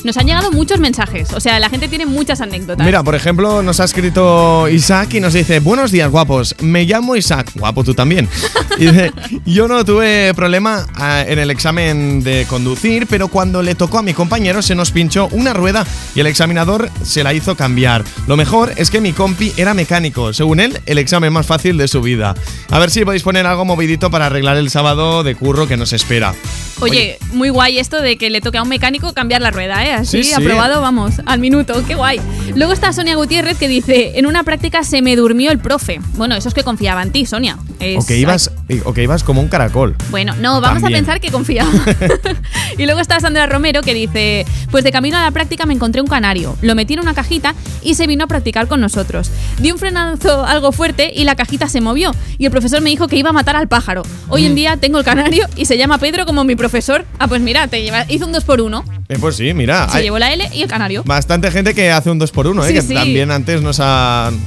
[0.03, 2.85] Nos han llegado muchos mensajes, o sea, la gente tiene muchas anécdotas.
[2.85, 7.15] Mira, por ejemplo, nos ha escrito Isaac y nos dice, buenos días guapos, me llamo
[7.15, 8.27] Isaac, guapo tú también.
[8.79, 9.11] Y dice,
[9.45, 14.01] yo no tuve problema ah, en el examen de conducir, pero cuando le tocó a
[14.01, 18.05] mi compañero se nos pinchó una rueda y el examinador se la hizo cambiar.
[18.25, 21.89] Lo mejor es que mi compi era mecánico, según él, el examen más fácil de
[21.89, 22.35] su vida.
[22.69, 25.91] A ver si podéis poner algo movidito para arreglar el sábado de curro que nos
[25.91, 26.33] espera.
[26.81, 29.88] Oye, muy guay esto de que le toque a un mecánico cambiar la rueda, ¿eh?
[29.93, 30.33] Así, Sí, sí.
[30.33, 32.19] aprobado, vamos, al minuto, qué guay.
[32.55, 35.99] Luego está Sonia Gutiérrez que dice, en una práctica se me durmió el profe.
[36.15, 37.57] Bueno, eso es que confiaba en ti, Sonia.
[37.79, 38.51] Es- O que ibas,
[38.85, 39.95] o que ibas como un caracol.
[40.11, 40.95] Bueno, no, vamos También.
[41.03, 41.69] a pensar que confiaba.
[42.77, 46.01] y luego está Sandra Romero que dice, pues de camino a la práctica me encontré
[46.01, 49.31] un canario, lo metí en una cajita y se vino a practicar con nosotros.
[49.59, 53.07] Di un frenazo algo fuerte y la cajita se movió y el profesor me dijo
[53.07, 54.03] que iba a matar al pájaro.
[54.27, 54.45] Hoy Mm.
[54.45, 57.05] en día tengo el canario y se llama Pedro como mi profesor.
[57.19, 59.78] Ah, pues mira, te lleva, hizo un 2 por 1 Eh, pues sí, mira.
[59.87, 61.03] Se hay llevó la L y el canario.
[61.05, 62.67] bastante gente que hace un 2x1, ¿eh?
[62.67, 62.93] Sí, que sí.
[62.93, 64.39] también antes nos han...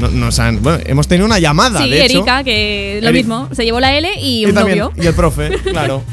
[0.00, 2.18] no- Nos han bueno, hemos tenido una llamada, Sí, de hecho.
[2.18, 4.92] Erika, que lo Eri- mismo, se llevó la L y Y un también, novio.
[5.02, 6.02] y el profe, claro.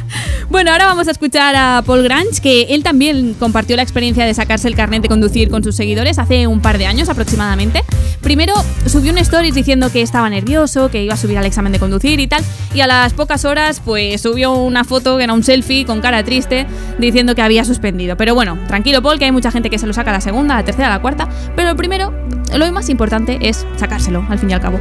[0.50, 4.34] Bueno, ahora vamos a escuchar a Paul Grange, que él también compartió la experiencia de
[4.34, 7.84] sacarse el carnet de conducir con sus seguidores hace un par de años aproximadamente.
[8.22, 8.54] Primero
[8.86, 12.22] subió un stories diciendo que estaba nervioso, que iba a subir al examen de conducir
[12.22, 12.42] y tal,
[12.74, 16.24] y a las pocas horas pues subió una foto que era un selfie con cara
[16.24, 16.66] triste
[16.98, 18.16] diciendo que había suspendido.
[18.16, 20.54] Pero bueno, tranquilo Paul, que hay mucha gente que se lo saca a la segunda,
[20.54, 22.14] a la tercera, a la cuarta, pero lo primero,
[22.56, 24.80] lo más importante es sacárselo, al fin y al cabo.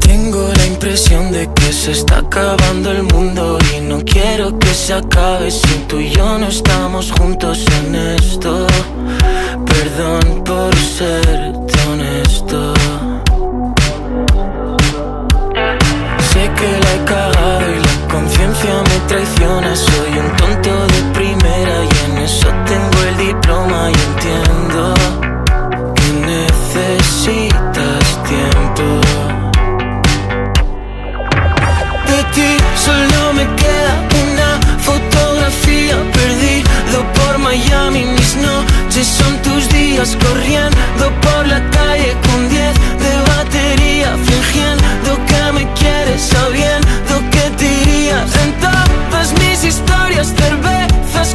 [0.00, 4.94] Tengo la impresión de que se está acabando el mundo y no quiero que se
[4.94, 8.66] acabe si tú y yo no estamos juntos en esto.
[9.66, 11.52] Perdón por ser
[11.88, 12.74] honesto.
[16.30, 19.76] Sé que la he cagado y la conciencia me traiciona.
[19.76, 24.99] Soy un tonto de primera y en eso tengo el diploma y entiendo
[37.50, 38.04] Miami.
[38.04, 45.42] Mis noches son tus días corriendo por la calle con 10 de batería, fingiendo que
[45.56, 51.34] me quieres, sabiendo que te irías en todas mis historias, cervezas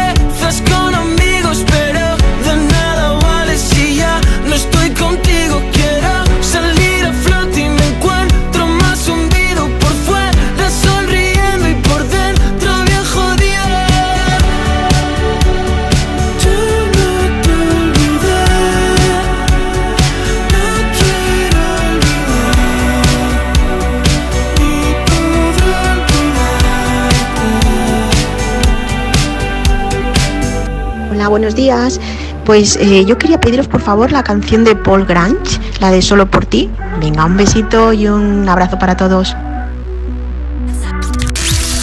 [31.51, 31.99] buenos días.
[32.45, 36.29] Pues eh, yo quería pediros por favor la canción de Paul Grange, la de Solo
[36.29, 36.69] por ti.
[36.99, 39.35] Venga, un besito y un abrazo para todos.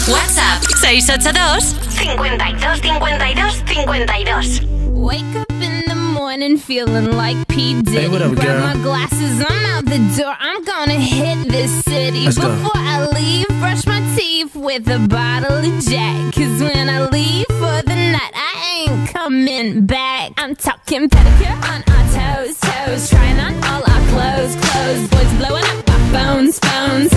[0.07, 4.61] WhatsApp 682 52 52 52.
[4.91, 7.81] Wake up in the morning feeling like P.
[7.81, 7.97] Diddy.
[8.01, 8.67] Hey, what up, Grab girl?
[8.67, 10.35] my glasses, I'm out the door.
[10.39, 12.25] I'm gonna hit this city.
[12.25, 12.49] Let's go.
[12.49, 16.33] Before I leave, brush my teeth with a bottle of Jack.
[16.33, 18.48] Cause when I leave for the night, I
[18.79, 20.31] ain't coming back.
[20.37, 23.09] I'm talking pedicure on our toes, toes.
[23.09, 25.07] Trying on all our clothes, clothes.
[25.09, 27.11] Boys blowing up our phones, phones.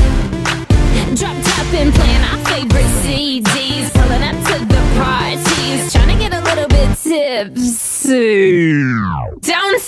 [1.19, 3.93] Drop top and playing our favorite CDs.
[3.93, 5.93] Pulling up to the parties.
[5.93, 8.73] Trying to get a little bit tipsy.
[9.41, 9.81] Don't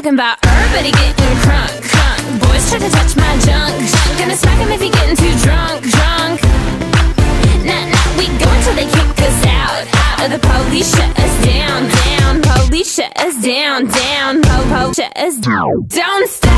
[0.00, 2.40] talking about everybody getting crunk, crunk.
[2.40, 4.18] Boys try to touch my junk, junk.
[4.18, 6.40] Gonna smack him if he getting too drunk, drunk.
[7.68, 10.30] Nah, nah, we go until they kick us out, out.
[10.30, 12.40] The police shut us down, down.
[12.40, 14.40] Police shut us down, down.
[14.40, 15.84] Po, po, shut us down.
[15.88, 16.49] Don't stop,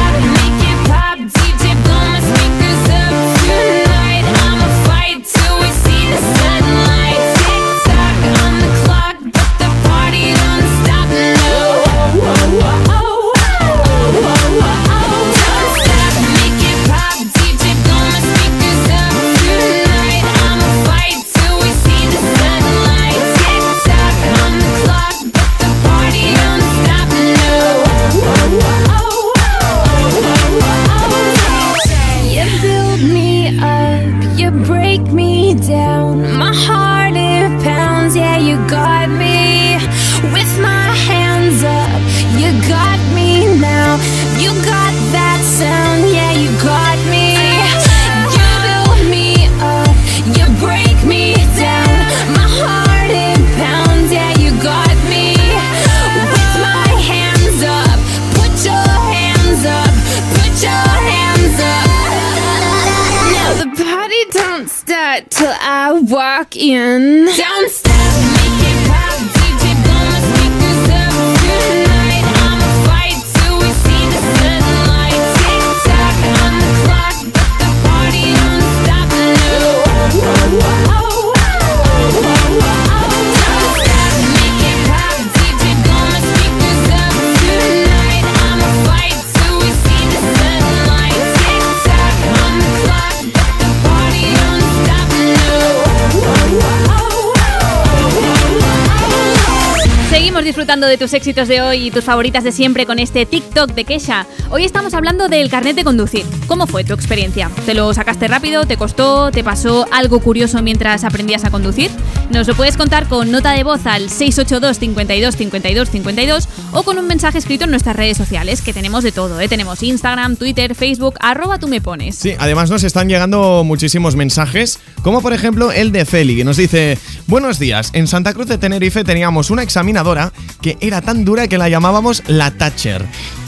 [100.83, 104.27] De tus éxitos de hoy y tus favoritas de siempre con este TikTok de Kesha.
[104.51, 106.27] Hoy estamos hablando del carnet de conducir.
[106.49, 107.51] ¿Cómo fue tu experiencia?
[107.65, 108.65] ¿Te lo sacaste rápido?
[108.65, 109.31] ¿Te costó?
[109.31, 111.91] ¿Te pasó algo curioso mientras aprendías a conducir?
[112.31, 116.99] Nos lo puedes contar con nota de voz al 682 52 52 52 o con
[116.99, 119.49] un mensaje escrito en nuestras redes sociales, que tenemos de todo, ¿eh?
[119.49, 122.17] Tenemos Instagram, Twitter, Facebook, arroba tú me pones.
[122.17, 126.57] Sí, además nos están llegando muchísimos mensajes, como por ejemplo el de Feli, que nos
[126.57, 131.49] dice: Buenos días, en Santa Cruz de Tenerife teníamos una examinadora que era tan dura
[131.49, 133.05] que la llamábamos la Thatcher.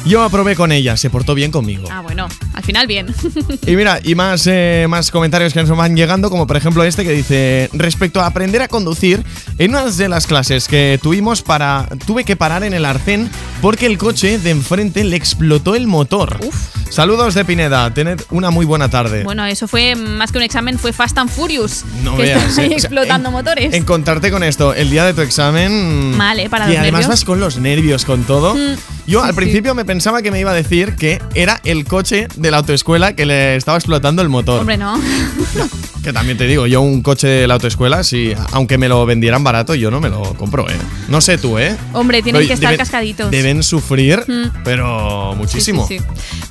[0.06, 1.88] Yo aprobé con ella, se portó bien conmigo.
[1.90, 3.06] Ah, bueno, al final bien.
[3.66, 7.02] Y mira, y más, eh, más comentarios que nos van llegando, como por ejemplo este
[7.04, 9.24] que dice, respecto a aprender a conducir,
[9.58, 13.30] en una de las clases que tuvimos para, tuve que parar en el arcén
[13.62, 16.38] porque el coche de enfrente le explotó el motor.
[16.90, 19.24] Saludos de Pineda, tened una muy buena tarde.
[19.24, 21.84] Bueno, eso fue más que un examen, fue Fast and Furious.
[22.04, 22.76] No que veas, están ahí eh.
[22.76, 23.74] O sea, explotando motores.
[23.74, 26.16] Encontrarte con esto el día de tu examen.
[26.16, 26.48] Mal, ¿eh?
[26.48, 27.08] Para y los además nervios.
[27.08, 28.54] vas con los nervios, con todo.
[28.54, 28.76] Mm,
[29.06, 29.36] Yo sí, al sí.
[29.36, 33.14] principio me pensaba que me iba a decir que era el coche de la autoescuela
[33.14, 34.60] que le estaba explotando el motor.
[34.60, 34.98] Hombre, no.
[36.04, 39.42] Que también te digo, yo un coche de la autoescuela, si, aunque me lo vendieran
[39.42, 40.76] barato, yo no me lo compro, ¿eh?
[41.08, 41.78] No sé tú, ¿eh?
[41.94, 43.30] Hombre, tienen Pero que estar deben- cascaditos.
[43.30, 44.50] Deben sufrir, Mm.
[44.64, 45.86] pero muchísimo.
[45.88, 45.96] Sí.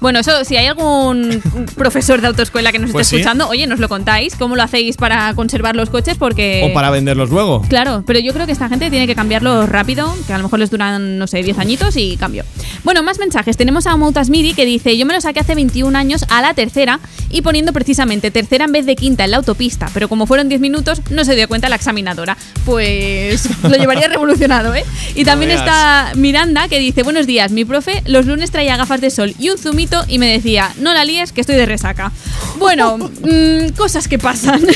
[0.02, 1.40] Bueno, eso, si hay algún
[1.78, 3.18] profesor de autoescuela que nos esté Pues sí.
[3.18, 6.68] escuchando, oye, nos lo contáis, cómo lo hacéis para conservar los coches, porque...
[6.68, 7.62] O para venderlos luego.
[7.70, 10.58] Claro, pero yo creo que esta gente tiene que cambiarlo rápido, que a lo mejor
[10.58, 12.43] les duran, no sé, 10 añitos y cambio.
[12.84, 13.56] Bueno, más mensajes.
[13.56, 16.54] Tenemos a Moutas Miri que dice, yo me lo saqué hace 21 años a la
[16.54, 17.00] tercera
[17.30, 20.62] y poniendo precisamente tercera en vez de quinta en la autopista, pero como fueron 10
[20.62, 22.38] minutos no se dio cuenta la examinadora.
[22.66, 24.84] Pues lo llevaría revolucionado, ¿eh?
[25.16, 29.10] Y también está Miranda que dice, buenos días, mi profe los lunes traía gafas de
[29.10, 32.12] sol y un zumito y me decía, no la líes que estoy de resaca.
[32.58, 34.62] Bueno, mm, cosas que pasan.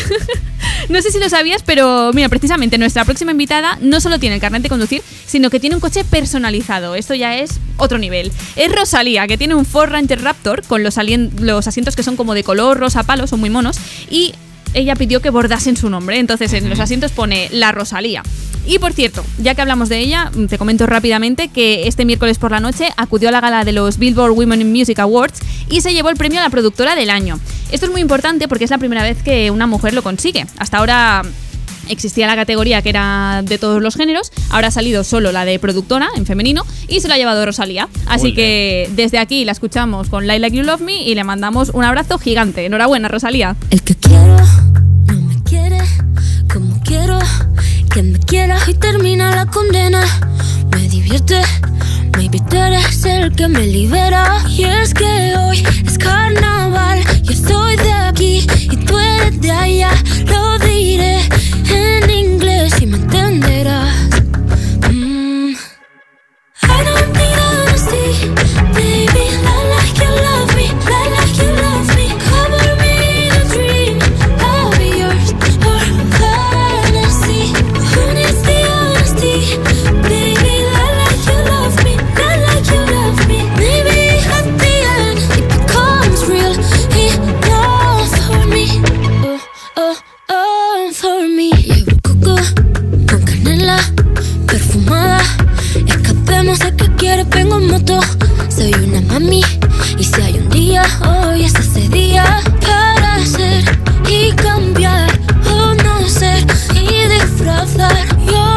[0.89, 4.41] No sé si lo sabías, pero mira, precisamente nuestra próxima invitada no solo tiene el
[4.41, 6.95] carnet de conducir, sino que tiene un coche personalizado.
[6.95, 8.31] Esto ya es otro nivel.
[8.55, 10.95] Es Rosalía, que tiene un Ford Ranger Raptor con los,
[11.39, 13.77] los asientos que son como de color rosa palo, son muy monos,
[14.09, 14.33] y
[14.73, 16.19] ella pidió que bordasen su nombre.
[16.19, 18.23] Entonces en los asientos pone la Rosalía.
[18.65, 22.51] Y por cierto, ya que hablamos de ella, te comento rápidamente que este miércoles por
[22.51, 25.93] la noche acudió a la gala de los Billboard Women in Music Awards y se
[25.93, 27.39] llevó el premio a la productora del año.
[27.71, 30.45] Esto es muy importante porque es la primera vez que una mujer lo consigue.
[30.57, 31.23] Hasta ahora
[31.89, 35.59] existía la categoría que era de todos los géneros, ahora ha salido solo la de
[35.59, 37.89] productora en femenino y se la ha llevado Rosalía.
[38.07, 41.69] Así que desde aquí la escuchamos con Like Like You Love Me y le mandamos
[41.69, 42.65] un abrazo gigante.
[42.65, 43.55] Enhorabuena, Rosalía.
[43.69, 45.79] me quiere
[46.51, 47.19] como quiero
[47.93, 50.03] que me quiera y termina la condena.
[50.71, 51.41] Me divierte,
[52.15, 54.43] maybe tú eres el que me libera.
[54.49, 59.91] Y es que hoy es carnaval, yo estoy de aquí y tú eres de allá.
[60.27, 60.66] Lo en
[62.77, 63.56] inglés y me entenderás.
[96.97, 97.99] Quieres, vengo en moto.
[98.49, 99.41] Soy una mami.
[99.97, 102.41] Y si hay un día, hoy es ese día.
[102.61, 103.63] Para ser
[104.09, 105.09] y cambiar.
[105.49, 106.45] O no ser
[106.75, 107.95] y disfrazar.
[108.25, 108.56] Your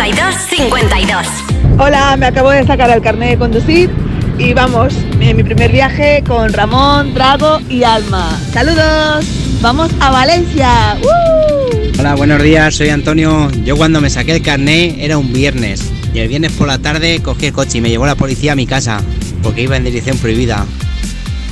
[0.00, 3.90] 52 52 52 Hola, me acabo de sacar el carnet de conducir
[4.38, 8.34] y vamos, en mi primer viaje con Ramón, Drago y Alma.
[8.50, 9.26] ¡Saludos!
[9.60, 10.96] ¡Vamos a Valencia!
[11.02, 12.00] ¡Uh!
[12.00, 13.50] Hola, buenos días, soy Antonio.
[13.62, 17.20] Yo cuando me saqué el carné era un viernes y el viernes por la tarde
[17.22, 19.02] cogí el coche y me llevó la policía a mi casa
[19.42, 20.64] porque iba en dirección prohibida.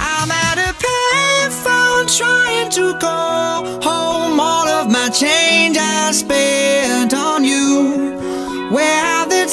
[0.01, 4.41] I'm at a payphone trying to call home.
[4.41, 7.18] All of my change I spent on you.
[7.18, 7.18] Where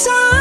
[0.08, 0.35] have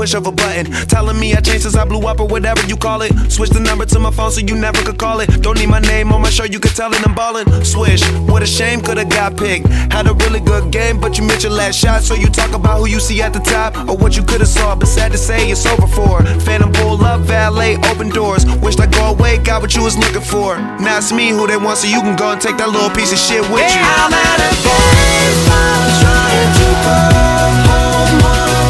[0.00, 0.64] push of a button.
[0.88, 3.12] Telling me I changed since I blew up or whatever you call it.
[3.30, 5.28] Switch the number to my phone so you never could call it.
[5.42, 7.46] Don't need my name on my show, you could tell it I'm ballin'.
[7.62, 9.66] Swish, what a shame, could've got picked.
[9.92, 12.00] Had a really good game, but you missed your last shot.
[12.02, 14.74] So you talk about who you see at the top or what you could've saw.
[14.74, 16.24] But sad to say, it's over for.
[16.46, 18.46] Phantom pull up, valet, open doors.
[18.62, 20.56] Wished I go away, got what you was looking for.
[20.80, 23.12] Now it's me who they want, so you can go and take that little piece
[23.12, 23.84] of shit with you.
[24.00, 26.96] I'm at a payphone trying to go
[27.68, 28.69] home.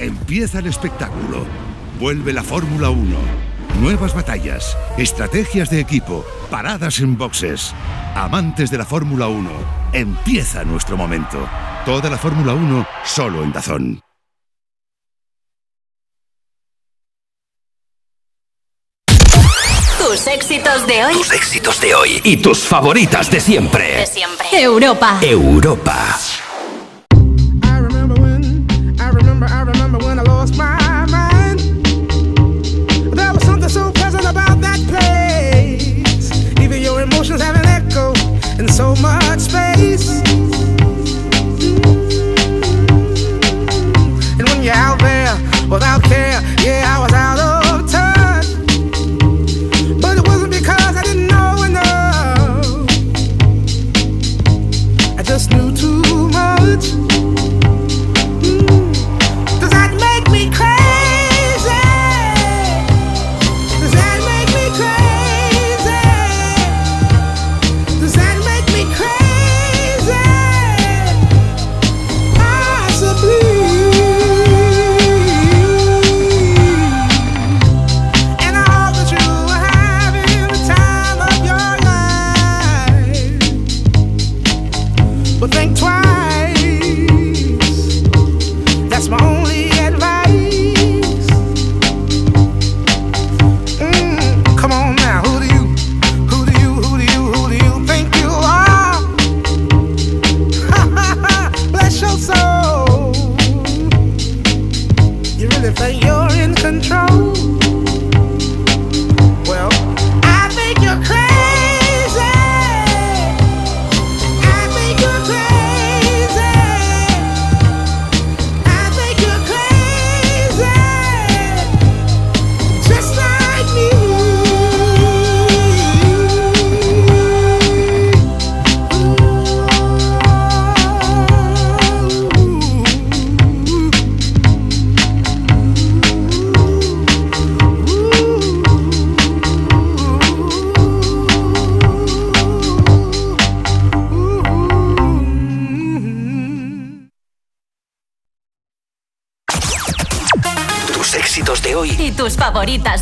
[0.00, 1.44] Empieza el espectáculo.
[2.00, 3.16] Vuelve la Fórmula 1.
[3.82, 7.74] Nuevas batallas, estrategias de equipo, paradas en boxes.
[8.14, 9.50] Amantes de la Fórmula 1,
[9.92, 11.46] empieza nuestro momento.
[11.84, 14.00] Toda la Fórmula 1 solo en Dazón.
[19.98, 21.12] Tus éxitos de hoy.
[21.12, 23.98] Tus éxitos de hoy y tus favoritas de siempre.
[23.98, 24.46] De siempre.
[24.50, 25.18] Europa.
[25.20, 26.18] Europa.
[38.60, 40.20] In so much space.
[44.38, 45.34] And when you're out there
[45.70, 46.02] without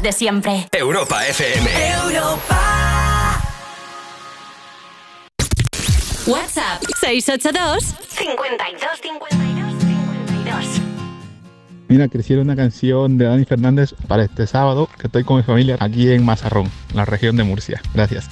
[0.09, 0.67] de siempre.
[0.73, 1.69] Europa FM.
[2.07, 3.43] Europa.
[6.27, 10.65] WhatsApp 682 52 52 52.
[11.89, 15.77] Mira, quisiera una canción de Dani Fernández para este sábado, que estoy con mi familia
[15.79, 17.83] aquí en Mazarrón, la región de Murcia.
[17.95, 18.29] Gracias.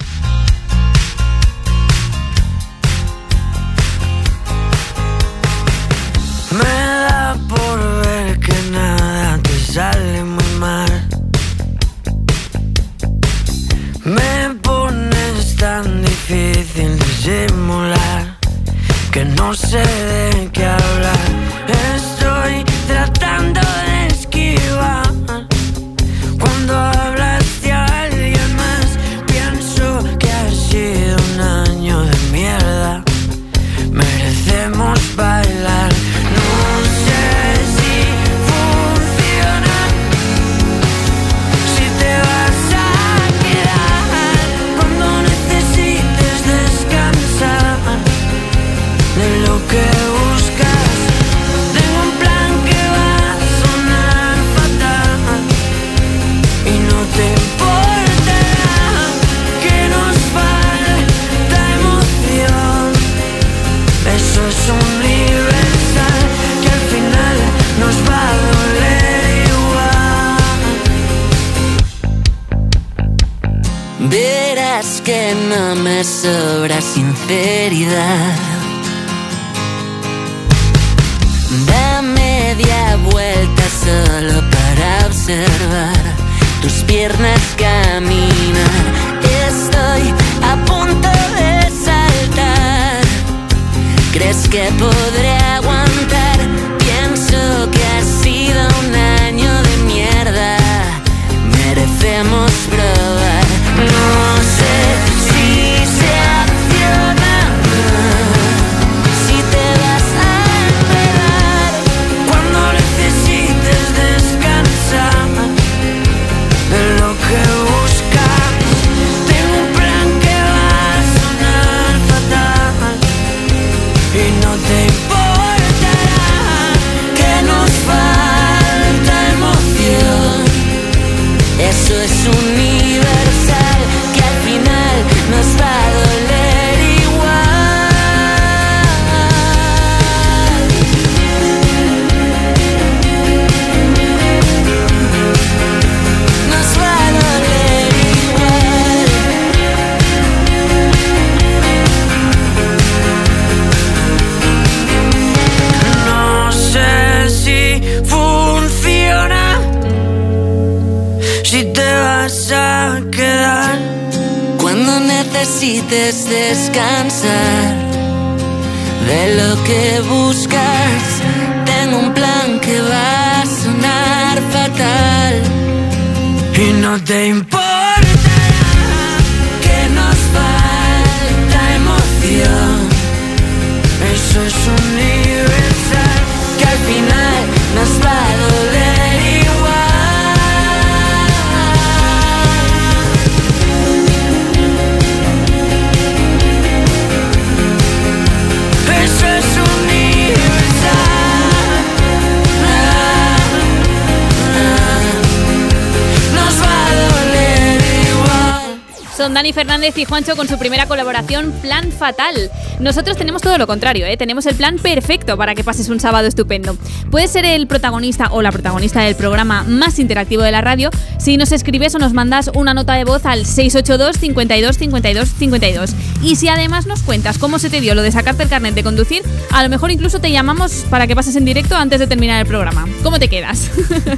[210.17, 212.49] Juancho con su primera colaboración Plan Fatal.
[212.79, 214.17] Nosotros tenemos todo lo contrario, ¿eh?
[214.17, 216.75] tenemos el plan perfecto para que pases un sábado estupendo.
[217.11, 220.89] Puedes ser el protagonista o la protagonista del programa más interactivo de la radio
[221.19, 225.91] si nos escribes o nos mandas una nota de voz al 682 52 52 52.
[226.23, 228.81] Y si además nos cuentas cómo se te dio lo de sacarte el carnet de
[228.81, 229.21] conducir,
[229.57, 232.45] a lo mejor incluso te llamamos para que pases en directo antes de terminar el
[232.45, 232.85] programa.
[233.01, 233.71] ¿Cómo te quedas?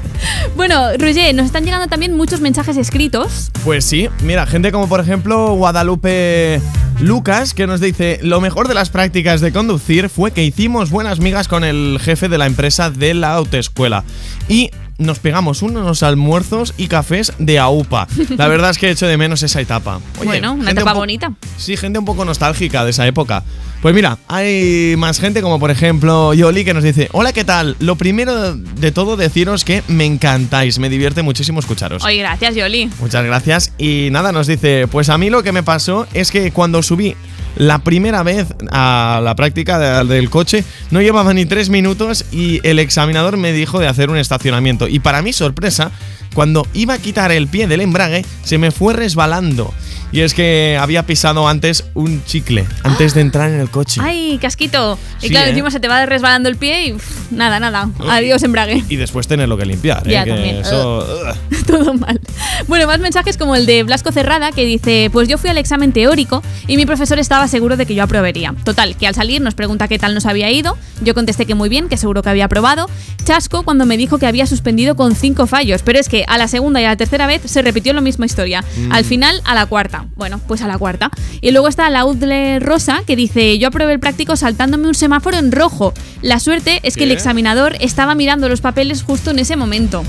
[0.58, 3.50] bueno, Roger, nos están llegando también muchos mensajes escritos.
[3.64, 6.62] Pues sí, mira, gente como por ejemplo Guadalupe
[7.00, 11.22] Lucas, que nos dice, lo mejor de las prácticas de conducir fue que hicimos buenas
[11.22, 14.04] migas con el jefe de la empresa de la autoescuela.
[14.50, 18.08] Y nos pegamos unos almuerzos y cafés de AUPA.
[18.38, 20.00] La verdad es que he hecho de menos esa etapa.
[20.20, 21.34] Oye, bueno, una etapa un bonita.
[21.58, 23.44] Sí, gente un poco nostálgica de esa época.
[23.82, 27.78] Pues mira, hay más gente como por ejemplo Yoli que nos dice, hola, ¿qué tal?
[27.80, 32.04] Lo primero de todo deciros que me encantáis, me divierte muchísimo escucharos.
[32.04, 32.90] Oye, gracias, Yoli.
[33.00, 33.72] Muchas gracias.
[33.78, 37.16] Y nada, nos dice, pues a mí lo que me pasó es que cuando subí
[37.56, 42.66] La primera vez a la práctica de- del coche no llevaba ni tres minutos y
[42.68, 44.88] el examinador me dijo de hacer un estacionamiento.
[44.88, 45.92] Y para mi sorpresa,
[46.34, 49.74] cuando iba a quitar el pie del embrague, se me fue resbalando.
[50.12, 54.02] Y es que había pisado antes un chicle, antes de entrar en el coche.
[54.04, 54.98] ¡Ay, casquito!
[55.22, 55.50] Y Sí, claro, ¿eh?
[55.52, 56.96] encima se te va resbalando el pie y
[57.30, 57.92] nada, nada.
[58.10, 58.84] Adiós, embrague.
[58.90, 60.02] Y después tenerlo que limpiar.
[60.08, 60.24] ¿eh?
[60.26, 61.06] Que eso-
[61.68, 62.20] Todo mal.
[62.68, 65.92] Bueno, más mensajes como el de Blasco Cerrada que dice, pues yo fui al examen
[65.92, 68.56] teórico y mi profesor estaba seguro de que yo aprobaría.
[68.64, 70.76] Total, que al salir nos pregunta qué tal nos había ido.
[71.02, 72.90] Yo contesté que muy bien, que seguro que había aprobado.
[73.26, 76.48] Chasco cuando me dijo que había suspendido con cinco fallos, pero es que a la
[76.48, 78.64] segunda y a la tercera vez se repitió la misma historia.
[78.78, 78.92] Mm.
[78.94, 80.06] Al final, a la cuarta.
[80.16, 81.10] Bueno, pues a la cuarta.
[81.42, 85.52] Y luego está Laudle Rosa que dice, yo aprobé el práctico saltándome un semáforo en
[85.52, 85.94] rojo.
[86.22, 90.04] La suerte es que el examinador estaba mirando los papeles justo en ese momento.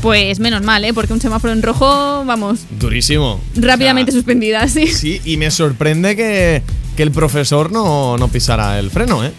[0.00, 0.92] Pues menos mal, ¿eh?
[0.92, 3.40] Porque un semáforo en rojo, vamos, Durísimo.
[3.56, 4.86] rápidamente suspendida, sí.
[4.86, 6.62] Sí, y me sorprende que,
[6.96, 9.32] que el profesor no, no pisara el freno, ¿eh?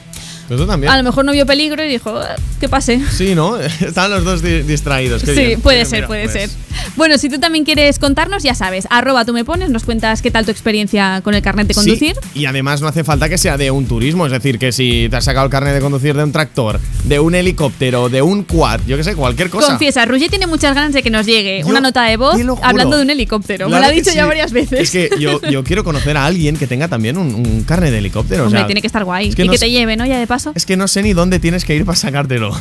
[0.49, 0.91] Eso también.
[0.91, 2.25] A lo mejor no vio peligro y dijo, "Eh,
[2.59, 3.01] que pase.
[3.11, 3.57] Sí, ¿no?
[3.82, 5.24] Estaban los dos di- distraídos.
[5.24, 5.61] qué Sí, bien.
[5.61, 6.33] puede Mira, ser, mira, puede pues.
[6.33, 6.49] ser.
[6.98, 10.30] Bueno, si tú también quieres contarnos, ya sabes, arroba tú me pones, nos cuentas qué
[10.30, 12.15] tal tu experiencia con el carnet de Sí, conducir.
[12.33, 15.15] y además no hace falta que sea de un turismo, es decir, que si te
[15.15, 18.82] has sacado el carnet de conducir de un tractor, de un helicóptero, de un quad,
[18.85, 19.67] yo que sé, cualquier cosa.
[19.69, 22.98] Confiesa, Roger tiene muchas ganas de que nos llegue Yo una nota de voz hablando
[22.98, 23.67] de un helicóptero.
[23.69, 24.27] me lo ha dicho ya sí.
[24.27, 24.80] varias veces.
[24.80, 27.98] Es que yo, yo quiero conocer a alguien que tenga también un, un carnet de
[27.99, 28.43] helicóptero.
[28.43, 29.30] o Hombre, sea, tiene que estar guay.
[29.30, 30.06] es que y no que te lleve, ¿no?
[30.06, 30.34] Ya de paso.
[30.55, 32.51] Es que no sé ni dónde tienes que ir para sacártelo.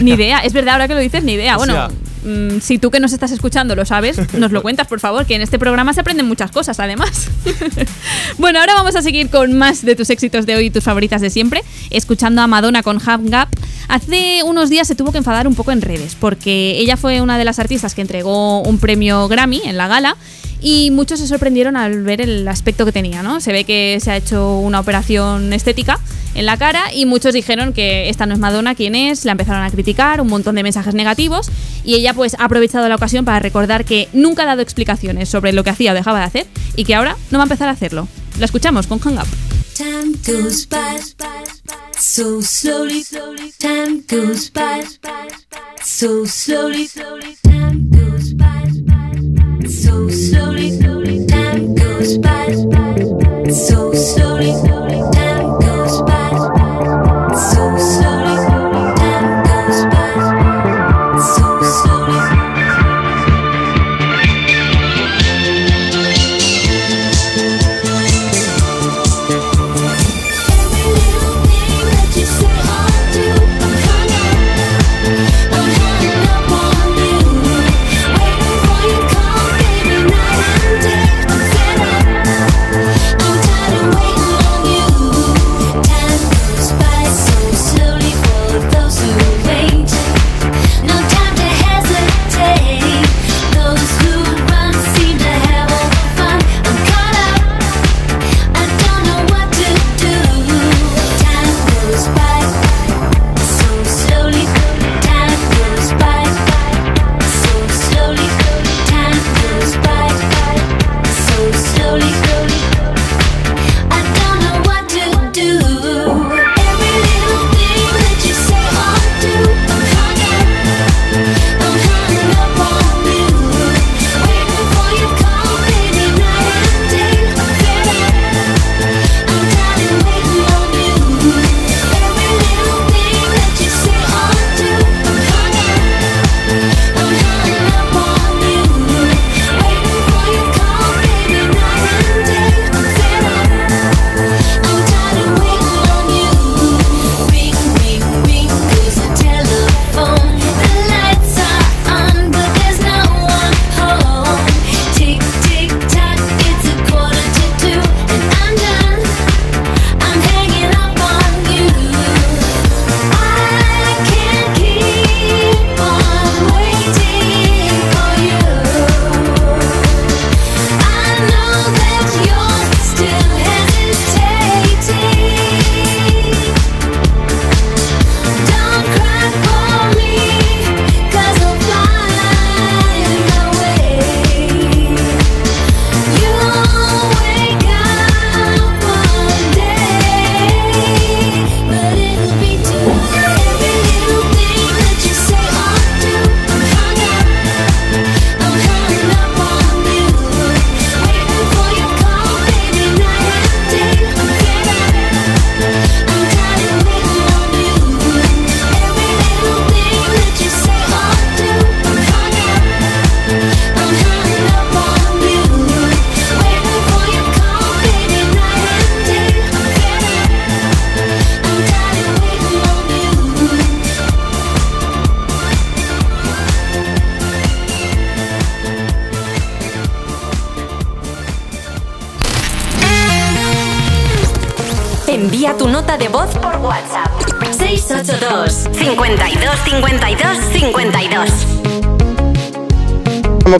[0.00, 1.54] Ni idea, es verdad, ahora que lo dices, ni idea.
[1.56, 1.90] O Bueno, sea-
[2.24, 5.34] mm, si tú que nos estás escuchando lo sabes, nos lo cuentas, por favor, que
[5.34, 7.28] en este programa se aprenden muchas cosas, además.
[8.38, 11.20] bueno, ahora vamos a seguir con más de tus éxitos de hoy y tus favoritas
[11.20, 13.48] de siempre, escuchando a Madonna con Hang Up.
[13.88, 17.38] Hace unos días se tuvo que enfadar un poco en redes, porque ella fue una
[17.38, 20.16] de las artistas que entregó un premio Grammy en la gala.
[20.66, 23.42] Y muchos se sorprendieron al ver el aspecto que tenía, ¿no?
[23.42, 26.00] Se ve que se ha hecho una operación estética
[26.34, 29.62] en la cara y muchos dijeron que esta no es Madonna, quién es, la empezaron
[29.62, 31.50] a criticar, un montón de mensajes negativos
[31.84, 35.52] y ella pues ha aprovechado la ocasión para recordar que nunca ha dado explicaciones sobre
[35.52, 37.72] lo que hacía o dejaba de hacer y que ahora no va a empezar a
[37.72, 38.08] hacerlo.
[38.38, 39.26] La escuchamos con Hang Up.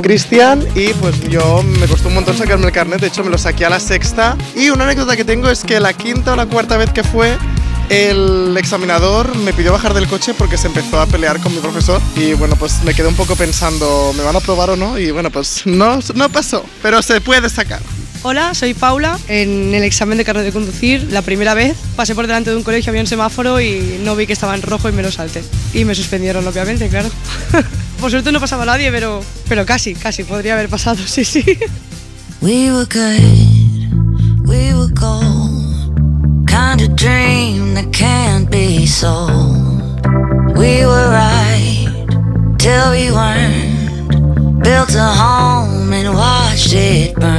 [0.04, 3.38] Cristian y pues yo me costó un montón sacarme el carnet, de hecho me lo
[3.38, 6.44] saqué a la sexta y una anécdota que tengo es que la quinta o la
[6.44, 7.34] cuarta vez que fue
[7.88, 12.02] el examinador me pidió bajar del coche porque se empezó a pelear con mi profesor
[12.16, 14.98] y bueno pues me quedé un poco pensando ¿me van a probar o no?
[14.98, 17.80] y bueno pues no, no pasó, pero se puede sacar.
[18.26, 19.18] Hola, soy Paula.
[19.28, 22.62] En el examen de carnet de conducir, la primera vez, pasé por delante de un
[22.62, 25.44] colegio, había un semáforo y no vi que estaba en rojo y me lo salté.
[25.74, 27.10] Y me suspendieron, obviamente, claro.
[28.04, 31.42] Por suerte no pasaba nadie, pero, pero casi, casi podría haber pasado, sí, sí.
[32.42, 35.96] We were good, we were gold.
[36.46, 40.06] Kind of dream that can't be sold.
[40.54, 42.06] We were right
[42.58, 44.62] till we weren't.
[44.62, 47.33] Built a home and watched it burn.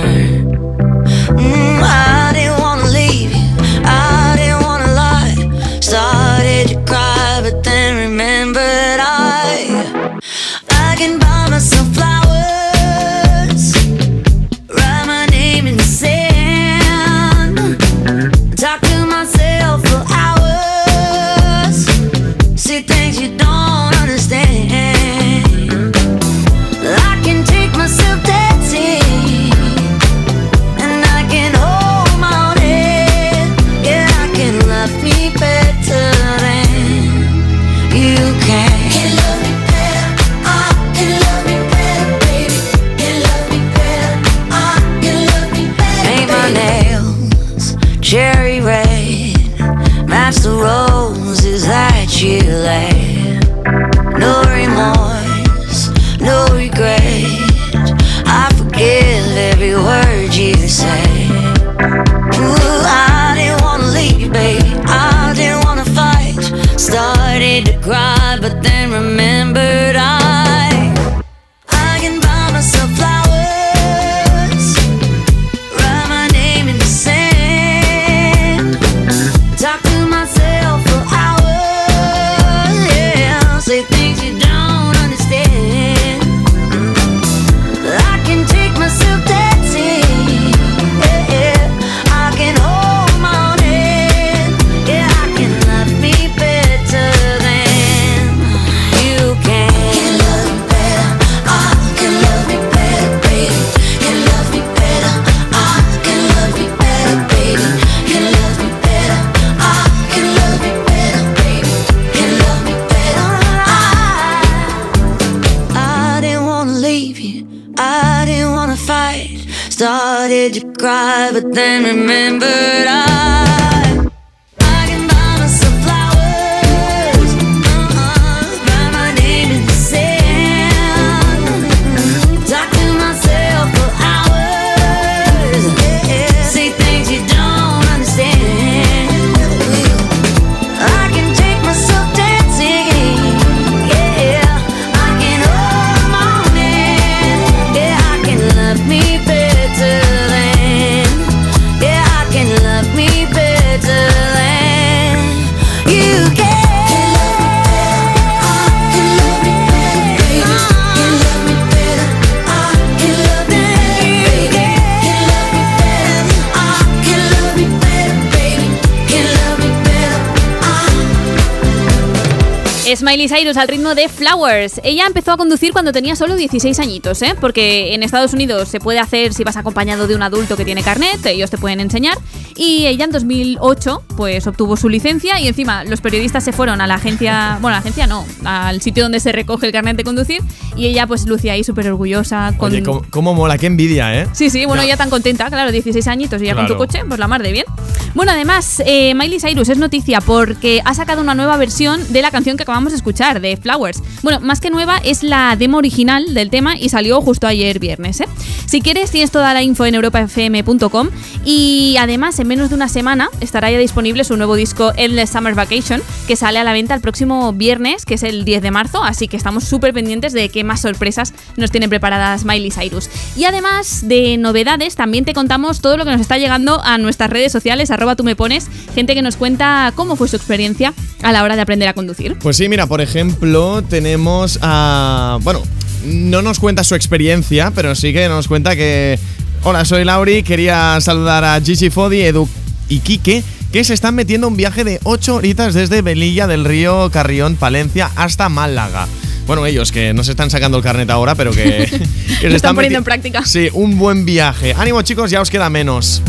[172.94, 174.80] Smiley Cyrus al ritmo de Flowers.
[174.84, 177.34] Ella empezó a conducir cuando tenía solo 16 añitos, ¿eh?
[177.42, 180.84] Porque en Estados Unidos se puede hacer si vas acompañado de un adulto que tiene
[180.84, 182.16] carnet, ellos te pueden enseñar.
[182.56, 186.88] Y ella en 2008 pues obtuvo su licencia y encima los periodistas se fueron a
[186.88, 190.04] la agencia, bueno, a la agencia no, al sitio donde se recoge el carnet de
[190.04, 190.42] conducir
[190.78, 192.72] y ella pues lucía ahí súper orgullosa con...
[192.72, 194.28] Oye, ¿cómo, cómo mola, qué envidia, ¿eh?
[194.34, 194.88] Sí, sí, bueno, Ya.
[194.90, 196.76] ella tan contenta, claro, 16 añitos y ya con Claro.
[196.76, 197.66] tu coche, pues la mar de bien.
[198.14, 202.32] Bueno, además, eh, Miley Cyrus es noticia porque ha sacado una nueva versión de la
[202.32, 204.02] canción que acabamos de escuchar, de Flowers.
[204.22, 208.20] Bueno, más que nueva, es la demo original del tema y salió justo ayer viernes.
[208.20, 208.28] ¿eh?
[208.66, 211.10] Si quieres, tienes toda la info en europafm.com
[211.46, 215.56] y además, en menos de una semana, estará ya disponible su nuevo disco Endless Summer
[215.56, 219.04] Vacation, que sale a la venta el próximo viernes, que es el 10 de marzo,
[219.04, 223.10] así que estamos súper pendientes de qué más sorpresas nos tienen preparadas Miley Cyrus.
[223.38, 227.30] Y además de novedades, también te contamos todo lo que nos está llegando a nuestras
[227.30, 231.32] redes sociales, arroba tú me pones, gente que nos cuenta cómo fue su experiencia a
[231.32, 232.38] la hora de aprender a conducir.
[232.40, 235.38] Pues sí, mira, por ejemplo, tenemos a.
[235.42, 235.62] Bueno,
[236.06, 239.20] no nos cuenta su experiencia, pero sí que nos cuenta que.
[239.64, 242.48] Hola, soy Lauri, quería saludar a Gigi Fodi, Edu
[242.88, 247.10] y Quique, que se están metiendo un viaje de 8 horitas desde Velilla del Río,
[247.12, 249.08] Carrión, Palencia hasta Málaga.
[249.48, 251.88] Bueno, ellos que no se están sacando el carnet ahora, pero que,
[252.42, 253.46] que Lo están poniendo meti- en práctica.
[253.46, 254.74] Sí, un buen viaje.
[254.78, 256.22] Ánimo chicos, ya os queda menos.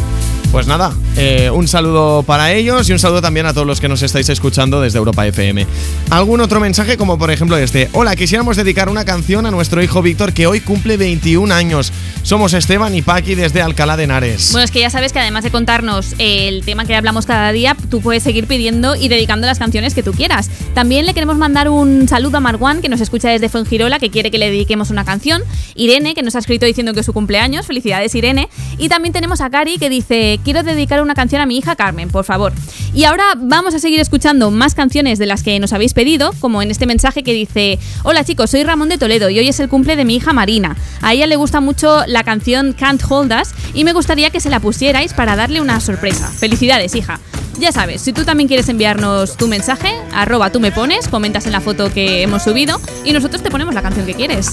[0.57, 3.91] Pues nada, eh, un saludo para ellos y un saludo también a todos los que
[3.91, 5.67] nos estáis escuchando desde Europa FM.
[6.09, 7.91] ¿Algún otro mensaje como por ejemplo este?
[7.93, 11.93] Hola, quisiéramos dedicar una canción a nuestro hijo Víctor que hoy cumple 21 años.
[12.23, 14.53] Somos Esteban y Paqui desde Alcalá de Henares.
[14.53, 17.77] Bueno, es que ya sabes que además de contarnos el tema que hablamos cada día,
[17.91, 20.51] tú puedes seguir pidiendo y dedicando las canciones que tú quieras.
[20.73, 24.31] También le queremos mandar un saludo a Marwan, que nos escucha desde Fuengirola, que quiere
[24.31, 25.43] que le dediquemos una canción.
[25.75, 27.67] Irene, que nos ha escrito diciendo que es su cumpleaños.
[27.67, 28.49] Felicidades, Irene.
[28.79, 32.09] Y también tenemos a Cari, que dice, quiero dedicar una canción a mi hija Carmen,
[32.09, 32.53] por favor.
[32.95, 36.63] Y ahora vamos a seguir escuchando más canciones de las que nos habéis pedido, como
[36.63, 39.69] en este mensaje que dice, hola chicos, soy Ramón de Toledo y hoy es el
[39.69, 40.77] cumple de mi hija Marina.
[41.03, 44.49] A ella le gusta mucho la canción Can't Hold Us y me gustaría que se
[44.49, 46.29] la pusierais para darle una sorpresa.
[46.29, 47.19] Felicidades, hija.
[47.59, 51.53] Ya sabes, si tú también quieres enviarnos tu mensaje, arroba tú me pones, comentas en
[51.53, 54.53] la foto que hemos subido y nosotros te ponemos la canción que quieres.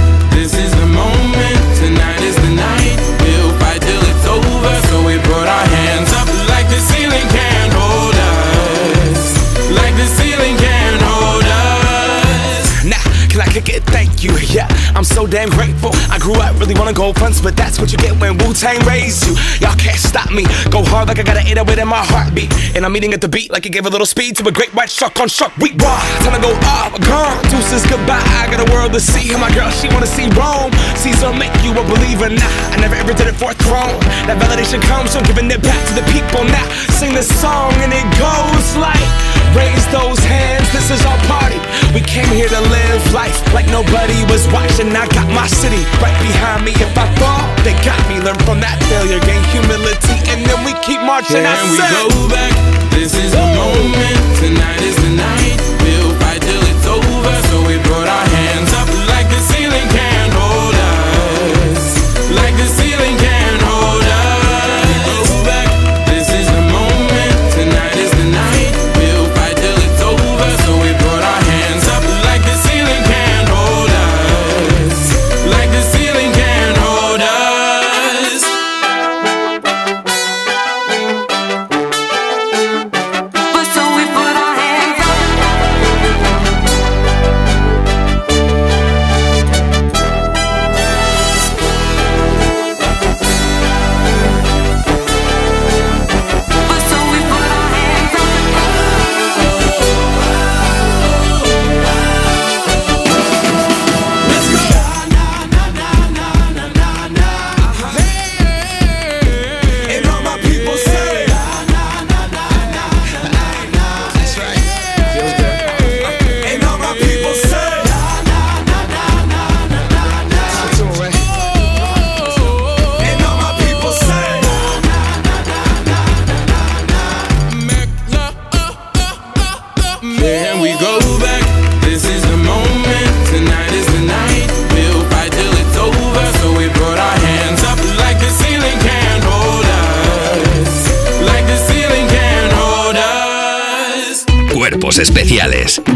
[14.23, 14.50] You.
[14.51, 14.67] Yeah,
[14.99, 15.91] I'm so damn grateful.
[16.11, 18.83] I grew up really wanna go fronts, but that's what you get when Wu Tang
[18.85, 19.33] raised you.
[19.63, 20.43] Y'all can't stop me.
[20.69, 22.51] Go hard like I got an 808 in my heartbeat.
[22.75, 24.75] And I'm eating at the beat like it gave a little speed to a great
[24.75, 25.55] white shark on shark.
[25.55, 25.95] We raw.
[26.27, 27.39] Time to go up, gone.
[27.47, 28.19] Deuces goodbye.
[28.19, 29.31] I got a world to see.
[29.39, 30.75] My girl, she wanna see Rome.
[30.99, 32.27] Caesar make you a believer.
[32.27, 33.95] Nah, I never ever did it for a throne.
[34.27, 36.43] That validation comes from giving it back to the people.
[36.43, 36.67] Now
[36.99, 39.31] sing this song and it goes like.
[39.51, 41.59] Raise those hands, this is our party.
[41.91, 44.89] We came here to live life like nobody was watching.
[44.95, 46.71] I got my city right behind me.
[46.77, 48.19] If I fall, they got me.
[48.19, 51.45] Learn from that failure, gain humility, and then we keep marching.
[51.45, 52.53] I Can we said, go back?
[52.91, 54.17] This is the moment.
[54.37, 55.70] Tonight is the night.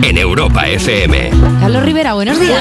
[0.04, 1.32] En Europa FM.
[1.60, 2.60] Carlos Rivera, buenos días.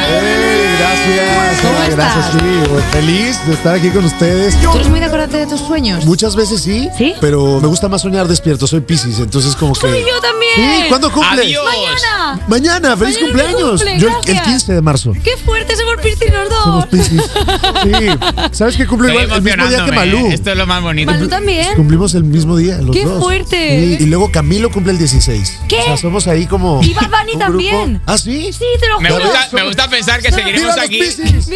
[0.78, 2.32] Gracias, ¿Cómo ah, gracias, estás?
[2.32, 2.82] sí.
[2.92, 4.60] Feliz de estar aquí con ustedes.
[4.60, 6.04] ¿Tú eres muy de acordarte de tus sueños?
[6.06, 6.88] Muchas veces sí,
[7.20, 8.66] pero me gusta más soñar despierto.
[8.66, 9.80] Soy Piscis, entonces como que.
[9.80, 10.52] ¡Soy yo también!
[10.82, 11.42] Sí, ¿cuándo cumple?
[11.42, 11.64] Adiós.
[11.64, 12.40] Mañana.
[12.48, 13.70] Mañana, feliz Mañana cumpleaños.
[13.82, 14.46] cumple, yo el- el, gracias.
[14.46, 15.12] 15 de marzo.
[15.22, 16.64] ¡Qué fuerte somos Piscis los dos!
[16.64, 17.22] Somos Piscis.
[17.22, 18.06] Sí.
[18.52, 20.26] ¿Sabes que cumplo Estoy igual el mismo día que Malú?
[20.28, 20.34] ¿eh?
[20.34, 21.10] Esto es lo más bonito.
[21.10, 21.74] Malú también.
[21.76, 23.22] Cumplimos el mismo día, los ¡Qué dos.
[23.22, 23.96] fuerte!
[23.98, 25.60] Sí, Y luego Camilo cumple el 16.
[25.68, 25.80] ¿Qué?
[25.80, 26.80] O sea, somos ahí como.
[26.82, 27.90] Y Bad Bunny un también.
[27.92, 28.04] grupo.
[28.06, 28.52] ¿Ah, sí?
[28.52, 29.24] Sí, te lo Me juro.
[29.24, 31.00] gusta, me gusta pensar que seguiremos ¡Viva los aquí.
[31.00, 31.48] Piscis!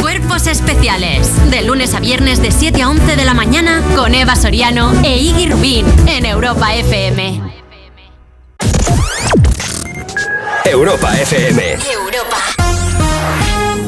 [0.00, 1.28] Cuerpos especiales.
[1.50, 5.18] De lunes a viernes de 7 a 11 de la mañana con Eva Soriano e
[5.18, 7.61] Iggy Rubín en Europa FM.
[10.66, 12.11] Europa FM.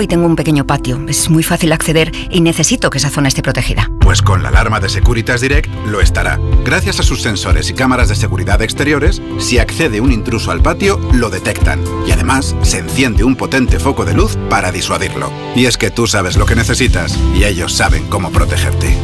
[0.00, 1.00] y tengo un pequeño patio.
[1.08, 3.90] Es muy fácil acceder y necesito que esa zona esté protegida.
[4.00, 6.38] Pues con la alarma de Securitas Direct lo estará.
[6.64, 10.98] Gracias a sus sensores y cámaras de seguridad exteriores, si accede un intruso al patio,
[11.12, 11.82] lo detectan.
[12.06, 15.30] Y además, se enciende un potente foco de luz para disuadirlo.
[15.54, 18.96] Y es que tú sabes lo que necesitas y ellos saben cómo protegerte.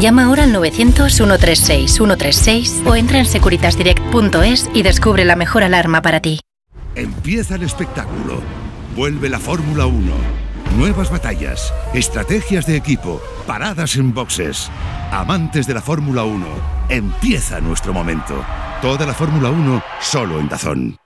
[0.00, 6.40] Llama ahora al 900-136-136 o entra en securitasdirect.es y descubre la mejor alarma para ti.
[6.96, 8.63] Empieza el espectáculo.
[8.94, 10.12] Vuelve la Fórmula 1.
[10.76, 14.70] Nuevas batallas, estrategias de equipo, paradas en boxes.
[15.10, 16.46] Amantes de la Fórmula 1,
[16.88, 18.44] empieza nuestro momento.
[18.82, 20.96] Toda la Fórmula 1 solo en Dazón.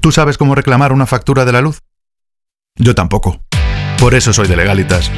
[0.00, 1.82] ¿Tú sabes cómo reclamar una factura de la luz?
[2.74, 3.40] Yo tampoco.
[4.00, 5.10] Por eso soy de Legalitas.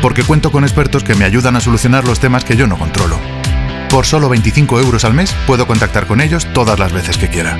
[0.00, 3.18] Porque cuento con expertos que me ayudan a solucionar los temas que yo no controlo.
[3.90, 7.58] Por solo 25 euros al mes puedo contactar con ellos todas las veces que quiera.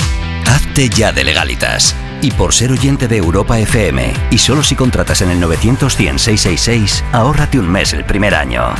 [0.54, 1.96] Hazte ya de legalitas.
[2.22, 7.58] Y por ser oyente de Europa FM, y solo si contratas en el 900-100-666, ahórrate
[7.58, 8.72] un mes el primer año.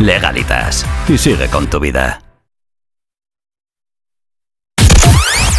[0.00, 0.84] Legalitas.
[1.08, 2.20] Y sigue con tu vida.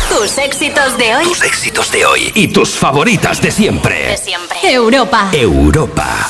[0.07, 1.23] Tus éxitos de hoy.
[1.25, 4.07] Tus éxitos de hoy y tus favoritas de siempre.
[4.07, 4.57] De siempre.
[4.71, 5.29] Europa.
[5.33, 6.29] Europa.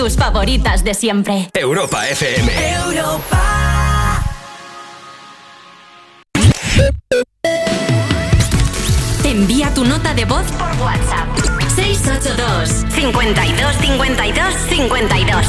[0.00, 1.50] Tus favoritas de siempre.
[1.52, 2.50] Europa FM.
[9.24, 11.28] Envía tu nota de voz por WhatsApp.
[11.76, 15.46] 682 52 52 52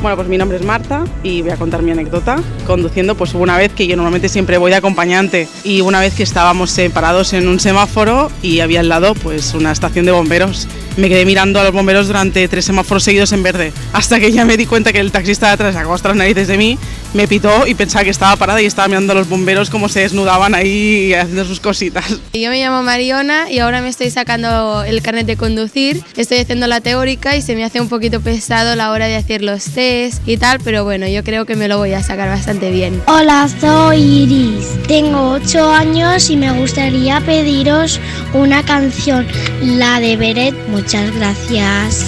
[0.00, 2.42] Bueno, pues mi nombre es Marta y voy a contar mi anécdota.
[2.66, 6.14] Conduciendo, pues hubo una vez que yo normalmente siempre voy de acompañante y una vez
[6.14, 10.12] que estábamos eh, parados en un semáforo y había al lado pues una estación de
[10.12, 10.66] bomberos.
[10.96, 14.46] Me quedé mirando a los bomberos durante tres semáforos seguidos en verde, hasta que ya
[14.46, 16.78] me di cuenta que el taxista de atrás sacó las narices de mí,
[17.16, 20.00] me pitó y pensaba que estaba parada y estaba mirando a los bomberos cómo se
[20.00, 22.04] desnudaban ahí haciendo sus cositas.
[22.34, 26.02] Yo me llamo Mariona y ahora me estoy sacando el carnet de conducir.
[26.16, 29.42] Estoy haciendo la teórica y se me hace un poquito pesado la hora de hacer
[29.42, 32.70] los test y tal, pero bueno, yo creo que me lo voy a sacar bastante
[32.70, 33.02] bien.
[33.06, 34.66] Hola, soy Iris.
[34.86, 37.98] Tengo 8 años y me gustaría pediros
[38.34, 39.26] una canción,
[39.62, 40.54] la de Beret.
[40.68, 42.06] Muchas gracias.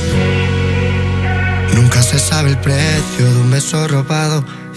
[1.74, 4.44] Nunca se sabe el precio de un beso robado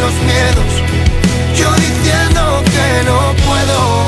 [0.00, 0.82] los miedos,
[1.56, 4.07] yo diciendo que no puedo.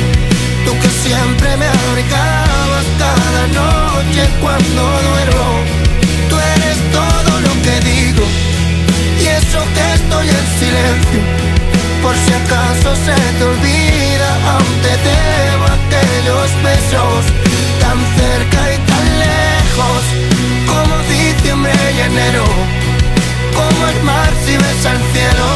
[1.03, 5.47] Siempre me abrigabas cada noche cuando duermo.
[6.29, 8.23] Tú eres todo lo que digo
[9.19, 11.21] y eso que estoy en silencio.
[12.01, 17.25] Por si acaso se te olvida, aún te debo aquellos besos
[17.81, 20.01] tan cerca y tan lejos
[20.71, 22.45] como diciembre y enero
[23.53, 25.47] como el mar si ves al cielo,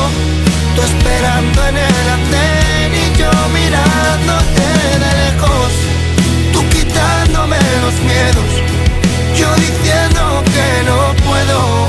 [0.75, 5.71] tú esperando en el andén y yo mirándote de lejos,
[6.53, 8.49] tú quitándome los miedos,
[9.39, 11.87] yo diciendo que no puedo,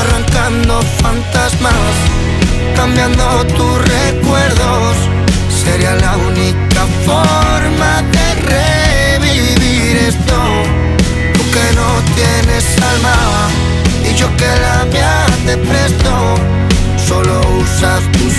[0.00, 1.94] arrancando fantasmas,
[2.74, 4.96] cambiando tus recuerdos,
[5.64, 10.38] sería la única forma de revivir esto
[11.34, 13.48] tú que no tienes alma
[14.16, 16.12] yo que la mía te presto.
[17.06, 18.34] Solo usas tus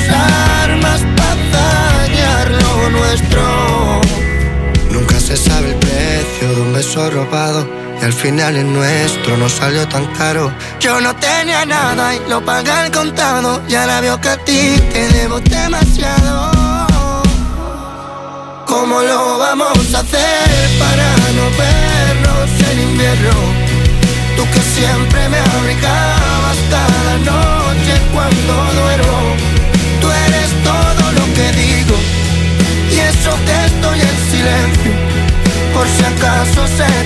[0.64, 4.02] armas para dañar lo nuestro.
[4.92, 7.68] Nunca se sabe el precio de un beso robado
[8.02, 10.52] y al final el nuestro no salió tan caro.
[10.80, 14.82] Yo no tenía nada y lo pagué al contado y ahora veo que a ti
[14.92, 16.52] te debo demasiado.
[18.66, 23.32] ¿Cómo lo vamos a hacer para no vernos en invierno?
[24.36, 25.37] Tú que siempre me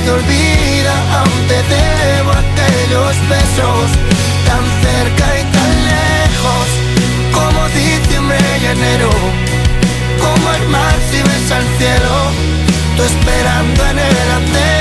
[0.03, 3.88] te olvida, aún te debo aquellos besos
[4.47, 6.67] tan cerca y tan lejos
[7.33, 9.09] como diciembre y enero
[10.19, 12.15] como el mar si ves al cielo,
[12.95, 14.81] tú esperando en el andén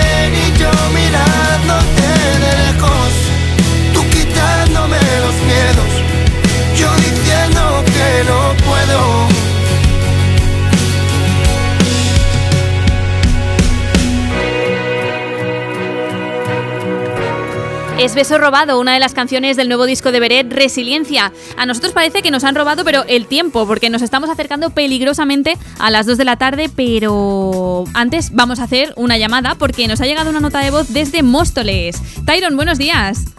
[18.01, 21.35] Es Beso Robado, una de las canciones del nuevo disco de Beret, Resiliencia.
[21.59, 25.59] A nosotros parece que nos han robado, pero el tiempo, porque nos estamos acercando peligrosamente
[25.79, 30.01] a las 2 de la tarde, pero antes vamos a hacer una llamada porque nos
[30.01, 32.01] ha llegado una nota de voz desde Móstoles.
[32.25, 33.35] Tyron, buenos días.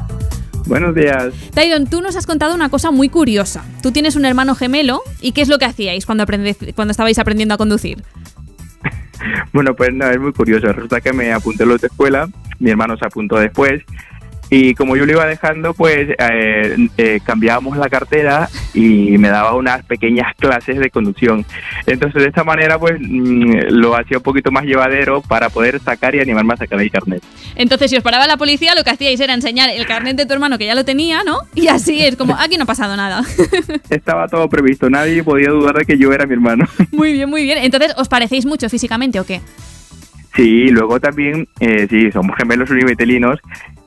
[0.68, 1.34] Buenos días.
[1.56, 3.66] Tyron, tú nos has contado una cosa muy curiosa.
[3.82, 7.58] Tú tienes un hermano gemelo y ¿qué es lo que hacíais cuando, estabais aprendiendo a
[7.58, 8.04] conducir?
[9.54, 10.72] Bueno, pues no, es muy curioso.
[10.74, 12.28] Resulta que me apunté a la autoescuela,
[12.60, 13.84] mi hermano se apuntó después.
[14.54, 19.56] Y como yo lo iba dejando, pues eh, eh, cambiábamos la cartera y me daba
[19.56, 21.46] unas pequeñas clases de conducción.
[21.86, 26.16] Entonces, de esta manera, pues mm, lo hacía un poquito más llevadero para poder sacar
[26.16, 27.24] y animarme a sacar el carnet.
[27.56, 30.34] Entonces, si os paraba la policía, lo que hacíais era enseñar el carnet de tu
[30.34, 31.40] hermano que ya lo tenía, ¿no?
[31.56, 33.24] Y así es como, aquí no ha pasado nada.
[33.90, 36.66] Estaba todo previsto, nadie podía dudar de que yo era mi hermano.
[36.92, 37.60] Muy bien, muy bien.
[37.60, 39.40] Entonces, ¿os parecéis mucho físicamente o qué?
[40.36, 43.40] Sí, luego también, eh, sí, somos gemelos univitelinos.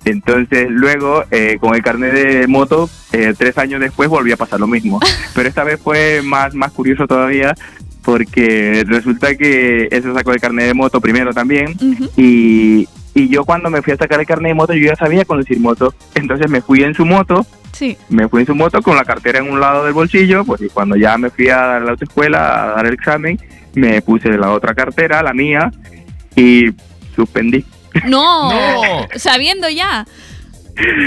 [0.05, 4.61] Entonces, luego, eh, con el carnet de moto, eh, tres años después volví a pasar
[4.61, 5.01] lo mismo.
[5.35, 7.55] Pero esta vez fue más, más curioso todavía
[8.03, 11.75] porque resulta que él se sacó el carnet de moto primero también
[12.19, 15.25] y, y yo cuando me fui a sacar el carnet de moto yo ya sabía
[15.25, 15.95] conducir moto.
[16.15, 17.97] Entonces me fui en su moto Sí.
[18.11, 20.69] me fui en su moto con la cartera en un lado del bolsillo, pues y
[20.69, 23.37] cuando ya me fui a dar la autoescuela a dar el examen,
[23.75, 25.73] me puse la otra cartera, la mía,
[26.37, 26.67] y
[27.17, 27.65] suspendí.
[28.07, 28.51] No,
[29.17, 30.07] sabiendo ya.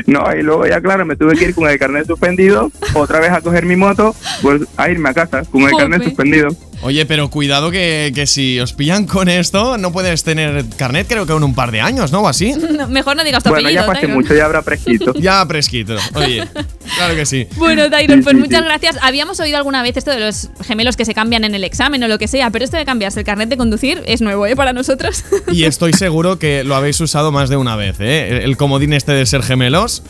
[0.06, 3.32] No, y luego ya claro, me tuve que ir con el carnet suspendido, otra vez
[3.32, 6.50] a coger mi moto, pues a irme a casa con el carnet suspendido.
[6.84, 11.26] Oye, pero cuidado que, que si os pillan con esto, no puedes tener carnet creo
[11.26, 12.22] que en un par de años, ¿no?
[12.22, 12.54] O así.
[12.78, 14.18] No, mejor no digas tu Bueno, ya pasé Tyron.
[14.18, 15.14] mucho, ya habrá prescrito.
[15.20, 15.96] ya prescrito.
[16.14, 16.48] Oye,
[16.96, 17.48] claro que sí.
[17.56, 18.66] Bueno, Tyron, Sí, pues sí, muchas sí.
[18.66, 18.98] gracias.
[19.02, 22.08] Habíamos oído alguna vez esto de los gemelos que se cambian en el examen o
[22.08, 24.56] lo que sea, pero esto de cambiarse el carnet de conducir es nuevo, ¿eh?
[24.56, 25.24] Para nosotros.
[25.52, 28.44] Y estoy seguro que lo habéis usado más de una vez, ¿eh?
[28.44, 30.04] El comodín este de ser gemelos.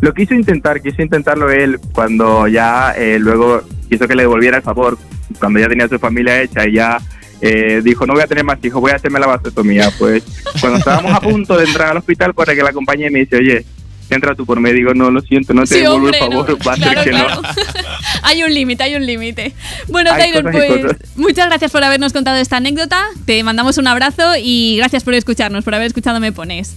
[0.00, 4.62] Lo quiso intentar, quiso intentarlo él cuando ya eh, luego quiso que le devolviera el
[4.62, 4.98] favor,
[5.38, 6.98] cuando ya tenía su familia hecha y ya
[7.40, 9.90] eh, dijo, no voy a tener más hijos, voy a hacerme la vasectomía.
[9.98, 10.22] Pues
[10.60, 13.64] cuando estábamos a punto de entrar al hospital para que la acompañe me dice, oye,
[14.10, 14.72] entra tú por mí.
[14.72, 16.58] Digo, no, lo siento, no te Sí, devuelvo hombre, el favor, no.
[16.64, 17.42] va a ser Claro, que claro.
[18.22, 19.52] hay un límite, hay un límite.
[19.88, 23.04] Bueno, Hay y pues muchas gracias por habernos contado esta anécdota.
[23.26, 26.76] Te mandamos un abrazo y gracias por escucharnos, por haber escuchado Me Pones.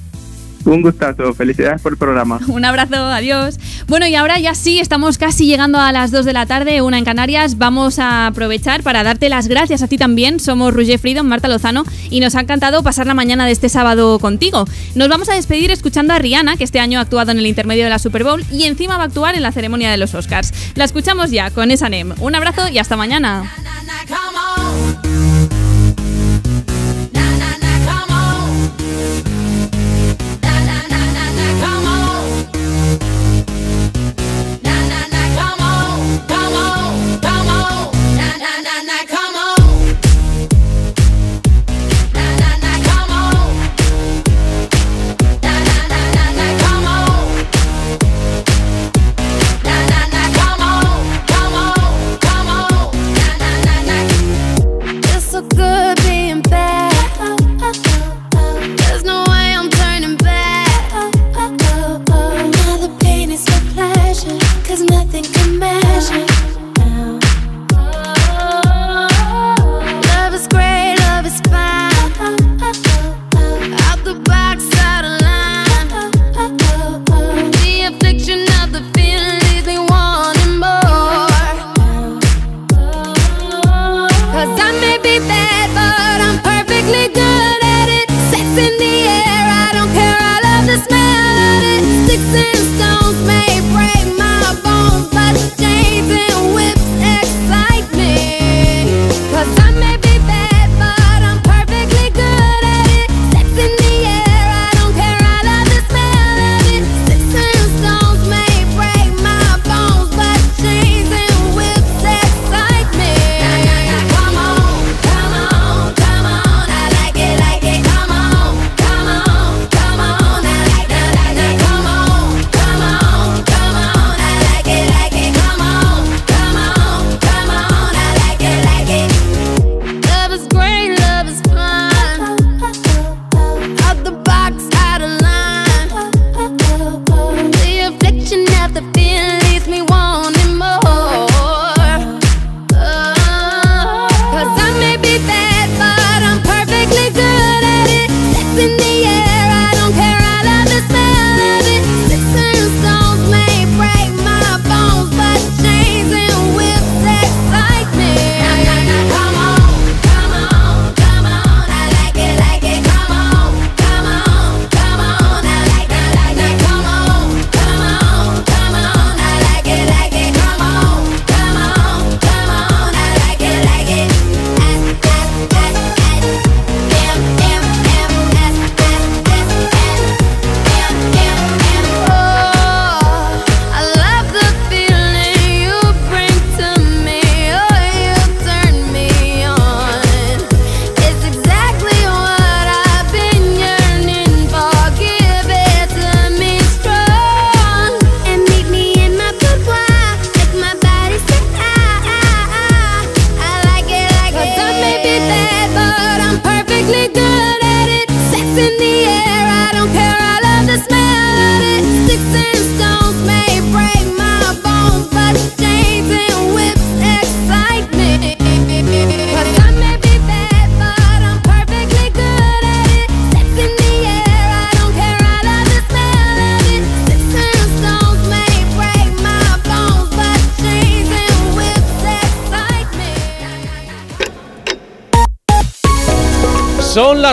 [0.66, 2.40] Un gustazo, felicidades por el programa.
[2.48, 3.60] Un abrazo, adiós.
[3.88, 6.98] Bueno, y ahora ya sí, estamos casi llegando a las 2 de la tarde, una
[6.98, 7.58] en Canarias.
[7.58, 10.40] Vamos a aprovechar para darte las gracias a ti también.
[10.40, 14.18] Somos Roger Freedom, Marta Lozano, y nos ha encantado pasar la mañana de este sábado
[14.20, 14.66] contigo.
[14.96, 17.84] Nos vamos a despedir escuchando a Rihanna, que este año ha actuado en el intermedio
[17.84, 20.52] de la Super Bowl y encima va a actuar en la ceremonia de los Oscars.
[20.76, 22.14] La escuchamos ya con esa NEM.
[22.20, 23.44] Un abrazo y hasta mañana.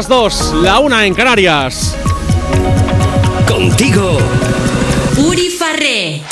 [0.02, 1.94] Las 2, la una en Canarias.
[3.46, 4.18] Contigo.
[5.16, 6.22] Uri Farré.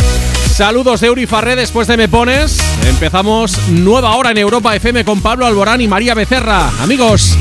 [0.53, 2.59] Saludos de Uri Farré después de Me Pones.
[2.85, 6.69] Empezamos nueva hora en Europa FM con Pablo Alborán y María Becerra.
[6.83, 7.37] Amigos.